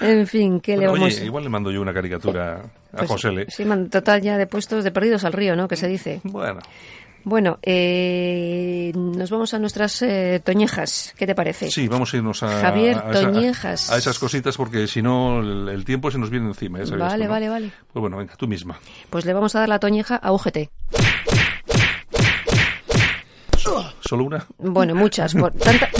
En 0.00 0.26
fin, 0.26 0.60
¿qué 0.60 0.72
le 0.72 0.86
Bueno, 0.88 0.92
vamos 0.92 1.14
oye, 1.16 1.24
igual 1.24 1.44
le 1.44 1.50
mando 1.50 1.70
yo 1.70 1.80
una 1.82 1.92
caricatura 1.92 2.62
a 2.92 2.96
Pues, 2.96 3.10
José 3.10 3.30
Le. 3.32 3.50
Sí, 3.50 3.64
man, 3.64 3.90
total 3.90 4.22
ya 4.22 4.38
de 4.38 4.46
puestos 4.46 4.84
de 4.84 4.90
perdidos 4.90 5.24
al 5.24 5.32
río, 5.32 5.56
¿no? 5.56 5.66
Que 5.68 5.76
se 5.76 5.88
dice. 5.88 6.20
Bueno, 6.24 6.60
Bueno, 7.24 7.58
eh, 7.62 8.90
nos 8.94 9.30
vamos 9.30 9.52
a 9.52 9.58
nuestras 9.58 10.00
eh, 10.02 10.40
toñejas. 10.42 11.14
¿Qué 11.18 11.26
te 11.26 11.34
parece? 11.34 11.70
sí, 11.70 11.86
vamos 11.86 12.14
a 12.14 12.16
irnos 12.16 12.42
a, 12.42 12.60
Javier 12.60 12.96
a, 12.96 13.10
Toñejas. 13.10 13.90
a 13.90 13.98
esas 13.98 14.18
cositas 14.18 14.56
porque 14.56 14.86
si 14.86 15.02
no 15.02 15.40
el, 15.40 15.68
el 15.68 15.84
tiempo 15.84 16.10
se 16.10 16.18
nos 16.18 16.30
viene 16.30 16.46
encima. 16.46 16.78
Vale, 16.78 16.90
tú, 16.90 16.96
¿no? 16.96 17.30
vale, 17.30 17.48
vale. 17.48 17.70
Pues 17.92 18.00
bueno, 18.00 18.16
venga, 18.16 18.34
tú 18.36 18.48
misma. 18.48 18.78
Pues 19.10 19.24
le 19.26 19.34
vamos 19.34 19.54
a 19.56 19.60
dar 19.60 19.68
la 19.68 19.78
toñeja 19.78 20.16
a 20.16 20.32
UGT. 20.32 20.70
¿Solo 24.00 24.24
una? 24.24 24.46
Bueno, 24.56 24.94
muchas. 24.94 25.34
por 25.34 25.52
tanta- 25.58 25.90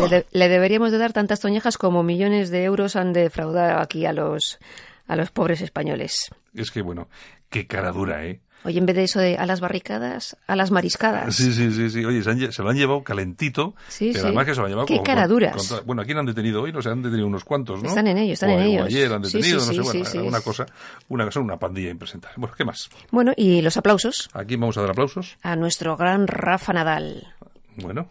le, 0.00 0.08
de- 0.08 0.26
le 0.32 0.48
deberíamos 0.48 0.92
de 0.92 0.98
dar 0.98 1.12
tantas 1.12 1.40
toñejas 1.40 1.76
como 1.76 2.02
millones 2.02 2.48
de 2.50 2.64
euros 2.64 2.96
han 2.96 3.12
defraudado 3.12 3.80
aquí 3.80 4.06
a 4.06 4.12
los 4.14 4.58
a 5.06 5.16
los 5.16 5.30
pobres 5.30 5.60
españoles. 5.60 6.30
Es 6.54 6.70
que, 6.70 6.80
bueno, 6.82 7.08
qué 7.50 7.66
cara 7.66 7.92
dura, 7.92 8.24
¿eh? 8.26 8.40
Oye, 8.64 8.78
en 8.78 8.86
vez 8.86 8.96
de 8.96 9.04
eso 9.04 9.20
de 9.20 9.36
a 9.36 9.46
las 9.46 9.60
barricadas, 9.60 10.36
a 10.46 10.56
las 10.56 10.70
mariscadas. 10.70 11.34
Sí, 11.34 11.52
sí, 11.52 11.70
sí, 11.70 11.90
sí. 11.90 12.04
Oye, 12.04 12.22
se, 12.22 12.62
lo 12.62 12.70
han 12.70 12.76
llevado 12.76 13.02
calentito, 13.02 13.74
sí, 13.88 14.10
pero 14.12 14.26
además 14.26 14.46
que 14.46 14.54
se 14.54 14.60
lo 14.60 14.66
han 14.66 14.70
llevado 14.70 14.86
Qué 14.86 15.00
caraduras. 15.02 15.82
bueno, 15.86 16.02
aquí 16.02 16.12
han 16.12 16.26
detenido 16.26 16.62
hoy, 16.62 16.72
no 16.72 16.82
sé, 16.82 16.90
han 16.90 17.02
detenido 17.02 17.26
unos 17.26 17.44
cuantos, 17.44 17.82
¿no? 17.82 17.88
Están 17.88 18.08
en 18.08 18.18
ellos, 18.18 18.34
están 18.34 18.50
en 18.50 18.60
ellos. 18.60 18.86
ayer 18.86 19.12
han 19.12 19.22
detenido, 19.22 19.64
no 19.64 19.72
sé, 19.72 19.80
bueno, 19.80 20.28
una 20.28 20.40
cosa, 20.40 20.66
una 21.08 21.24
cosa, 21.24 21.40
una 21.40 21.56
pandilla 21.56 21.90
impresentable. 21.90 22.34
Bueno, 22.36 22.54
¿qué 22.56 22.64
más? 22.64 22.88
Bueno, 23.10 23.32
y 23.36 23.62
los 23.62 23.76
aplausos. 23.76 24.28
Aquí 24.32 24.56
vamos 24.56 24.76
a 24.76 24.82
dar 24.82 24.90
aplausos. 24.90 25.36
A 25.42 25.56
nuestro 25.56 25.96
gran 25.96 26.26
Rafa 26.26 26.72
Nadal. 26.72 27.34
Bueno. 27.76 28.08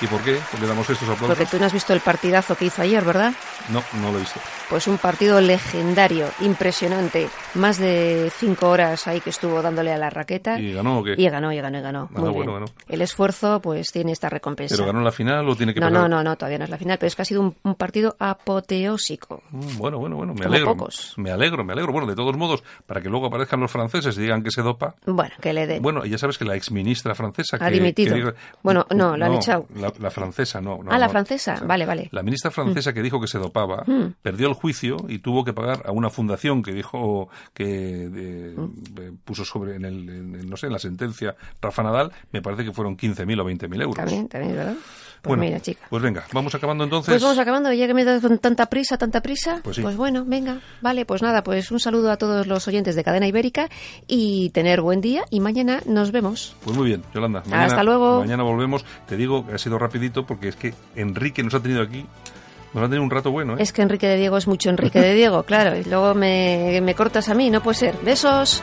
¿Y 0.00 0.06
por 0.06 0.22
qué 0.22 0.38
le 0.60 0.66
damos 0.66 0.88
estos 0.88 1.08
aplausos? 1.08 1.28
Porque 1.28 1.46
tú 1.46 1.58
no 1.58 1.66
has 1.66 1.72
visto 1.72 1.92
el 1.92 2.00
partidazo 2.00 2.54
que 2.56 2.66
hizo 2.66 2.82
ayer, 2.82 3.04
¿verdad? 3.04 3.32
No, 3.70 3.82
no 4.00 4.12
lo 4.12 4.18
he 4.18 4.20
visto. 4.20 4.38
Pues 4.70 4.86
un 4.86 4.98
partido 4.98 5.40
legendario, 5.40 6.28
impresionante. 6.40 7.28
Más 7.54 7.78
de 7.78 8.30
cinco 8.36 8.68
horas 8.68 9.06
ahí 9.08 9.20
que 9.20 9.30
estuvo 9.30 9.60
dándole 9.60 9.92
a 9.92 9.98
la 9.98 10.10
raqueta. 10.10 10.60
¿Y 10.60 10.72
ganó 10.72 10.98
o 10.98 11.02
qué? 11.02 11.14
Y 11.16 11.28
ganó, 11.28 11.52
y 11.52 11.60
ganó, 11.60 11.78
y 11.78 11.80
ganó. 11.80 12.08
Ah, 12.14 12.20
Muy 12.20 12.46
bien. 12.46 12.64
El 12.88 13.02
esfuerzo, 13.02 13.60
pues, 13.60 13.88
tiene 13.90 14.12
esta 14.12 14.28
recompensa. 14.28 14.76
¿Pero 14.76 14.86
ganó 14.86 15.00
la 15.00 15.10
final 15.10 15.48
o 15.48 15.56
tiene 15.56 15.74
que 15.74 15.80
No, 15.80 15.90
no, 15.90 16.08
no, 16.08 16.22
no, 16.22 16.36
todavía 16.36 16.58
no 16.58 16.64
es 16.64 16.70
la 16.70 16.78
final, 16.78 16.98
pero 16.98 17.08
es 17.08 17.16
que 17.16 17.22
ha 17.22 17.24
sido 17.24 17.40
un, 17.40 17.74
partido 17.74 18.14
apoteósico. 18.18 19.42
Mm, 19.50 19.78
bueno, 19.78 19.98
bueno, 19.98 20.16
bueno, 20.16 20.34
me 20.34 20.44
alegro. 20.44 20.76
Me 21.16 21.30
alegro, 21.30 21.64
me 21.64 21.72
alegro. 21.72 21.92
Bueno, 21.92 22.06
de 22.06 22.14
todos 22.14 22.36
modos, 22.36 22.62
para 22.86 23.00
que 23.00 23.08
luego 23.08 23.26
aparezcan 23.26 23.60
los 23.60 23.70
franceses 23.70 24.16
y 24.18 24.22
digan 24.22 24.42
que 24.42 24.50
se 24.50 24.62
dopa. 24.62 24.94
Bueno, 25.06 25.34
que 25.40 25.52
le 25.52 25.66
den. 25.66 25.82
Bueno, 25.82 26.04
ya 26.04 26.18
sabes 26.18 26.38
que 26.38 26.44
la 26.44 26.54
exministra 26.54 27.14
francesa. 27.14 27.56
Ha 27.60 27.70
dimitido. 27.70 28.32
bueno, 28.62 28.86
no, 28.94 29.16
lo 29.16 29.24
han 29.24 29.34
echado. 29.34 29.66
La, 29.74 29.87
francesa, 30.10 30.60
no. 30.60 30.80
ah, 30.88 30.98
la 30.98 31.08
francesa, 31.08 31.60
vale, 31.64 31.86
vale. 31.86 32.08
La 32.12 32.22
ministra 32.22 32.50
francesa 32.50 32.92
que 32.92 33.02
dijo 33.02 33.20
que 33.20 33.26
se 33.26 33.38
dopaba 33.38 33.84
mm. 33.86 34.14
perdió 34.22 34.48
el 34.48 34.54
juicio 34.54 34.96
y 35.08 35.18
tuvo 35.18 35.44
que 35.44 35.52
pagar 35.52 35.82
a 35.86 35.92
una 35.92 36.10
fundación 36.10 36.62
que 36.62 36.72
dijo 36.72 37.28
que 37.54 38.54
mm. 38.56 38.98
eh, 39.00 39.12
puso 39.24 39.44
sobre 39.44 39.76
en 39.76 39.84
el 39.84 40.48
no 40.48 40.56
sé 40.56 40.66
en 40.66 40.72
la 40.72 40.78
sentencia 40.78 41.34
Rafa 41.60 41.82
Nadal 41.82 42.12
me 42.32 42.42
parece 42.42 42.64
que 42.64 42.72
fueron 42.72 42.96
15.000 42.96 43.40
o 43.40 43.44
20.000 43.44 43.82
euros 43.82 43.96
también 43.96 44.28
también 44.28 44.56
verdad 44.56 44.74
pues 45.22 45.38
mira, 45.38 45.60
chica. 45.60 45.86
Pues 45.90 46.02
venga, 46.02 46.24
vamos 46.32 46.54
acabando 46.54 46.84
entonces. 46.84 47.12
Pues 47.12 47.22
vamos 47.22 47.38
acabando, 47.38 47.72
ya 47.72 47.86
que 47.86 47.94
me 47.94 48.04
das 48.04 48.22
tanta 48.40 48.66
prisa, 48.66 48.98
tanta 48.98 49.20
prisa. 49.20 49.60
Pues, 49.62 49.80
pues, 49.80 49.96
bueno, 49.96 50.24
venga, 50.24 50.60
vale, 50.80 51.04
pues 51.04 51.22
nada, 51.22 51.42
pues 51.42 51.70
un 51.70 51.80
saludo 51.80 52.10
a 52.10 52.16
todos 52.16 52.46
los 52.46 52.66
oyentes 52.68 52.94
de 52.94 53.04
Cadena 53.04 53.26
Ibérica 53.26 53.68
y 54.06 54.50
tener 54.50 54.80
buen 54.80 55.00
día 55.00 55.24
y 55.30 55.40
mañana 55.40 55.80
nos 55.86 56.12
vemos. 56.12 56.56
Pues 56.64 56.76
muy 56.76 56.86
bien, 56.86 57.02
Yolanda. 57.14 57.42
Hasta 57.50 57.82
luego. 57.82 58.20
Mañana 58.20 58.42
volvemos. 58.42 58.84
Te 59.06 59.16
digo 59.16 59.46
que 59.46 59.54
ha 59.54 59.58
sido 59.58 59.77
rapidito 59.78 60.26
porque 60.26 60.48
es 60.48 60.56
que 60.56 60.74
Enrique 60.96 61.42
nos 61.42 61.54
ha 61.54 61.60
tenido 61.60 61.82
aquí 61.82 62.06
nos 62.74 62.84
a 62.84 62.86
tener 62.86 63.00
un 63.00 63.10
rato 63.10 63.30
bueno, 63.30 63.54
¿eh? 63.54 63.62
Es 63.62 63.72
que 63.72 63.80
Enrique 63.82 64.06
de 64.06 64.16
Diego 64.16 64.36
es 64.36 64.46
mucho 64.46 64.68
Enrique 64.68 65.00
de 65.00 65.14
Diego, 65.14 65.42
claro. 65.44 65.76
Y 65.76 65.84
luego 65.84 66.14
me, 66.14 66.80
me 66.82 66.94
cortas 66.94 67.28
a 67.30 67.34
mí, 67.34 67.48
no 67.50 67.62
puede 67.62 67.78
ser. 67.78 67.96
Besos. 68.04 68.62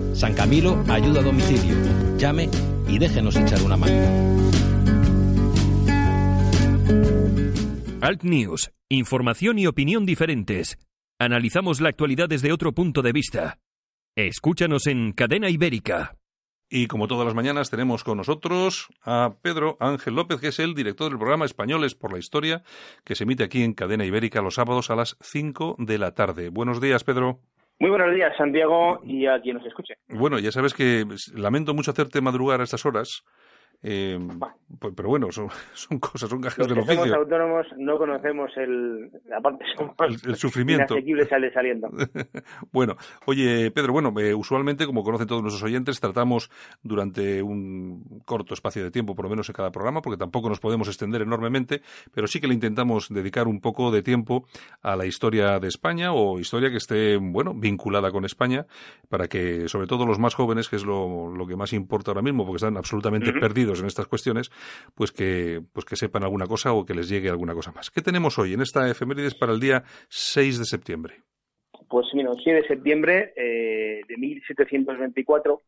San 0.13 0.33
Camilo 0.33 0.83
ayuda 0.87 1.21
a 1.21 1.23
domicilio. 1.23 1.75
Llame 2.17 2.49
y 2.87 2.99
déjenos 2.99 3.35
echar 3.35 3.61
una 3.63 3.77
mano. 3.77 4.41
Alt 8.01 8.23
News. 8.23 8.71
Información 8.89 9.59
y 9.59 9.67
opinión 9.67 10.05
diferentes. 10.05 10.77
Analizamos 11.19 11.81
la 11.81 11.89
actualidad 11.89 12.27
desde 12.27 12.51
otro 12.51 12.73
punto 12.73 13.01
de 13.01 13.11
vista. 13.11 13.59
Escúchanos 14.15 14.87
en 14.87 15.13
Cadena 15.13 15.49
Ibérica. 15.49 16.17
Y 16.73 16.87
como 16.87 17.07
todas 17.07 17.25
las 17.25 17.35
mañanas 17.35 17.69
tenemos 17.69 18.03
con 18.03 18.17
nosotros 18.17 18.87
a 19.03 19.35
Pedro 19.41 19.77
Ángel 19.79 20.15
López, 20.15 20.39
que 20.39 20.47
es 20.47 20.59
el 20.59 20.73
director 20.73 21.09
del 21.09 21.19
programa 21.19 21.45
Españoles 21.45 21.95
por 21.95 22.13
la 22.13 22.19
Historia, 22.19 22.63
que 23.03 23.15
se 23.15 23.25
emite 23.25 23.43
aquí 23.43 23.61
en 23.61 23.73
Cadena 23.73 24.05
Ibérica 24.05 24.41
los 24.41 24.55
sábados 24.55 24.89
a 24.89 24.95
las 24.95 25.17
5 25.21 25.75
de 25.79 25.97
la 25.97 26.13
tarde. 26.13 26.49
Buenos 26.49 26.79
días, 26.79 27.03
Pedro. 27.03 27.41
Muy 27.81 27.89
buenos 27.89 28.13
días, 28.13 28.31
Santiago, 28.37 29.01
y 29.03 29.25
a 29.25 29.41
quien 29.41 29.57
nos 29.57 29.65
escuche. 29.65 29.95
Bueno, 30.07 30.37
ya 30.37 30.51
sabes 30.51 30.75
que 30.75 31.03
lamento 31.33 31.73
mucho 31.73 31.89
hacerte 31.89 32.21
madrugar 32.21 32.61
a 32.61 32.63
estas 32.63 32.85
horas, 32.85 33.23
eh, 33.83 34.19
pues, 34.79 34.93
pero 34.95 35.09
bueno, 35.09 35.31
son, 35.31 35.49
son, 35.73 35.99
cosas, 35.99 36.29
son 36.29 36.41
gajes 36.41 36.67
del 36.67 36.79
oficio. 36.79 37.05
Los 37.05 37.15
autónomos 37.15 37.65
no 37.77 37.97
conocemos 37.97 38.51
el, 38.57 39.11
la 39.27 39.41
parte 39.41 39.65
el, 40.25 40.35
sufrimiento. 40.35 40.95
bueno, 42.71 42.95
oye, 43.25 43.71
Pedro, 43.71 43.93
bueno, 43.93 44.13
eh, 44.19 44.33
usualmente, 44.33 44.85
como 44.85 45.03
conocen 45.03 45.27
todos 45.27 45.41
nuestros 45.41 45.63
oyentes, 45.63 45.99
tratamos 45.99 46.51
durante 46.83 47.41
un 47.41 48.21
corto 48.25 48.53
espacio 48.53 48.83
de 48.83 48.91
tiempo, 48.91 49.15
por 49.15 49.25
lo 49.25 49.29
menos 49.29 49.49
en 49.49 49.53
cada 49.53 49.71
programa, 49.71 50.01
porque 50.01 50.17
tampoco 50.17 50.49
nos 50.49 50.59
podemos 50.59 50.87
extender 50.87 51.21
enormemente, 51.23 51.81
pero 52.13 52.27
sí 52.27 52.39
que 52.39 52.47
le 52.47 52.53
intentamos 52.53 53.09
dedicar 53.09 53.47
un 53.47 53.61
poco 53.61 53.91
de 53.91 54.03
tiempo 54.03 54.45
a 54.83 54.95
la 54.95 55.05
historia 55.05 55.59
de 55.59 55.67
España 55.67 56.13
o 56.13 56.39
historia 56.39 56.69
que 56.69 56.77
esté, 56.77 57.17
bueno, 57.17 57.53
vinculada 57.55 58.11
con 58.11 58.25
España, 58.25 58.65
para 59.09 59.27
que, 59.27 59.67
sobre 59.67 59.87
todo 59.87 60.05
los 60.05 60.19
más 60.19 60.35
jóvenes, 60.35 60.69
que 60.69 60.75
es 60.75 60.85
lo, 60.85 61.31
lo 61.31 61.47
que 61.47 61.55
más 61.55 61.73
importa 61.73 62.11
ahora 62.11 62.21
mismo, 62.21 62.45
porque 62.45 62.57
están 62.57 62.77
absolutamente 62.77 63.33
perdidos 63.33 63.70
en 63.79 63.87
estas 63.87 64.07
cuestiones, 64.07 64.51
pues 64.95 65.11
que, 65.11 65.61
pues 65.73 65.85
que 65.85 65.95
sepan 65.95 66.23
alguna 66.23 66.45
cosa 66.45 66.73
o 66.73 66.85
que 66.85 66.93
les 66.93 67.09
llegue 67.09 67.29
alguna 67.29 67.53
cosa 67.53 67.71
más. 67.71 67.89
¿Qué 67.89 68.01
tenemos 68.01 68.37
hoy 68.37 68.53
en 68.53 68.61
esta 68.61 68.89
efemérides 68.89 69.35
para 69.35 69.53
el 69.53 69.59
día 69.59 69.83
6 70.09 70.59
de 70.59 70.65
septiembre? 70.65 71.15
Pues 71.89 72.07
mira, 72.13 72.31
el 72.31 72.43
6 72.43 72.55
de 72.55 72.67
septiembre 72.67 73.33
eh, 73.35 74.01
de 74.07 74.17
1724 74.17 75.61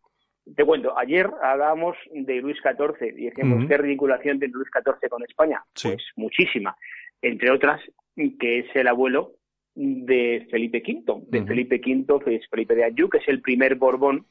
te 0.56 0.66
cuento, 0.66 0.98
ayer 0.98 1.30
hablábamos 1.42 1.96
de 2.12 2.42
Luis 2.42 2.58
XIV 2.62 3.18
y 3.18 3.26
decíamos, 3.26 3.66
¿qué 3.68 3.78
ridiculación 3.78 4.40
tiene 4.40 4.54
Luis 4.54 4.68
XIV 4.74 5.10
con 5.10 5.24
España? 5.24 5.64
Pues 5.82 6.04
muchísima. 6.18 6.76
Entre 7.22 7.50
otras, 7.50 7.80
que 8.16 8.60
es 8.60 8.66
el 8.76 8.88
abuelo 8.88 9.32
de 9.76 10.46
Felipe 10.52 10.84
V, 10.86 11.24
de 11.28 11.46
Felipe 11.46 11.82
V, 11.84 12.42
Felipe 12.50 12.76
de 12.76 12.84
Anjou, 12.84 13.10
que 13.10 13.20
es 13.20 13.28
el 13.28 13.42
primer 13.42 13.76
Borbón 13.76 14.26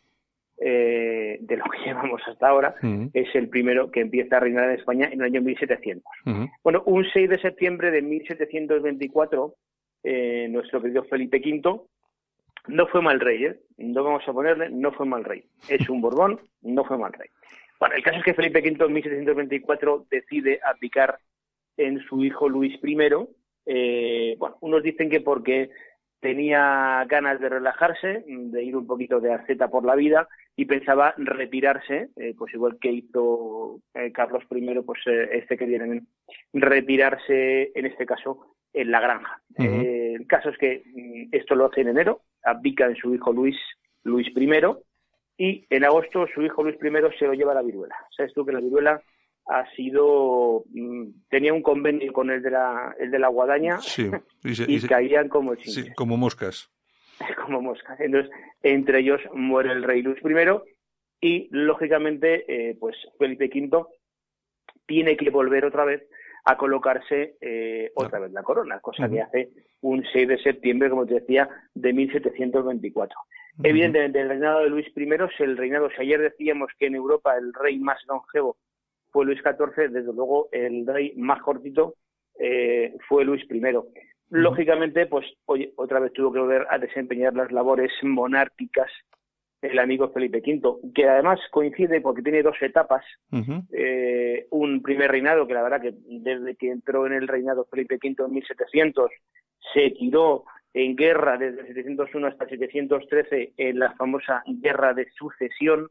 eh, 0.58 1.38
de 1.40 1.56
lo 1.56 1.64
que 1.64 1.78
llevamos 1.84 2.20
hasta 2.26 2.48
ahora, 2.48 2.74
es 3.12 3.34
el 3.34 3.48
primero 3.48 3.90
que 3.90 4.00
empieza 4.00 4.36
a 4.36 4.40
reinar 4.40 4.70
en 4.70 4.78
España 4.78 5.06
en 5.06 5.20
el 5.20 5.26
año 5.26 5.42
1700. 5.42 6.02
Bueno, 6.62 6.82
un 6.86 7.04
6 7.04 7.28
de 7.28 7.40
septiembre 7.40 7.90
de 7.90 8.02
1724, 8.02 9.54
eh, 10.04 10.48
nuestro 10.50 10.80
querido 10.80 11.04
Felipe 11.04 11.38
V 11.38 11.80
no 12.68 12.86
fue 12.86 13.02
mal 13.02 13.20
rey, 13.20 13.44
¿eh? 13.44 13.56
no 13.78 14.04
vamos 14.04 14.22
a 14.26 14.32
ponerle, 14.32 14.70
no 14.70 14.92
fue 14.92 15.06
mal 15.06 15.24
rey. 15.24 15.44
Es 15.68 15.88
un 15.88 16.00
Borbón, 16.00 16.40
no 16.62 16.84
fue 16.84 16.96
mal 16.96 17.12
rey. 17.12 17.28
Bueno, 17.80 17.96
el 17.96 18.02
caso 18.02 18.18
es 18.18 18.24
que 18.24 18.34
Felipe 18.34 18.60
V 18.60 18.84
en 18.84 18.92
1724 18.92 20.06
decide 20.08 20.60
aplicar 20.64 21.18
en 21.76 22.00
su 22.04 22.24
hijo 22.24 22.48
Luis 22.48 22.78
I. 22.82 22.96
Eh, 23.66 24.36
bueno, 24.38 24.56
unos 24.60 24.82
dicen 24.82 25.10
que 25.10 25.20
porque 25.20 25.70
tenía 26.22 27.04
ganas 27.08 27.40
de 27.40 27.48
relajarse, 27.48 28.24
de 28.26 28.62
ir 28.62 28.76
un 28.76 28.86
poquito 28.86 29.20
de 29.20 29.32
arceta 29.32 29.68
por 29.68 29.84
la 29.84 29.96
vida 29.96 30.28
y 30.54 30.66
pensaba 30.66 31.14
retirarse, 31.18 32.10
eh, 32.16 32.34
pues 32.38 32.54
igual 32.54 32.78
que 32.80 32.92
hizo 32.92 33.80
eh, 33.92 34.12
Carlos 34.12 34.44
I, 34.48 34.80
pues 34.86 35.00
eh, 35.06 35.30
este 35.32 35.58
que 35.58 35.66
viene, 35.66 36.02
retirarse 36.52 37.72
en 37.74 37.86
este 37.86 38.06
caso 38.06 38.54
en 38.72 38.92
la 38.92 39.00
granja. 39.00 39.42
el 39.58 40.24
caso 40.28 40.50
es 40.50 40.58
que 40.58 40.84
mm, 40.94 41.34
esto 41.34 41.56
lo 41.56 41.66
hace 41.66 41.80
en 41.80 41.88
enero, 41.88 42.20
abdica 42.44 42.86
en 42.86 42.96
su 42.96 43.12
hijo 43.12 43.32
Luis, 43.32 43.56
Luis 44.04 44.28
I 44.28 44.48
y 45.38 45.66
en 45.70 45.84
agosto 45.84 46.28
su 46.32 46.42
hijo 46.42 46.62
Luis 46.62 46.76
I 46.76 47.18
se 47.18 47.26
lo 47.26 47.34
lleva 47.34 47.50
a 47.50 47.56
la 47.56 47.62
viruela. 47.62 47.96
¿Sabes 48.16 48.32
tú 48.32 48.46
que 48.46 48.52
la 48.52 48.60
viruela 48.60 49.02
ha 49.46 49.68
sido 49.74 50.64
mm, 50.72 51.08
tenía 51.28 51.52
un 51.52 51.62
convenio 51.62 52.12
con 52.12 52.30
el 52.30 52.42
de 52.42 52.50
la 52.50 52.94
el 52.98 53.10
de 53.10 53.18
la 53.18 53.28
guadaña 53.28 53.78
y, 54.44 54.80
caían 54.88 55.28
como 55.28 55.54
como 55.96 56.16
moscas. 56.16 56.70
Como 57.44 57.60
moscas. 57.60 58.00
Entonces 58.00 58.32
entre 58.62 59.00
ellos 59.00 59.20
muere 59.32 59.70
el 59.70 59.84
rey 59.84 60.02
Luis 60.02 60.18
I 60.24 60.28
y 61.20 61.48
lógicamente 61.52 62.44
eh, 62.48 62.76
pues 62.80 62.96
Felipe 63.18 63.48
V 63.52 63.84
tiene 64.86 65.16
que 65.16 65.30
volver 65.30 65.64
otra 65.64 65.84
vez 65.84 66.02
a 66.44 66.56
colocarse 66.56 67.36
eh, 67.40 67.92
otra 67.94 68.18
vez 68.18 68.32
la 68.32 68.42
corona, 68.42 68.80
cosa 68.80 69.08
que 69.08 69.20
hace 69.20 69.50
un 69.80 70.04
6 70.12 70.28
de 70.28 70.38
septiembre, 70.38 70.90
como 70.90 71.06
te 71.06 71.14
decía, 71.14 71.48
de 71.74 71.92
1724. 71.92 73.16
Evidentemente, 73.62 74.20
el 74.20 74.28
reinado 74.28 74.60
de 74.60 74.70
Luis 74.70 74.86
I 74.96 75.02
es 75.04 75.40
el 75.40 75.56
reinado, 75.56 75.88
si 75.90 76.02
ayer 76.02 76.20
decíamos 76.20 76.72
que 76.78 76.86
en 76.86 76.96
Europa 76.96 77.36
el 77.36 77.52
rey 77.52 77.78
más 77.78 77.98
longevo 78.06 78.56
fue 79.12 79.24
Luis 79.24 79.40
XIV, 79.42 79.90
desde 79.90 80.12
luego 80.12 80.48
el 80.50 80.86
rey 80.86 81.12
más 81.16 81.40
cortito 81.42 81.94
eh, 82.38 82.94
fue 83.08 83.24
Luis 83.24 83.44
I. 83.50 83.60
Lógicamente, 84.30 85.06
pues 85.06 85.26
oye, 85.44 85.72
otra 85.76 86.00
vez 86.00 86.12
tuvo 86.12 86.32
que 86.32 86.40
volver 86.40 86.66
a 86.70 86.78
desempeñar 86.78 87.34
las 87.34 87.52
labores 87.52 87.92
monárquicas 88.02 88.90
el 89.62 89.78
amigo 89.78 90.10
Felipe 90.10 90.42
V, 90.44 90.92
que 90.92 91.08
además 91.08 91.38
coincide 91.52 92.00
porque 92.00 92.22
tiene 92.22 92.42
dos 92.42 92.56
etapas. 92.60 93.04
Eh, 93.72 94.46
un 94.50 94.82
primer 94.82 95.10
reinado, 95.10 95.46
que 95.46 95.54
la 95.54 95.62
verdad 95.62 95.80
que 95.80 95.94
desde 96.04 96.56
que 96.56 96.70
entró 96.70 97.06
en 97.06 97.12
el 97.12 97.28
reinado 97.28 97.66
Felipe 97.70 97.98
V 98.02 98.24
en 98.24 98.32
1700, 98.32 99.10
se 99.72 99.90
tiró 99.90 100.44
en 100.74 100.96
guerra 100.96 101.36
desde 101.36 101.66
701 101.66 102.26
hasta 102.26 102.48
713 102.48 103.52
en 103.56 103.78
la 103.78 103.92
famosa 103.92 104.42
guerra 104.46 104.94
de 104.94 105.06
sucesión. 105.12 105.88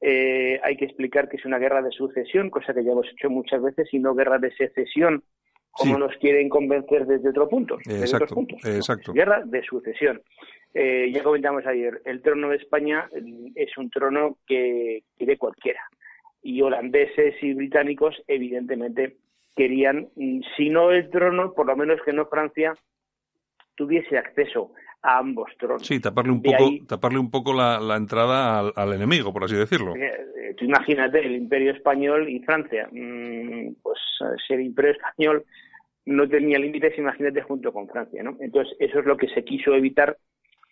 Eh, 0.00 0.60
hay 0.62 0.76
que 0.76 0.86
explicar 0.86 1.28
que 1.28 1.36
es 1.36 1.44
una 1.44 1.58
guerra 1.58 1.82
de 1.82 1.90
sucesión, 1.90 2.50
cosa 2.50 2.72
que 2.72 2.84
ya 2.84 2.92
hemos 2.92 3.06
hecho 3.08 3.28
muchas 3.28 3.62
veces, 3.62 3.92
y 3.92 3.98
no 3.98 4.14
guerra 4.14 4.38
de 4.38 4.54
secesión, 4.56 5.22
como 5.70 5.98
nos 5.98 6.16
quieren 6.16 6.48
convencer 6.48 7.06
desde 7.06 7.28
otro 7.28 7.48
punto. 7.48 7.76
Desde 7.84 8.16
otros 8.16 8.32
puntos. 8.32 8.64
exacto. 8.64 9.12
Guerra 9.12 9.42
de 9.44 9.62
sucesión. 9.62 10.22
Eh, 10.72 11.10
ya 11.12 11.22
comentamos 11.22 11.66
ayer, 11.66 12.00
el 12.04 12.22
trono 12.22 12.50
de 12.50 12.56
España 12.56 13.08
es 13.54 13.76
un 13.76 13.90
trono 13.90 14.38
que 14.46 15.02
quiere 15.16 15.36
cualquiera. 15.36 15.80
Y 16.42 16.62
holandeses 16.62 17.34
y 17.42 17.54
británicos, 17.54 18.22
evidentemente, 18.28 19.16
querían, 19.54 20.08
mm, 20.16 20.40
si 20.56 20.70
no 20.70 20.90
el 20.92 21.10
trono, 21.10 21.52
por 21.52 21.66
lo 21.66 21.76
menos 21.76 22.00
que 22.04 22.12
no 22.12 22.26
Francia 22.26 22.74
tuviese 23.76 24.18
acceso 24.18 24.72
a 25.02 25.18
ambos 25.18 25.50
tronos. 25.58 25.86
Sí, 25.86 26.00
taparle 26.00 26.32
un 26.32 26.42
poco, 26.42 26.70
taparle 26.88 27.18
un 27.18 27.30
poco 27.30 27.52
la, 27.52 27.96
entrada 27.96 28.72
al, 28.74 28.92
enemigo, 28.92 29.32
por 29.32 29.44
así 29.44 29.54
decirlo. 29.54 29.94
Eh, 29.94 30.12
eh, 30.40 30.54
tú 30.56 30.64
imagínate 30.64 31.20
el 31.20 31.36
Imperio 31.36 31.72
Español 31.72 32.28
y 32.28 32.40
Francia. 32.40 32.88
Mm, 32.90 33.74
pues 33.82 33.98
si 34.46 34.54
el 34.54 34.62
Imperio 34.62 34.92
Español 34.92 35.44
no 36.06 36.28
tenía 36.28 36.58
límites, 36.58 36.98
imagínate 36.98 37.42
junto 37.42 37.72
con 37.72 37.88
Francia, 37.88 38.22
¿no? 38.22 38.36
Entonces 38.40 38.76
eso 38.80 39.00
es 39.00 39.06
lo 39.06 39.16
que 39.16 39.28
se 39.28 39.44
quiso 39.44 39.74
evitar 39.74 40.16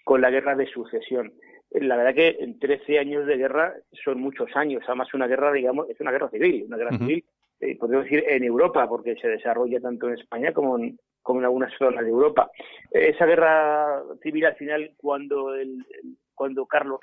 con 0.05 0.21
la 0.21 0.31
guerra 0.31 0.55
de 0.55 0.67
sucesión. 0.67 1.33
La 1.71 1.97
verdad 1.97 2.15
que 2.15 2.37
en 2.39 2.59
13 2.59 3.01
años 3.01 3.27
de 3.27 3.37
guerra 3.37 3.75
son 4.05 4.21
muchos 4.21 4.55
años, 4.55 4.85
además 4.87 5.13
una 5.13 5.27
guerra, 5.27 5.53
digamos, 5.53 5.91
es 5.91 6.01
una 6.01 6.13
guerra 6.13 6.31
civil, 6.31 6.65
una 6.69 6.77
guerra 6.77 6.99
civil, 6.99 7.25
eh, 7.61 7.77
podríamos 7.79 8.05
decir, 8.05 8.25
en 8.27 8.45
Europa, 8.45 8.89
porque 8.89 9.17
se 9.17 9.29
desarrolla 9.29 9.81
tanto 9.81 10.09
en 10.09 10.15
España 10.15 10.53
como 10.53 10.79
en, 10.79 10.99
como 11.23 11.41
en 11.41 11.47
algunas 11.47 11.73
zonas 11.79 12.05
de 12.05 12.11
Europa. 12.11 12.51
Esa 12.91 13.27
guerra 13.27 14.03
civil 14.23 14.47
al 14.47 14.57
final, 14.57 14.93
cuando, 14.97 15.55
el, 15.55 15.85
cuando 16.35 16.67
Carlos, 16.67 17.01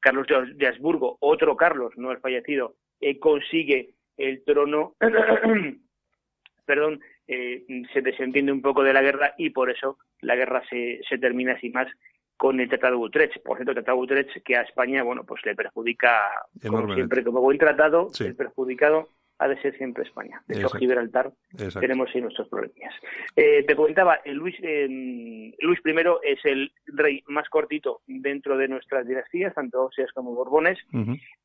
Carlos 0.00 0.26
de 0.54 0.66
Habsburgo, 0.66 1.16
otro 1.20 1.56
Carlos, 1.56 1.92
no 1.96 2.12
el 2.12 2.18
fallecido, 2.18 2.74
eh, 3.00 3.18
consigue 3.18 3.94
el 4.16 4.44
trono, 4.44 4.94
perdón, 6.66 7.00
eh, 7.26 7.64
se 7.92 8.02
desentiende 8.02 8.52
un 8.52 8.62
poco 8.62 8.82
de 8.82 8.92
la 8.92 9.02
guerra 9.02 9.34
y 9.38 9.50
por 9.50 9.70
eso 9.70 9.98
la 10.20 10.36
guerra 10.36 10.62
se, 10.68 11.00
se 11.08 11.18
termina 11.18 11.54
así 11.54 11.70
más 11.70 11.88
con 12.36 12.60
el 12.60 12.68
Tratado 12.68 12.96
de 12.96 13.02
Utrecht. 13.04 13.42
Por 13.42 13.56
cierto, 13.56 13.70
el 13.70 13.76
Tratado 13.76 13.98
de 13.98 14.02
Utrecht 14.02 14.42
que 14.44 14.56
a 14.56 14.62
España, 14.62 15.02
bueno, 15.02 15.24
pues 15.24 15.44
le 15.46 15.54
perjudica, 15.54 16.28
como 16.60 16.92
siempre, 16.92 17.22
como 17.24 17.40
buen 17.40 17.56
tratado, 17.56 18.08
el 18.20 18.34
perjudicado 18.36 19.08
ha 19.42 19.48
de 19.48 19.60
ser 19.60 19.76
siempre 19.76 20.04
España. 20.04 20.40
De 20.46 20.58
hecho, 20.58 20.68
Gibraltar 20.70 21.32
tenemos 21.80 22.08
ahí 22.14 22.20
nuestros 22.20 22.48
problemas. 22.48 22.94
Eh, 23.34 23.64
te 23.64 23.74
comentaba, 23.74 24.20
Luis, 24.26 24.54
Luis 24.60 25.80
I 25.84 25.94
es 26.22 26.44
el 26.44 26.72
rey 26.86 27.22
más 27.26 27.48
cortito 27.48 28.02
dentro 28.06 28.56
de 28.56 28.68
nuestras 28.68 29.06
dinastías, 29.06 29.54
tanto 29.54 29.84
óseas 29.84 30.12
como 30.12 30.34
borbones, 30.34 30.78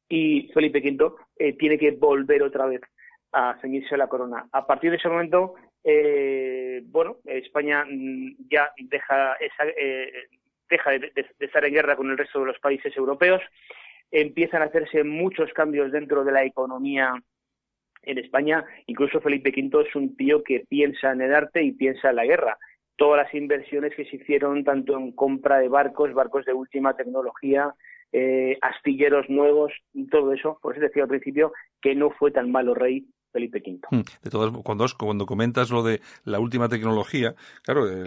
y 0.10 0.50
Felipe 0.54 0.80
V 0.80 1.16
eh, 1.38 1.54
tiene 1.54 1.78
que 1.78 1.92
volver 1.92 2.44
otra 2.44 2.68
vez 2.68 2.82
a 3.32 3.58
ceñirse 3.62 3.98
la 3.98 4.08
corona. 4.08 4.48
A 4.52 4.66
partir 4.66 4.92
de 4.92 4.98
ese 4.98 5.10
momento, 5.10 5.56
eh, 5.84 6.82
bueno, 6.86 7.18
España 7.26 7.86
mm, 7.90 8.48
ya 8.50 8.72
deja, 8.78 9.34
esa, 9.34 9.66
eh, 9.78 10.28
deja 10.70 10.92
de, 10.92 11.12
estar 11.40 11.66
en 11.66 11.74
guerra 11.74 11.96
con 11.96 12.10
el 12.10 12.18
resto 12.18 12.40
de 12.40 12.46
los 12.46 12.60
países 12.60 12.96
europeos, 12.96 13.42
empiezan 14.12 14.62
a 14.62 14.66
hacerse 14.66 15.04
muchos 15.04 15.52
cambios 15.54 15.92
dentro 15.92 16.24
de 16.24 16.32
la 16.32 16.44
economía 16.44 17.14
en 18.08 18.18
España. 18.18 18.66
Incluso 18.88 19.22
Felipe 19.22 19.52
V 19.56 19.88
es 19.88 19.96
un 19.96 20.16
tío 20.16 20.44
que 20.44 20.66
piensa 20.68 21.12
en 21.12 21.22
el 21.22 21.34
arte 21.34 21.62
y 21.62 21.74
piensa 21.74 22.10
en 22.10 22.16
la 22.16 22.26
guerra. 22.26 22.58
Todas 22.96 23.24
las 23.24 23.34
inversiones 23.36 23.94
que 23.96 24.06
se 24.06 24.16
hicieron, 24.16 24.64
tanto 24.64 24.98
en 24.98 25.12
compra 25.12 25.60
de 25.60 25.68
barcos, 25.68 26.14
barcos 26.14 26.46
de 26.46 26.54
última 26.54 26.96
tecnología, 26.96 27.74
eh, 28.12 28.58
astilleros 28.62 29.30
nuevos, 29.30 29.72
y 29.94 30.08
todo 30.08 30.34
eso, 30.34 30.58
por 30.62 30.74
eso 30.74 30.82
decía 30.82 31.04
al 31.04 31.10
principio 31.10 31.52
que 31.82 31.94
no 31.94 32.10
fue 32.12 32.32
tan 32.32 32.52
malo 32.52 32.74
rey 32.74 33.06
Felipe 33.32 33.60
V. 33.60 33.80
Hmm. 33.92 34.02
De 34.24 34.30
todas, 34.30 34.52
cuando, 34.64 34.86
cuando 34.98 35.26
comentas 35.26 35.70
lo 35.70 35.84
de 35.84 36.02
la 36.26 36.40
última 36.40 36.70
tecnología, 36.70 37.36
claro, 37.64 37.90
eh, 37.90 38.06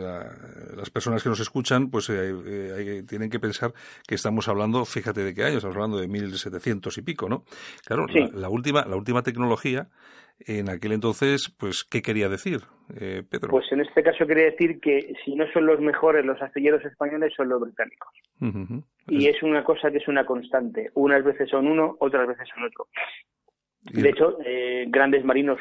las 0.77 0.91
personas 0.91 1.23
que 1.23 1.29
nos 1.29 1.41
escuchan, 1.41 1.91
pues 1.91 2.11
eh, 2.11 2.33
eh, 2.47 3.03
tienen 3.09 3.31
que 3.31 3.39
pensar 3.39 3.73
que 4.07 4.15
estamos 4.15 4.49
hablando, 4.49 4.85
fíjate 4.85 5.23
de 5.23 5.35
qué 5.35 5.45
año, 5.45 5.57
estamos 5.57 5.77
hablando 5.77 5.99
de 5.99 6.09
1700 6.09 6.99
y 6.99 7.03
pico, 7.03 7.29
¿no? 7.29 7.45
Claro, 7.85 8.07
la, 8.07 8.49
última, 8.49 8.85
la 8.85 8.97
última 8.97 9.23
tecnología, 9.23 9.89
en 10.47 10.71
aquel 10.71 10.93
entonces, 10.93 11.55
pues, 11.59 11.85
¿qué 11.85 12.01
quería 12.01 12.29
decir, 12.29 12.61
Pedro? 12.89 13.51
Pues 13.51 13.71
en 13.73 13.81
este 13.81 14.03
caso 14.03 14.27
quería 14.27 14.47
decir 14.47 14.81
que 14.81 15.13
si 15.25 15.35
no 15.35 15.45
son 15.53 15.67
los 15.67 15.81
mejores 15.81 16.25
los 16.25 16.41
astilleros 16.41 16.85
españoles, 16.85 17.33
son 17.37 17.49
los 17.49 17.61
británicos. 17.61 18.11
Y 19.07 19.27
es 19.27 19.43
una 19.43 19.65
cosa 19.65 19.91
que 19.91 19.99
es 19.99 20.09
una 20.09 20.25
constante. 20.25 20.91
Unas 20.95 21.23
veces 21.25 21.51
son 21.51 21.67
uno, 21.67 21.97
otras 21.99 22.27
veces 22.29 22.49
son 22.55 22.65
otro. 22.65 22.87
De 23.83 24.09
hecho, 24.09 24.39
eh, 24.45 24.87
grandes 24.89 25.25
marinos 25.25 25.59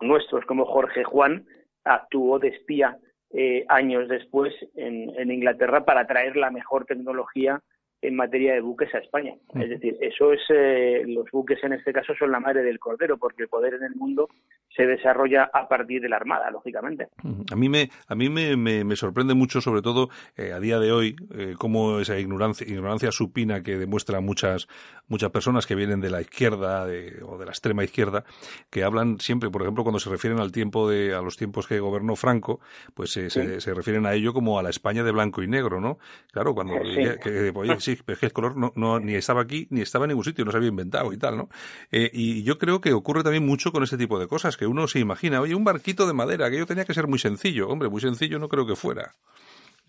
nuestros 0.00 0.44
como 0.46 0.66
Jorge 0.66 1.04
Juan 1.04 1.46
actuó 1.84 2.38
de 2.38 2.48
espía 2.48 2.98
eh, 3.32 3.64
años 3.68 4.08
después 4.08 4.52
en, 4.74 5.30
Inglaterra 5.30 5.84
para 5.84 6.06
traer 6.06 6.36
la 6.36 6.50
mejor 6.50 6.84
tecnología 6.84 7.62
en 8.02 8.16
materia 8.16 8.54
de 8.54 8.60
buques 8.60 8.94
a 8.94 8.98
España. 8.98 9.34
Es 9.54 9.68
decir, 9.68 9.96
eso 10.00 10.32
es, 10.32 10.40
eh, 10.48 11.02
los 11.06 11.30
buques 11.30 11.62
en 11.62 11.74
este 11.74 11.92
caso 11.92 12.14
son 12.14 12.32
la 12.32 12.40
madre 12.40 12.62
del 12.62 12.78
cordero, 12.78 13.18
porque 13.18 13.42
el 13.42 13.48
poder 13.48 13.74
en 13.74 13.84
el 13.84 13.94
mundo 13.94 14.28
se 14.74 14.86
desarrolla 14.86 15.50
a 15.52 15.68
partir 15.68 16.00
de 16.00 16.08
la 16.08 16.16
Armada, 16.16 16.50
lógicamente. 16.50 17.08
A 17.50 17.56
mí 17.56 17.68
me, 17.68 17.90
a 18.06 18.14
mí 18.14 18.28
me, 18.28 18.56
me, 18.56 18.96
sorprende 18.96 19.34
mucho, 19.34 19.60
sobre 19.60 19.82
todo 19.82 20.08
eh, 20.36 20.52
a 20.52 20.60
día 20.60 20.78
de 20.78 20.92
hoy, 20.92 21.16
eh, 21.36 21.54
cómo 21.58 21.98
esa 22.00 22.18
ignorancia, 22.18 22.66
ignorancia 22.66 23.10
supina 23.12 23.62
que 23.62 23.76
demuestran 23.76 24.24
muchas, 24.24 24.68
muchas 25.08 25.30
personas 25.30 25.66
que 25.66 25.74
vienen 25.74 26.00
de 26.00 26.10
la 26.10 26.20
izquierda 26.20 26.84
o 26.84 27.38
de 27.38 27.44
la 27.44 27.50
extrema 27.50 27.84
izquierda, 27.84 28.24
que 28.70 28.84
hablan 28.84 29.18
siempre, 29.18 29.50
por 29.50 29.62
ejemplo, 29.62 29.82
cuando 29.82 29.98
se 29.98 30.08
refieren 30.08 30.40
al 30.40 30.52
tiempo 30.52 30.88
de, 30.88 31.14
a 31.14 31.20
los 31.20 31.36
tiempos 31.36 31.66
que 31.66 31.80
gobernó 31.80 32.16
Franco, 32.16 32.60
pues 32.94 33.10
se, 33.10 33.28
se, 33.28 33.74
refieren 33.74 34.06
a 34.06 34.14
ello 34.14 34.32
como 34.32 34.58
a 34.58 34.62
la 34.62 34.70
España 34.70 35.02
de 35.02 35.12
blanco 35.12 35.42
y 35.42 35.48
negro, 35.48 35.80
¿no? 35.80 35.98
Claro, 36.32 36.54
cuando 36.54 36.74
que, 36.74 37.52
oye, 37.54 37.80
sí, 37.80 37.89
pero 38.04 38.14
es 38.14 38.20
que 38.20 38.26
el 38.26 38.32
color 38.32 38.56
no, 38.56 38.72
no, 38.76 39.00
ni 39.00 39.14
estaba 39.14 39.42
aquí 39.42 39.66
ni 39.70 39.80
estaba 39.80 40.04
en 40.04 40.10
ningún 40.10 40.24
sitio, 40.24 40.44
no 40.44 40.50
se 40.50 40.56
había 40.56 40.68
inventado 40.68 41.12
y 41.12 41.18
tal, 41.18 41.36
¿no? 41.36 41.48
Eh, 41.90 42.10
y 42.12 42.42
yo 42.42 42.58
creo 42.58 42.80
que 42.80 42.92
ocurre 42.92 43.22
también 43.22 43.46
mucho 43.46 43.72
con 43.72 43.82
este 43.82 43.96
tipo 43.96 44.18
de 44.18 44.26
cosas, 44.26 44.56
que 44.56 44.66
uno 44.66 44.86
se 44.86 44.98
imagina, 44.98 45.40
oye, 45.40 45.54
un 45.54 45.64
barquito 45.64 46.06
de 46.06 46.12
madera, 46.12 46.50
que 46.50 46.58
yo 46.58 46.66
tenía 46.66 46.84
que 46.84 46.94
ser 46.94 47.06
muy 47.06 47.18
sencillo. 47.18 47.68
Hombre, 47.68 47.88
muy 47.88 48.00
sencillo 48.00 48.38
no 48.38 48.48
creo 48.48 48.66
que 48.66 48.76
fuera. 48.76 49.12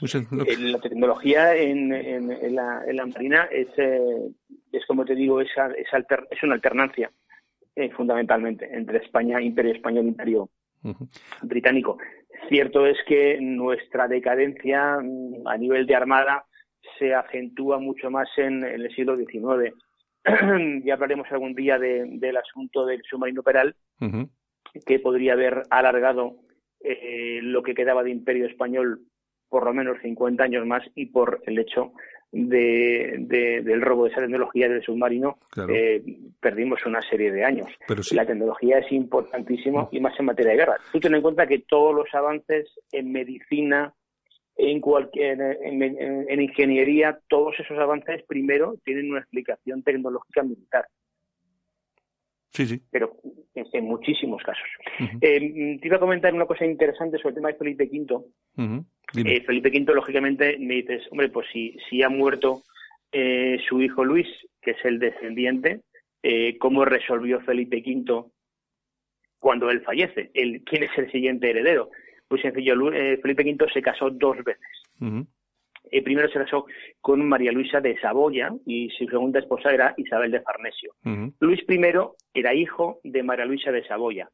Eh, 0.01 0.57
la 0.59 0.79
tecnología 0.79 1.55
en, 1.55 1.93
en, 1.93 2.55
la, 2.55 2.83
en, 2.87 2.95
la, 2.95 3.05
marina 3.05 3.47
es, 3.51 3.67
eh, 3.77 4.31
es, 4.71 4.83
como 4.87 5.05
te 5.05 5.13
digo, 5.13 5.39
es, 5.41 5.49
es, 5.77 5.87
es 6.31 6.43
una 6.43 6.55
alternancia, 6.55 7.11
eh, 7.75 7.91
fundamentalmente, 7.91 8.67
entre 8.73 8.97
España, 8.97 9.39
Imperio 9.39 9.73
Español, 9.73 10.07
Imperio 10.07 10.49
Británico. 11.43 11.99
Cierto 12.49 12.87
es 12.87 12.97
que 13.07 13.37
nuestra 13.39 14.07
decadencia 14.07 14.97
mm, 14.99 15.47
a 15.47 15.57
nivel 15.57 15.85
de 15.85 15.95
armada 15.95 16.45
se 16.97 17.13
acentúa 17.13 17.79
mucho 17.79 18.09
más 18.09 18.29
en, 18.37 18.63
el 18.63 18.93
siglo 18.93 19.17
XIX. 19.17 19.73
ya 20.85 20.93
hablaremos 20.93 21.27
algún 21.31 21.55
día 21.55 21.79
del 21.79 22.37
asunto 22.37 22.85
del 22.85 23.01
submarino 23.03 23.43
Peral, 23.43 23.75
que 24.85 24.99
podría 24.99 25.33
haber 25.33 25.63
alargado 25.69 26.37
eh, 26.79 27.39
lo 27.41 27.63
que 27.63 27.75
quedaba 27.75 28.03
de 28.03 28.11
imperio 28.11 28.47
español 28.47 29.01
por 29.49 29.65
lo 29.65 29.73
menos 29.73 29.97
50 30.01 30.43
años 30.43 30.65
más 30.65 30.83
y 30.95 31.07
por 31.07 31.41
el 31.45 31.59
hecho 31.59 31.91
de, 32.31 33.61
del 33.63 33.81
robo 33.81 34.05
de 34.05 34.11
esa 34.11 34.21
tecnología 34.21 34.69
del 34.69 34.81
submarino 34.81 35.39
eh, 35.69 36.01
perdimos 36.39 36.85
una 36.85 37.01
serie 37.01 37.31
de 37.31 37.43
años. 37.43 37.67
La 38.11 38.25
tecnología 38.25 38.79
es 38.79 38.91
importantísima 38.91 39.89
y 39.91 39.99
más 39.99 40.17
en 40.17 40.25
materia 40.25 40.53
de 40.53 40.57
guerra. 40.57 40.77
Tú 40.93 40.99
ten 41.01 41.13
en 41.13 41.21
cuenta 41.21 41.47
que 41.47 41.59
todos 41.59 41.93
los 41.93 42.07
avances 42.13 42.69
en 42.93 43.11
medicina, 43.11 43.93
en, 44.55 44.81
cualquier, 44.81 45.39
en, 45.63 46.41
ingeniería, 46.41 47.19
todos 47.27 47.59
esos 47.59 47.77
avances 47.77 48.23
primero 48.27 48.75
tienen 48.83 49.09
una 49.09 49.19
explicación 49.19 49.83
tecnológica 49.83 50.43
militar. 50.43 50.85
Sí, 52.49 52.65
sí. 52.65 52.81
Pero 52.91 53.17
en, 53.55 53.85
muchísimos 53.85 54.43
casos. 54.43 54.67
Eh, 55.21 55.77
te 55.79 55.87
iba 55.87 55.95
a 55.95 56.01
comentar 56.01 56.33
una 56.33 56.45
cosa 56.45 56.65
interesante 56.65 57.17
sobre 57.17 57.29
el 57.29 57.35
tema 57.35 57.47
de 57.49 57.57
Felipe 57.57 57.89
V. 57.91 58.25
Eh, 59.15 59.41
Felipe 59.41 59.69
V, 59.69 59.93
lógicamente, 59.93 60.57
me 60.59 60.75
dices, 60.75 61.03
hombre, 61.11 61.29
pues 61.29 61.47
si, 61.51 61.77
si 61.89 62.03
ha 62.03 62.09
muerto 62.09 62.63
eh, 63.11 63.57
su 63.67 63.81
hijo 63.81 64.05
Luis, 64.05 64.27
que 64.61 64.71
es 64.71 64.85
el 64.85 64.99
descendiente, 64.99 65.81
eh, 66.23 66.57
cómo 66.57 66.85
resolvió 66.85 67.41
Felipe 67.41 67.83
V 67.85 68.25
cuando 69.39 69.69
él 69.71 69.81
fallece, 69.81 70.29
el, 70.33 70.63
quién 70.63 70.83
es 70.83 70.91
el 70.97 71.11
siguiente 71.11 71.49
heredero. 71.49 71.89
Muy 72.31 72.41
sencillo, 72.41 72.75
Felipe 73.21 73.43
V 73.43 73.71
se 73.73 73.81
casó 73.81 74.09
dos 74.09 74.37
veces. 74.37 75.25
primero 76.05 76.29
se 76.29 76.39
casó 76.39 76.65
con 77.01 77.27
María 77.27 77.51
Luisa 77.51 77.81
de 77.81 77.99
Saboya 77.99 78.49
y 78.65 78.89
su 78.91 79.05
segunda 79.05 79.39
esposa 79.39 79.73
era 79.73 79.93
Isabel 79.97 80.31
de 80.31 80.41
Farnesio. 80.41 80.93
Luis 81.41 81.59
I 81.67 81.81
era 82.33 82.53
hijo 82.53 83.01
de 83.03 83.21
María 83.21 83.45
Luisa 83.45 83.73
de 83.73 83.85
Saboya. 83.85 84.29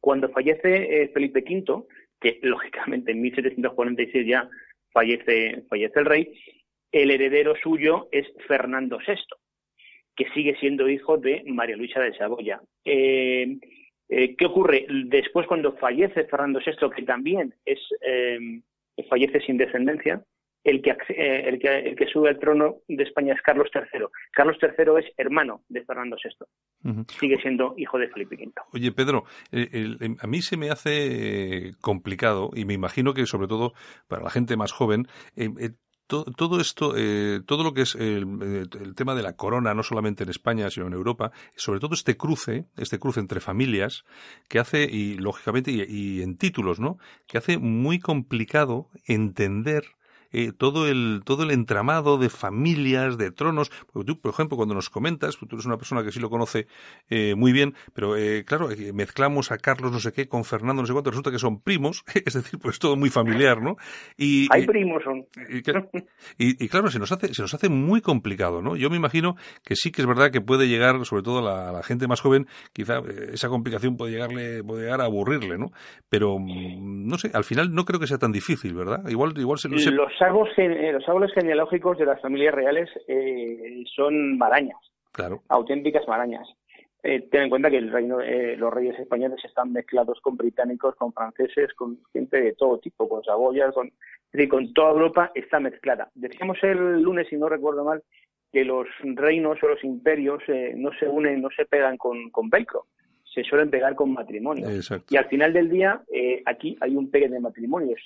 Cuando 0.00 0.28
fallece 0.30 1.08
Felipe 1.14 1.44
V, 1.48 1.84
que 2.20 2.38
lógicamente 2.42 3.12
en 3.12 3.20
1746 3.20 4.26
ya 4.26 4.48
fallece, 4.92 5.62
fallece 5.68 6.00
el 6.00 6.06
rey, 6.06 6.32
el 6.90 7.12
heredero 7.12 7.54
suyo 7.62 8.08
es 8.10 8.26
Fernando 8.48 8.98
VI, 9.06 9.14
que 10.16 10.28
sigue 10.30 10.56
siendo 10.56 10.88
hijo 10.88 11.16
de 11.16 11.44
María 11.46 11.76
Luisa 11.76 12.00
de 12.00 12.16
Saboya. 12.16 12.60
Eh, 12.84 13.56
eh, 14.08 14.34
¿Qué 14.36 14.46
ocurre? 14.46 14.86
Después, 15.06 15.46
cuando 15.46 15.72
fallece 15.76 16.24
Fernando 16.24 16.60
VI, 16.64 16.90
que 16.94 17.02
también 17.02 17.54
es, 17.64 17.78
eh, 18.00 18.38
fallece 19.08 19.40
sin 19.40 19.58
descendencia, 19.58 20.22
el 20.64 20.82
que, 20.82 20.90
el, 21.08 21.58
que, 21.58 21.78
el 21.78 21.96
que 21.96 22.06
sube 22.06 22.28
al 22.28 22.38
trono 22.38 22.78
de 22.88 23.02
España 23.02 23.32
es 23.32 23.40
Carlos 23.42 23.70
III. 23.74 24.06
Carlos 24.32 24.56
III 24.60 24.98
es 24.98 25.12
hermano 25.16 25.62
de 25.68 25.84
Fernando 25.84 26.16
VI. 26.22 27.04
Sigue 27.06 27.40
siendo 27.40 27.74
hijo 27.78 27.96
de 27.98 28.08
Felipe 28.08 28.36
V. 28.36 28.52
Oye, 28.72 28.92
Pedro, 28.92 29.24
a 29.52 30.26
mí 30.26 30.42
se 30.42 30.56
me 30.56 30.70
hace 30.70 31.72
complicado, 31.80 32.50
y 32.54 32.64
me 32.64 32.74
imagino 32.74 33.14
que 33.14 33.24
sobre 33.24 33.46
todo 33.46 33.72
para 34.08 34.22
la 34.22 34.30
gente 34.30 34.56
más 34.56 34.72
joven, 34.72 35.06
todo, 36.08 36.60
esto, 36.60 36.94
eh, 36.96 37.40
todo 37.46 37.62
lo 37.62 37.74
que 37.74 37.82
es 37.82 37.94
el, 37.94 38.68
tema 38.96 39.14
de 39.14 39.22
la 39.22 39.34
corona, 39.34 39.74
no 39.74 39.82
solamente 39.82 40.24
en 40.24 40.30
España, 40.30 40.70
sino 40.70 40.86
en 40.86 40.94
Europa, 40.94 41.30
sobre 41.54 41.78
todo 41.78 41.94
este 41.94 42.16
cruce, 42.16 42.66
este 42.76 42.98
cruce 42.98 43.20
entre 43.20 43.40
familias, 43.40 44.04
que 44.48 44.58
hace, 44.58 44.84
y 44.84 45.14
lógicamente, 45.14 45.70
y 45.70 46.22
en 46.22 46.36
títulos, 46.36 46.80
¿no? 46.80 46.98
Que 47.26 47.38
hace 47.38 47.58
muy 47.58 48.00
complicado 48.00 48.88
entender 49.06 49.97
eh, 50.32 50.52
todo, 50.56 50.88
el, 50.88 51.22
todo 51.24 51.42
el 51.42 51.50
entramado 51.50 52.18
de 52.18 52.28
familias, 52.28 53.16
de 53.18 53.30
tronos. 53.30 53.70
Porque 53.92 54.06
tú, 54.06 54.20
por 54.20 54.32
ejemplo, 54.32 54.56
cuando 54.56 54.74
nos 54.74 54.90
comentas, 54.90 55.36
pues 55.36 55.48
tú 55.48 55.56
eres 55.56 55.66
una 55.66 55.76
persona 55.76 56.02
que 56.02 56.12
sí 56.12 56.20
lo 56.20 56.30
conoce 56.30 56.66
eh, 57.08 57.34
muy 57.34 57.52
bien, 57.52 57.74
pero 57.94 58.16
eh, 58.16 58.44
claro, 58.44 58.68
mezclamos 58.92 59.50
a 59.52 59.58
Carlos 59.58 59.92
no 59.92 60.00
sé 60.00 60.12
qué 60.12 60.28
con 60.28 60.44
Fernando 60.44 60.82
no 60.82 60.86
sé 60.86 60.92
cuánto, 60.92 61.10
resulta 61.10 61.30
que 61.30 61.38
son 61.38 61.60
primos, 61.60 62.04
es 62.26 62.34
decir, 62.34 62.58
pues 62.58 62.78
todo 62.78 62.96
muy 62.96 63.10
familiar, 63.10 63.62
¿no? 63.62 63.76
Y, 64.16 64.48
Hay 64.50 64.66
primos 64.66 65.02
son. 65.02 65.26
Y, 66.38 66.68
claro, 66.68 66.90
se 66.90 66.98
nos, 66.98 67.12
hace, 67.12 67.32
se 67.34 67.42
nos 67.42 67.54
hace 67.54 67.68
muy 67.68 68.00
complicado, 68.00 68.62
¿no? 68.62 68.76
Yo 68.76 68.90
me 68.90 68.96
imagino 68.96 69.36
que 69.64 69.76
sí 69.76 69.90
que 69.90 70.02
es 70.02 70.06
verdad 70.06 70.30
que 70.30 70.40
puede 70.40 70.68
llegar, 70.68 71.04
sobre 71.04 71.22
todo 71.22 71.38
a 71.48 71.72
la, 71.72 71.82
gente 71.82 72.06
más 72.06 72.20
joven, 72.20 72.46
quizá 72.72 73.00
esa 73.32 73.48
complicación 73.48 73.96
puede 73.96 74.12
llegarle, 74.12 74.62
puede 74.62 74.82
llegar 74.82 75.00
a 75.00 75.04
aburrirle, 75.04 75.58
¿no? 75.58 75.70
Pero, 76.08 76.38
mm, 76.38 77.06
no 77.06 77.18
sé, 77.18 77.30
al 77.32 77.44
final 77.44 77.72
no 77.72 77.84
creo 77.84 78.00
que 78.00 78.06
sea 78.06 78.18
tan 78.18 78.32
difícil, 78.32 78.74
¿verdad? 78.74 79.08
Igual, 79.08 79.32
igual 79.38 79.58
se, 79.58 79.68
se 79.78 79.90
los 79.90 80.12
árboles 80.22 81.32
genealógicos 81.34 81.98
de 81.98 82.06
las 82.06 82.20
familias 82.20 82.54
reales 82.54 82.88
eh, 83.06 83.84
son 83.94 84.38
marañas, 84.38 84.78
claro. 85.12 85.42
auténticas 85.48 86.06
marañas. 86.08 86.48
Eh, 87.02 87.28
ten 87.30 87.42
en 87.42 87.50
cuenta 87.50 87.70
que 87.70 87.78
el 87.78 87.92
reino, 87.92 88.20
eh, 88.20 88.56
los 88.56 88.72
reyes 88.72 88.98
españoles 88.98 89.42
están 89.44 89.72
mezclados 89.72 90.20
con 90.20 90.36
británicos, 90.36 90.96
con 90.96 91.12
franceses, 91.12 91.72
con 91.74 91.98
gente 92.12 92.40
de 92.40 92.52
todo 92.54 92.78
tipo, 92.78 93.08
con 93.08 93.22
saboyas, 93.22 93.72
con, 93.72 93.92
con 94.48 94.72
toda 94.74 94.90
Europa 94.90 95.30
está 95.34 95.60
mezclada. 95.60 96.10
Decíamos 96.14 96.58
el 96.62 97.00
lunes, 97.00 97.28
si 97.28 97.36
no 97.36 97.48
recuerdo 97.48 97.84
mal, 97.84 98.02
que 98.52 98.64
los 98.64 98.88
reinos 99.02 99.62
o 99.62 99.68
los 99.68 99.84
imperios 99.84 100.42
no 100.74 100.90
se 100.98 101.06
unen, 101.06 101.40
no 101.40 101.50
se 101.50 101.66
pegan 101.66 101.96
con, 101.96 102.30
con 102.30 102.50
velcro 102.50 102.86
se 103.32 103.44
suelen 103.44 103.70
pegar 103.70 103.94
con 103.94 104.12
matrimonio. 104.12 104.66
Y 105.08 105.16
al 105.16 105.28
final 105.28 105.52
del 105.52 105.68
día, 105.68 106.02
eh, 106.12 106.42
aquí 106.46 106.76
hay 106.80 106.96
un 106.96 107.10
pegue 107.10 107.28
de 107.28 107.40
matrimonios. 107.40 108.00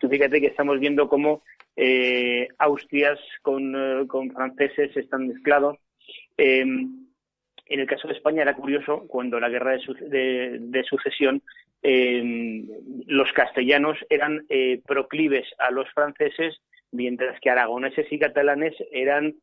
Tú 0.00 0.08
fíjate 0.08 0.40
que 0.40 0.48
estamos 0.48 0.80
viendo 0.80 1.08
cómo 1.08 1.42
eh, 1.76 2.48
Austrias 2.58 3.18
con, 3.42 3.74
eh, 3.74 4.06
con, 4.06 4.30
franceses 4.30 4.96
están 4.96 5.28
mezclados. 5.28 5.78
Em, 6.36 7.06
en 7.66 7.80
el 7.80 7.86
caso 7.86 8.06
de 8.08 8.14
España 8.14 8.42
era 8.42 8.54
curioso 8.54 9.06
cuando 9.08 9.40
la 9.40 9.48
guerra 9.48 9.76
de, 9.76 10.58
de, 10.60 10.84
sucesión 10.84 11.42
em, 11.82 12.66
los 13.06 13.32
castellanos 13.32 13.98
eran 14.10 14.44
eh, 14.48 14.82
proclives 14.86 15.46
a 15.58 15.70
los 15.70 15.90
franceses, 15.92 16.60
mientras 16.92 17.40
que 17.40 17.50
aragoneses 17.50 18.06
y 18.12 18.18
catalanes 18.18 18.74
eran 18.92 19.34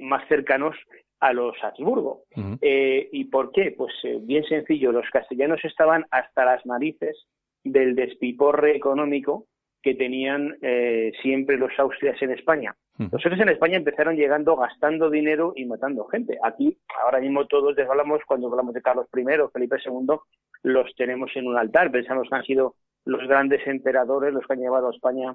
más 0.00 0.22
cercanos 0.28 0.76
a 1.20 1.32
los 1.32 1.56
Habsburgo. 1.62 2.22
Eh, 2.60 3.08
¿Y 3.12 3.24
por 3.24 3.52
qué? 3.52 3.74
Pues 3.76 3.92
eh, 4.04 4.18
bien 4.20 4.44
sencillo, 4.44 4.92
los 4.92 5.08
castellanos 5.10 5.64
estaban 5.64 6.04
hasta 6.10 6.44
las 6.44 6.64
narices 6.64 7.26
del 7.64 7.94
despiporre 7.94 8.76
económico 8.76 9.46
que 9.82 9.94
tenían 9.94 10.56
eh, 10.62 11.12
siempre 11.22 11.56
los 11.56 11.72
austrias 11.78 12.20
en 12.22 12.32
España. 12.32 12.74
Los 12.98 13.12
austrias 13.12 13.40
en 13.40 13.50
España 13.50 13.76
empezaron 13.76 14.16
llegando 14.16 14.56
gastando 14.56 15.08
dinero 15.08 15.52
y 15.54 15.66
matando 15.66 16.04
gente. 16.06 16.36
Aquí, 16.42 16.76
ahora 17.04 17.20
mismo 17.20 17.46
todos 17.46 17.78
hablamos, 17.78 18.20
cuando 18.26 18.48
hablamos 18.48 18.74
de 18.74 18.82
Carlos 18.82 19.06
I, 19.14 19.24
Felipe 19.52 19.76
II, 19.84 20.16
los 20.64 20.94
tenemos 20.96 21.30
en 21.36 21.46
un 21.46 21.56
altar. 21.56 21.92
Pensamos 21.92 22.28
que 22.28 22.34
han 22.34 22.42
sido 22.42 22.74
los 23.04 23.26
grandes 23.28 23.64
emperadores 23.66 24.34
los 24.34 24.44
que 24.46 24.54
han 24.54 24.60
llevado 24.60 24.88
a 24.88 24.92
España 24.92 25.34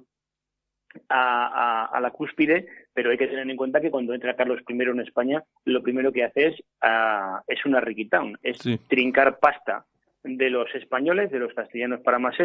a, 1.09 1.99
la 2.01 2.11
cúspide, 2.11 2.67
pero 2.93 3.11
hay 3.11 3.17
que 3.17 3.27
tener 3.27 3.49
en 3.49 3.57
cuenta 3.57 3.81
que 3.81 3.91
cuando 3.91 4.13
entra 4.13 4.35
Carlos 4.35 4.61
I 4.67 4.73
en 4.73 4.99
España, 4.99 5.43
lo 5.65 5.81
primero 5.81 6.11
que 6.11 6.23
hace 6.23 6.47
es, 6.47 6.59
uh, 6.83 7.39
es 7.47 7.65
una 7.65 7.79
riquitown, 7.79 8.37
es 8.41 8.59
trincar 8.87 9.39
pasta 9.39 9.85
de 10.23 10.49
los 10.49 10.73
españoles, 10.73 11.31
de 11.31 11.39
los 11.39 11.53
castellanos 11.53 11.99
para 12.01 12.17
más 12.17 12.35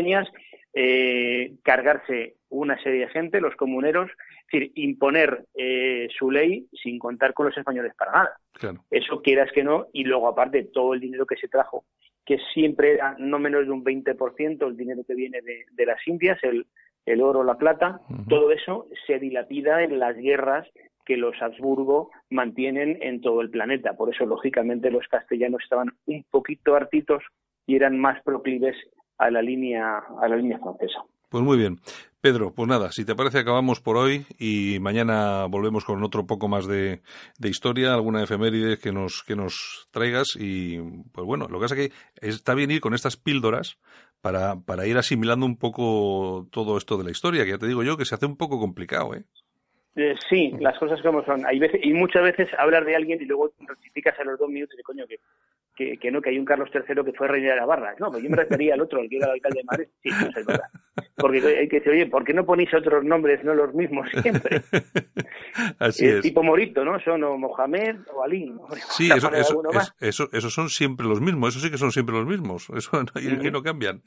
eh, 0.75 1.53
cargarse 1.63 2.35
una 2.51 2.81
serie 2.83 3.01
de 3.01 3.09
gente, 3.09 3.41
los 3.41 3.55
comuneros, 3.57 4.11
es 4.11 4.53
decir, 4.53 4.73
imponer 4.75 5.45
eh, 5.55 6.09
su 6.19 6.31
ley 6.31 6.67
sin 6.83 6.99
contar 6.99 7.35
con 7.35 7.47
los 7.47 7.57
españoles 7.57 7.93
para 7.97 8.13
nada. 8.13 8.81
Eso 8.91 9.23
quieras 9.23 9.51
que 9.53 9.63
no, 9.63 9.87
y 9.93 10.05
luego 10.05 10.29
aparte 10.29 10.65
todo 10.73 10.95
el 10.95 11.01
dinero 11.01 11.27
que 11.27 11.37
se 11.37 11.49
trajo, 11.49 11.85
que 12.25 12.39
siempre 12.53 12.95
era 12.95 13.15
no 13.19 13.39
menos 13.39 13.65
de 13.65 13.71
un 13.71 13.85
20% 13.85 14.67
el 14.67 14.77
dinero 14.77 15.03
que 15.07 15.15
viene 15.15 15.41
de, 15.43 15.65
de 15.71 15.87
las 15.87 16.07
Indias, 16.07 16.39
el, 16.43 16.67
el 17.13 17.23
oro, 17.23 17.45
la 17.45 17.57
plata, 17.57 18.01
todo 18.29 18.51
eso 18.51 18.87
se 19.07 19.19
dilapida 19.19 19.83
en 19.83 19.99
las 19.99 20.17
guerras 20.17 20.67
que 21.05 21.17
los 21.17 21.35
Habsburgo 21.41 22.11
mantienen 22.29 22.99
en 23.01 23.21
todo 23.21 23.41
el 23.41 23.51
planeta. 23.51 23.95
Por 23.95 24.15
eso, 24.15 24.27
lógicamente, 24.27 24.91
los 24.91 25.07
castellanos 25.09 25.63
estaban 25.63 25.93
un 26.07 26.25
poquito 26.31 26.75
hartitos 26.75 27.23
y 27.67 27.77
eran 27.77 27.99
más 27.99 28.23
proclives 28.23 28.77
a 29.17 29.31
la 29.31 29.41
línea, 29.41 30.03
a 30.21 30.29
la 30.29 30.37
línea 30.37 30.59
francesa. 30.59 31.03
Pues 31.31 31.45
muy 31.45 31.59
bien. 31.59 31.79
Pedro, 32.21 32.53
pues 32.53 32.69
nada, 32.69 32.91
si 32.91 33.05
te 33.05 33.15
parece 33.15 33.39
acabamos 33.39 33.81
por 33.81 33.97
hoy 33.97 34.27
y 34.39 34.79
mañana 34.81 35.47
volvemos 35.47 35.85
con 35.85 36.03
otro 36.03 36.27
poco 36.27 36.49
más 36.49 36.67
de, 36.67 37.01
de, 37.39 37.49
historia, 37.49 37.95
alguna 37.95 38.23
efeméride 38.23 38.79
que 38.79 38.91
nos, 38.91 39.23
que 39.25 39.37
nos 39.37 39.89
traigas 39.93 40.27
y 40.37 40.79
pues 41.13 41.27
bueno, 41.27 41.47
lo 41.49 41.59
que 41.59 41.65
pasa 41.65 41.77
es 41.77 41.89
que 41.89 42.29
está 42.29 42.55
bien 42.55 42.73
ir 42.73 42.81
con 42.81 42.93
estas 42.93 43.17
píldoras 43.17 43.79
para, 44.21 44.57
para 44.57 44.87
ir 44.87 44.97
asimilando 44.97 45.47
un 45.47 45.57
poco 45.57 46.47
todo 46.51 46.77
esto 46.77 46.97
de 46.97 47.05
la 47.05 47.11
historia, 47.11 47.45
que 47.45 47.51
ya 47.51 47.59
te 47.59 47.67
digo 47.67 47.83
yo 47.83 47.97
que 47.97 48.05
se 48.05 48.15
hace 48.15 48.27
un 48.27 48.37
poco 48.37 48.59
complicado, 48.59 49.15
¿eh? 49.15 49.25
eh 49.97 50.15
sí, 50.29 50.53
las 50.61 50.79
cosas 50.79 51.01
como 51.03 51.25
son. 51.25 51.47
Hay 51.47 51.59
veces, 51.59 51.81
y 51.83 51.93
muchas 51.93 52.23
veces 52.23 52.49
hablar 52.59 52.85
de 52.85 52.97
alguien 52.97 53.21
y 53.21 53.27
luego 53.27 53.51
rectificas 53.67 54.19
a 54.19 54.25
los 54.25 54.39
dos 54.39 54.49
minutos 54.49 54.77
de 54.77 54.83
coño 54.83 55.07
que 55.07 55.19
que, 55.79 56.11
no, 56.11 56.21
que 56.21 56.31
hay 56.31 56.39
un 56.39 56.45
Carlos 56.45 56.69
III 56.75 57.05
que 57.05 57.13
fue 57.13 57.29
rey 57.29 57.43
de 57.43 57.55
Navarra. 57.55 57.95
No, 58.01 58.11
pues 58.11 58.23
yo 58.23 58.31
me 58.31 58.37
refería 58.37 58.75
al 58.75 58.81
otro, 58.81 59.01
el 59.01 59.09
que 59.09 59.17
era 59.17 59.27
el 59.27 59.33
alcalde 59.35 59.59
de 59.61 59.65
Madrid. 59.65 59.89
Sí, 60.03 60.09
eso 60.09 60.41
es 60.41 60.47
verdad. 60.47 60.69
Porque 61.17 61.39
hay 61.39 61.69
que 61.69 61.77
decir, 61.77 61.93
oye, 61.93 62.07
¿por 62.07 62.25
qué 62.25 62.35
no 62.35 62.45
ponéis 62.45 62.73
otros 62.75 63.05
nombres, 63.05 63.45
no 63.45 63.55
los 63.55 63.73
mismos 63.75 64.09
siempre? 64.23 64.63
Así 65.79 66.07
es. 66.07 66.23
Tipo 66.23 66.43
Morito, 66.43 66.85
¿no? 66.85 66.99
Son 67.01 67.23
o 67.23 67.39
Mohamed 67.39 67.97
o 68.13 68.23
Ali. 68.23 68.53
Sí, 68.91 69.09
eso, 69.15 69.33
eso, 69.33 69.63
eso, 70.01 70.29
eso, 70.33 70.51
son 70.51 70.69
siempre 70.69 71.07
los 71.07 71.21
mismos, 71.21 71.55
eso 71.55 71.65
sí 71.65 71.71
que 71.71 71.79
son 71.79 71.93
siempre 71.93 72.15
los 72.17 72.27
mismos, 72.27 72.69
eso 72.77 72.91
no, 73.03 73.51
no 73.51 73.63
cambian. 73.63 74.03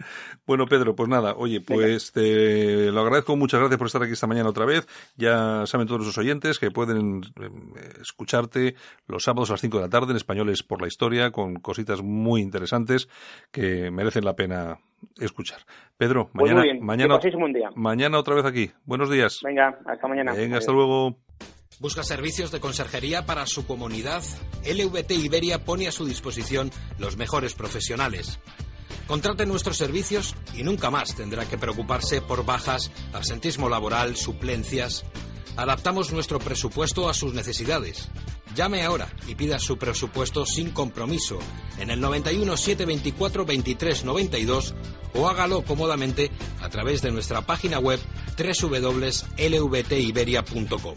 Bueno, 0.45 0.65
Pedro, 0.65 0.95
pues 0.95 1.07
nada, 1.07 1.35
oye, 1.35 1.61
pues 1.61 2.11
te 2.11 2.91
lo 2.91 2.99
agradezco, 3.01 3.37
muchas 3.37 3.59
gracias 3.59 3.77
por 3.77 3.87
estar 3.87 4.03
aquí 4.03 4.13
esta 4.13 4.27
mañana 4.27 4.49
otra 4.49 4.65
vez. 4.65 4.87
Ya 5.15 5.65
saben 5.65 5.87
todos 5.87 6.05
los 6.05 6.17
oyentes 6.17 6.59
que 6.59 6.71
pueden 6.71 7.21
em, 7.39 7.73
escucharte 8.01 8.75
los 9.07 9.23
sábados 9.23 9.49
a 9.49 9.53
las 9.53 9.61
5 9.61 9.77
de 9.77 9.83
la 9.83 9.89
tarde 9.89 10.11
en 10.11 10.17
Españoles 10.17 10.63
por 10.63 10.81
la 10.81 10.87
Historia 10.87 11.31
con 11.31 11.60
cositas 11.61 12.01
muy 12.01 12.41
interesantes 12.41 13.07
que 13.51 13.91
merecen 13.91 14.25
la 14.25 14.35
pena 14.35 14.79
escuchar. 15.19 15.59
Pedro, 15.97 16.29
pues 16.33 16.53
mañana, 16.53 16.79
mañana, 16.81 17.19
mañana 17.75 18.19
otra 18.19 18.35
vez 18.35 18.45
aquí. 18.45 18.71
Buenos 18.85 19.09
días. 19.09 19.39
Venga, 19.43 19.79
hasta 19.85 20.07
mañana. 20.07 20.33
Venga, 20.33 20.57
hasta 20.57 20.71
luego. 20.71 21.17
¿Busca 21.79 22.03
servicios 22.03 22.51
de 22.51 22.59
conserjería 22.59 23.25
para 23.25 23.47
su 23.47 23.65
comunidad? 23.65 24.21
LVT 24.63 25.11
Iberia 25.13 25.65
pone 25.65 25.87
a 25.87 25.91
su 25.91 26.05
disposición 26.05 26.69
los 26.99 27.17
mejores 27.17 27.55
profesionales. 27.55 28.39
Contrate 29.07 29.45
nuestros 29.45 29.77
servicios 29.77 30.35
y 30.55 30.63
nunca 30.63 30.91
más 30.91 31.15
tendrá 31.15 31.45
que 31.45 31.57
preocuparse 31.57 32.21
por 32.21 32.45
bajas, 32.45 32.91
absentismo 33.13 33.67
laboral, 33.67 34.15
suplencias. 34.15 35.05
Adaptamos 35.57 36.11
nuestro 36.11 36.39
presupuesto 36.39 37.09
a 37.09 37.13
sus 37.13 37.33
necesidades. 37.33 38.09
Llame 38.55 38.83
ahora 38.83 39.09
y 39.27 39.35
pida 39.35 39.59
su 39.59 39.77
presupuesto 39.77 40.45
sin 40.45 40.71
compromiso 40.71 41.39
en 41.77 41.89
el 41.89 42.01
91 42.01 42.57
724 42.57 43.45
23 43.45 44.03
92 44.05 44.75
o 45.13 45.29
hágalo 45.29 45.63
cómodamente 45.63 46.31
a 46.61 46.69
través 46.69 47.01
de 47.01 47.11
nuestra 47.11 47.41
página 47.41 47.79
web 47.79 47.99
www.lvtiberia.com. 48.37 50.95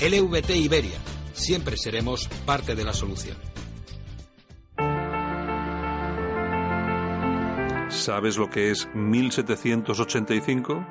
LVT 0.00 0.50
Iberia, 0.56 0.98
siempre 1.32 1.76
seremos 1.76 2.28
parte 2.44 2.74
de 2.74 2.84
la 2.84 2.92
solución. 2.92 3.36
¿Sabes 7.88 8.36
lo 8.38 8.50
que 8.50 8.70
es 8.70 8.88
1785? 8.94 10.86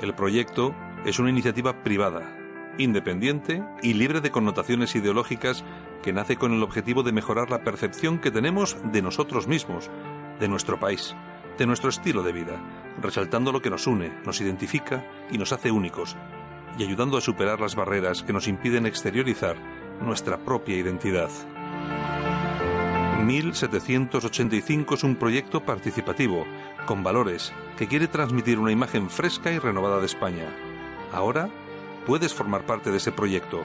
El 0.00 0.14
proyecto 0.14 0.74
es 1.04 1.18
una 1.18 1.30
iniciativa 1.30 1.82
privada, 1.82 2.36
independiente 2.78 3.62
y 3.82 3.94
libre 3.94 4.20
de 4.20 4.30
connotaciones 4.30 4.94
ideológicas 4.94 5.64
que 6.02 6.12
nace 6.12 6.36
con 6.36 6.52
el 6.52 6.62
objetivo 6.62 7.02
de 7.02 7.12
mejorar 7.12 7.50
la 7.50 7.62
percepción 7.62 8.18
que 8.18 8.30
tenemos 8.30 8.76
de 8.92 9.02
nosotros 9.02 9.46
mismos, 9.46 9.90
de 10.40 10.48
nuestro 10.48 10.78
país, 10.78 11.14
de 11.58 11.66
nuestro 11.66 11.90
estilo 11.90 12.22
de 12.22 12.32
vida, 12.32 12.60
resaltando 13.00 13.52
lo 13.52 13.62
que 13.62 13.70
nos 13.70 13.86
une, 13.86 14.12
nos 14.24 14.40
identifica 14.40 15.04
y 15.30 15.38
nos 15.38 15.52
hace 15.52 15.70
únicos, 15.70 16.16
y 16.78 16.84
ayudando 16.84 17.16
a 17.16 17.20
superar 17.20 17.60
las 17.60 17.76
barreras 17.76 18.22
que 18.22 18.32
nos 18.32 18.48
impiden 18.48 18.86
exteriorizar 18.86 19.56
nuestra 20.00 20.38
propia 20.38 20.76
identidad. 20.76 21.30
1785 23.24 24.94
es 24.94 25.04
un 25.04 25.16
proyecto 25.16 25.64
participativo, 25.64 26.46
con 26.86 27.02
valores, 27.02 27.52
que 27.78 27.88
quiere 27.88 28.08
transmitir 28.08 28.58
una 28.58 28.72
imagen 28.72 29.08
fresca 29.08 29.50
y 29.50 29.58
renovada 29.58 30.00
de 30.00 30.06
España. 30.06 30.73
Ahora 31.14 31.48
puedes 32.06 32.34
formar 32.34 32.66
parte 32.66 32.90
de 32.90 32.98
ese 32.98 33.12
proyecto. 33.12 33.64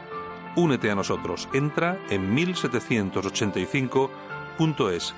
Únete 0.55 0.89
a 0.91 0.95
nosotros. 0.95 1.49
Entra 1.53 1.99
en 2.09 2.33
1785.es 2.35 5.13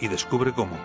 y 0.00 0.08
descubre 0.08 0.52
cómo. 0.52 0.76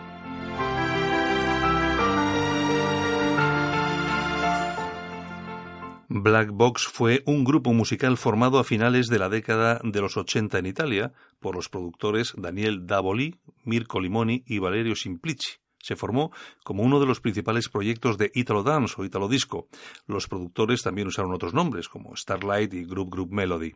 Black 6.12 6.50
Box 6.52 6.88
fue 6.88 7.22
un 7.26 7.44
grupo 7.44 7.72
musical 7.72 8.18
formado 8.18 8.58
a 8.60 8.64
finales 8.64 9.08
de 9.08 9.20
la 9.20 9.30
década 9.30 9.80
de 9.84 10.02
los 10.02 10.18
80 10.18 10.58
en 10.58 10.66
Italia 10.66 11.14
por 11.40 11.56
los 11.56 11.70
productores 11.70 12.34
Daniel 12.36 12.88
Davoli, 12.88 13.36
Mirko 13.64 14.02
Limoni 14.02 14.44
y 14.46 14.58
Valerio 14.60 14.96
Simplici. 14.96 15.60
Se 15.82 15.96
formó 15.96 16.32
como 16.64 16.84
uno 16.84 17.00
de 17.00 17.06
los 17.06 17.22
principales 17.22 17.70
proyectos 17.70 18.18
de 18.18 18.32
Italo 18.34 18.64
Dance 18.64 18.96
o 18.98 19.06
Italo 19.06 19.28
Disco. 19.28 19.68
Los 20.08 20.28
productores 20.28 20.82
también 20.84 21.08
usaron 21.08 21.34
otros 21.34 21.54
nombres 21.54 21.90
como 21.90 22.16
Starlight 22.16 22.74
y 22.74 22.86
Group 22.86 23.10
Group 23.10 23.32
Melody. 23.32 23.74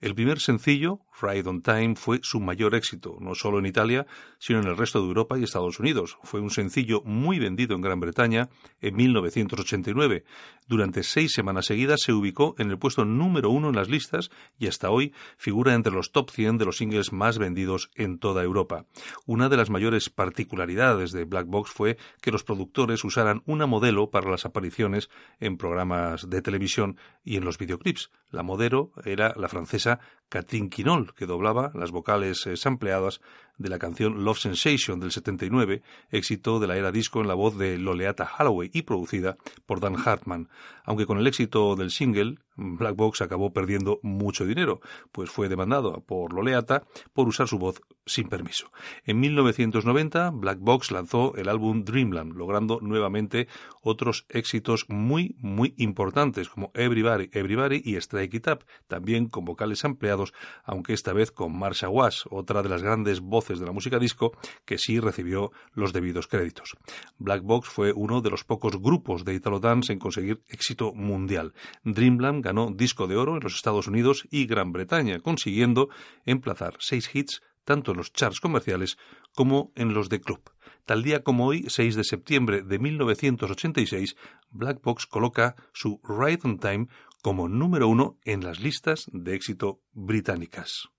El 0.00 0.14
primer 0.14 0.40
sencillo, 0.40 1.00
Ride 1.20 1.48
on 1.48 1.62
Time, 1.62 1.94
fue 1.96 2.20
su 2.22 2.40
mayor 2.40 2.74
éxito, 2.74 3.16
no 3.20 3.34
solo 3.34 3.58
en 3.58 3.66
Italia, 3.66 4.06
sino 4.38 4.60
en 4.60 4.66
el 4.66 4.76
resto 4.76 5.00
de 5.00 5.06
Europa 5.06 5.38
y 5.38 5.44
Estados 5.44 5.80
Unidos. 5.80 6.18
Fue 6.22 6.40
un 6.40 6.50
sencillo 6.50 7.00
muy 7.04 7.38
vendido 7.38 7.74
en 7.74 7.80
Gran 7.80 8.00
Bretaña 8.00 8.50
en 8.80 8.96
1989. 8.96 10.24
Durante 10.66 11.02
seis 11.02 11.32
semanas 11.32 11.66
seguidas 11.66 12.00
se 12.02 12.12
ubicó 12.12 12.54
en 12.58 12.70
el 12.70 12.78
puesto 12.78 13.04
número 13.04 13.50
uno 13.50 13.68
en 13.68 13.76
las 13.76 13.88
listas 13.88 14.30
y 14.58 14.66
hasta 14.66 14.90
hoy 14.90 15.12
figura 15.36 15.74
entre 15.74 15.92
los 15.92 16.12
top 16.12 16.30
100 16.30 16.58
de 16.58 16.64
los 16.64 16.78
singles 16.78 17.12
más 17.12 17.38
vendidos 17.38 17.90
en 17.94 18.18
toda 18.18 18.42
Europa. 18.42 18.86
Una 19.26 19.48
de 19.48 19.56
las 19.56 19.70
mayores 19.70 20.10
particularidades 20.10 21.12
de 21.12 21.24
Black 21.24 21.43
Box 21.46 21.70
fue 21.70 21.96
que 22.20 22.30
los 22.30 22.44
productores 22.44 23.04
usaran 23.04 23.42
una 23.46 23.66
modelo 23.66 24.10
para 24.10 24.30
las 24.30 24.44
apariciones 24.44 25.10
en 25.40 25.56
programas 25.56 26.28
de 26.28 26.42
televisión 26.42 26.98
y 27.22 27.36
en 27.36 27.44
los 27.44 27.58
videoclips. 27.58 28.10
La 28.30 28.42
modelo 28.42 28.92
era 29.04 29.34
la 29.36 29.48
francesa 29.48 30.00
Catherine 30.28 30.68
Quinol, 30.68 31.14
que 31.14 31.26
doblaba 31.26 31.70
las 31.74 31.90
vocales 31.90 32.46
eh, 32.46 32.56
sampleadas 32.56 33.20
de 33.58 33.68
la 33.68 33.78
canción 33.78 34.24
Love 34.24 34.38
Sensation 34.38 35.00
del 35.00 35.12
79, 35.12 35.82
éxito 36.10 36.58
de 36.58 36.66
la 36.66 36.76
era 36.76 36.92
disco 36.92 37.20
en 37.20 37.28
la 37.28 37.34
voz 37.34 37.56
de 37.56 37.78
Loleata 37.78 38.28
Holloway 38.38 38.70
y 38.72 38.82
producida 38.82 39.36
por 39.66 39.80
Dan 39.80 39.96
Hartman. 39.96 40.48
Aunque 40.84 41.06
con 41.06 41.18
el 41.18 41.26
éxito 41.26 41.76
del 41.76 41.90
single, 41.90 42.36
Black 42.56 42.94
Box 42.94 43.20
acabó 43.20 43.52
perdiendo 43.52 43.98
mucho 44.02 44.44
dinero, 44.44 44.80
pues 45.12 45.30
fue 45.30 45.48
demandado 45.48 46.02
por 46.02 46.32
Loleata 46.32 46.84
por 47.12 47.26
usar 47.26 47.48
su 47.48 47.58
voz 47.58 47.80
sin 48.06 48.28
permiso. 48.28 48.70
En 49.04 49.18
1990, 49.18 50.30
Black 50.30 50.58
Box 50.60 50.90
lanzó 50.90 51.34
el 51.36 51.48
álbum 51.48 51.84
Dreamland, 51.84 52.34
logrando 52.34 52.80
nuevamente 52.80 53.48
otros 53.82 54.26
éxitos 54.28 54.84
muy, 54.88 55.36
muy 55.38 55.74
importantes 55.78 56.48
como 56.48 56.70
Everybody, 56.74 57.30
Everybody 57.32 57.82
y 57.84 57.96
Strike 57.96 58.34
It 58.34 58.48
Up, 58.48 58.64
también 58.86 59.28
con 59.28 59.44
vocales 59.44 59.84
ampliados, 59.84 60.32
aunque 60.64 60.92
esta 60.92 61.12
vez 61.12 61.30
con 61.30 61.58
Marsha 61.58 61.88
Wash, 61.88 62.24
otra 62.30 62.62
de 62.62 62.68
las 62.68 62.82
grandes 62.82 63.20
voces 63.20 63.43
de 63.48 63.66
la 63.66 63.72
música 63.72 63.98
disco, 63.98 64.32
que 64.64 64.78
sí 64.78 64.98
recibió 65.00 65.52
los 65.72 65.92
debidos 65.92 66.26
créditos. 66.26 66.76
Black 67.18 67.42
Box 67.42 67.68
fue 67.68 67.92
uno 67.92 68.20
de 68.20 68.30
los 68.30 68.44
pocos 68.44 68.80
grupos 68.80 69.24
de 69.24 69.34
Italo 69.34 69.60
Dance 69.60 69.92
en 69.92 69.98
conseguir 69.98 70.42
éxito 70.48 70.92
mundial. 70.94 71.52
Dreamland 71.84 72.42
ganó 72.42 72.70
disco 72.74 73.06
de 73.06 73.16
oro 73.16 73.36
en 73.36 73.42
los 73.42 73.54
Estados 73.54 73.86
Unidos 73.86 74.26
y 74.30 74.46
Gran 74.46 74.72
Bretaña, 74.72 75.20
consiguiendo 75.20 75.88
emplazar 76.24 76.76
seis 76.80 77.10
hits 77.14 77.42
tanto 77.64 77.92
en 77.92 77.98
los 77.98 78.12
charts 78.12 78.40
comerciales 78.40 78.96
como 79.34 79.72
en 79.74 79.94
los 79.94 80.08
de 80.08 80.20
club. 80.20 80.50
Tal 80.84 81.02
día 81.02 81.22
como 81.22 81.46
hoy, 81.46 81.64
6 81.68 81.96
de 81.96 82.04
septiembre 82.04 82.62
de 82.62 82.78
1986, 82.78 84.16
Black 84.50 84.82
Box 84.82 85.06
coloca 85.06 85.56
su 85.72 86.00
Ride 86.04 86.40
on 86.44 86.58
Time 86.58 86.86
como 87.22 87.48
número 87.48 87.88
uno 87.88 88.18
en 88.24 88.44
las 88.44 88.60
listas 88.60 89.06
de 89.12 89.34
éxito 89.34 89.80
británicas. 89.92 90.90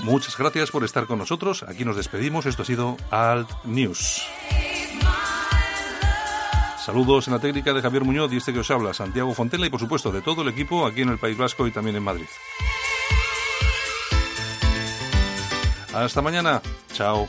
Muchas 0.00 0.36
gracias 0.36 0.70
por 0.70 0.84
estar 0.84 1.06
con 1.06 1.18
nosotros. 1.18 1.62
Aquí 1.64 1.84
nos 1.84 1.96
despedimos. 1.96 2.46
Esto 2.46 2.62
ha 2.62 2.66
sido 2.66 2.96
Alt 3.10 3.50
News. 3.64 4.22
Saludos 6.84 7.28
en 7.28 7.34
la 7.34 7.40
técnica 7.40 7.74
de 7.74 7.82
Javier 7.82 8.04
Muñoz 8.04 8.32
y 8.32 8.38
este 8.38 8.52
que 8.52 8.60
os 8.60 8.70
habla, 8.70 8.94
Santiago 8.94 9.34
Fontela 9.34 9.66
y 9.66 9.70
por 9.70 9.78
supuesto 9.78 10.10
de 10.10 10.22
todo 10.22 10.40
el 10.40 10.48
equipo 10.48 10.86
aquí 10.86 11.02
en 11.02 11.10
el 11.10 11.18
País 11.18 11.36
Vasco 11.36 11.66
y 11.66 11.70
también 11.70 11.96
en 11.96 12.02
Madrid. 12.02 12.26
Hasta 15.92 16.22
mañana. 16.22 16.62
Chao. 16.94 17.28